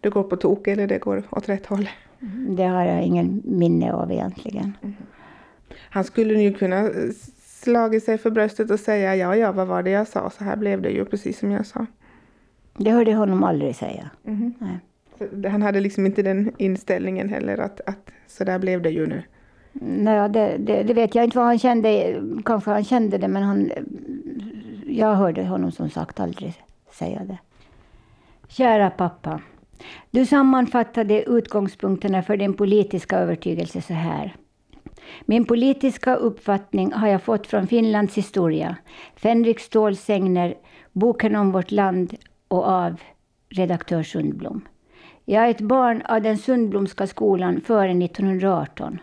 det 0.00 0.08
går 0.08 0.22
på 0.22 0.36
tok 0.36 0.66
eller 0.68 0.86
det 0.86 0.98
går 0.98 1.22
åt 1.30 1.48
rätt 1.48 1.66
håll? 1.66 1.88
Det 2.48 2.64
har 2.64 2.84
jag 2.84 3.02
ingen 3.02 3.42
minne 3.44 3.92
av 3.92 4.12
egentligen. 4.12 4.76
Mm. 4.82 4.94
Han 5.90 6.04
skulle 6.04 6.42
ju 6.42 6.54
kunna 6.54 6.90
slagit 7.40 8.04
sig 8.04 8.18
för 8.18 8.30
bröstet 8.30 8.70
och 8.70 8.80
säga 8.80 9.16
ja, 9.16 9.36
ja, 9.36 9.52
vad 9.52 9.66
var 9.66 9.82
det 9.82 9.90
jag 9.90 10.08
sa? 10.08 10.30
Så 10.30 10.44
här 10.44 10.56
blev 10.56 10.82
det 10.82 10.90
ju 10.90 11.04
precis 11.04 11.38
som 11.38 11.50
jag 11.50 11.66
sa. 11.66 11.86
Det 12.76 12.90
hörde 12.90 13.10
jag 13.10 13.18
honom 13.18 13.44
aldrig 13.44 13.76
säga. 13.76 14.10
Mm. 14.24 14.54
Han 15.50 15.62
hade 15.62 15.80
liksom 15.80 16.06
inte 16.06 16.22
den 16.22 16.52
inställningen 16.58 17.28
heller 17.28 17.58
att, 17.58 17.80
att 17.86 18.10
så 18.26 18.44
där 18.44 18.58
blev 18.58 18.82
det 18.82 18.90
ju 18.90 19.06
nu. 19.06 19.22
Nej, 19.82 20.28
det, 20.30 20.56
det, 20.58 20.82
det, 20.82 20.94
vet 20.94 21.14
jag 21.14 21.24
inte 21.24 21.38
vad 21.38 21.46
han 21.46 21.58
kände. 21.58 22.22
Kanske 22.44 22.70
han 22.70 22.84
kände 22.84 23.18
det 23.18 23.28
men 23.28 23.42
han, 23.42 23.70
jag 24.86 25.14
hörde 25.14 25.44
honom 25.44 25.72
som 25.72 25.90
sagt 25.90 26.20
aldrig 26.20 26.54
säga 26.90 27.24
det. 27.24 27.38
Kära 28.48 28.90
pappa. 28.90 29.40
Du 30.10 30.26
sammanfattade 30.26 31.22
utgångspunkterna 31.22 32.22
för 32.22 32.36
din 32.36 32.54
politiska 32.54 33.18
övertygelse 33.18 33.82
så 33.82 33.94
här. 33.94 34.36
Min 35.26 35.44
politiska 35.44 36.14
uppfattning 36.14 36.92
har 36.92 37.08
jag 37.08 37.22
fått 37.22 37.46
från 37.46 37.66
Finlands 37.66 38.14
historia, 38.14 38.76
Fänrik 39.16 39.60
Ståls 39.60 40.00
sägner, 40.00 40.54
Boken 40.92 41.36
om 41.36 41.52
vårt 41.52 41.70
land 41.70 42.14
och 42.48 42.68
av 42.68 43.00
redaktör 43.48 44.02
Sundblom. 44.02 44.68
Jag 45.24 45.44
är 45.44 45.50
ett 45.50 45.60
barn 45.60 46.02
av 46.02 46.22
den 46.22 46.38
Sundblomska 46.38 47.06
skolan 47.06 47.60
före 47.60 47.90
1918. 47.90 48.98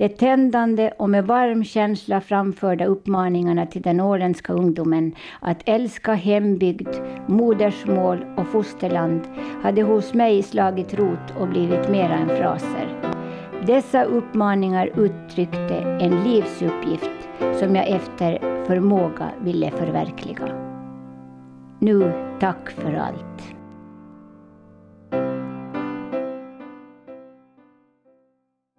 De 0.00 0.08
tändande 0.08 0.92
och 0.98 1.10
med 1.10 1.26
varm 1.26 1.64
känsla 1.64 2.20
framförda 2.20 2.84
uppmaningarna 2.84 3.66
till 3.66 3.82
den 3.82 4.00
åländska 4.00 4.52
ungdomen 4.52 5.14
att 5.40 5.62
älska 5.64 6.14
hembygd, 6.14 6.88
modersmål 7.26 8.24
och 8.36 8.46
fosterland 8.46 9.20
hade 9.62 9.82
hos 9.82 10.14
mig 10.14 10.42
slagit 10.42 10.94
rot 10.94 11.40
och 11.40 11.48
blivit 11.48 11.88
mera 11.88 12.14
än 12.14 12.28
fraser. 12.28 12.88
Dessa 13.66 14.04
uppmaningar 14.04 14.90
uttryckte 14.96 15.76
en 16.00 16.24
livsuppgift 16.24 17.28
som 17.58 17.76
jag 17.76 17.88
efter 17.88 18.38
förmåga 18.66 19.30
ville 19.40 19.70
förverkliga. 19.70 20.48
Nu 21.78 22.12
tack 22.40 22.70
för 22.70 22.94
allt. 22.94 23.59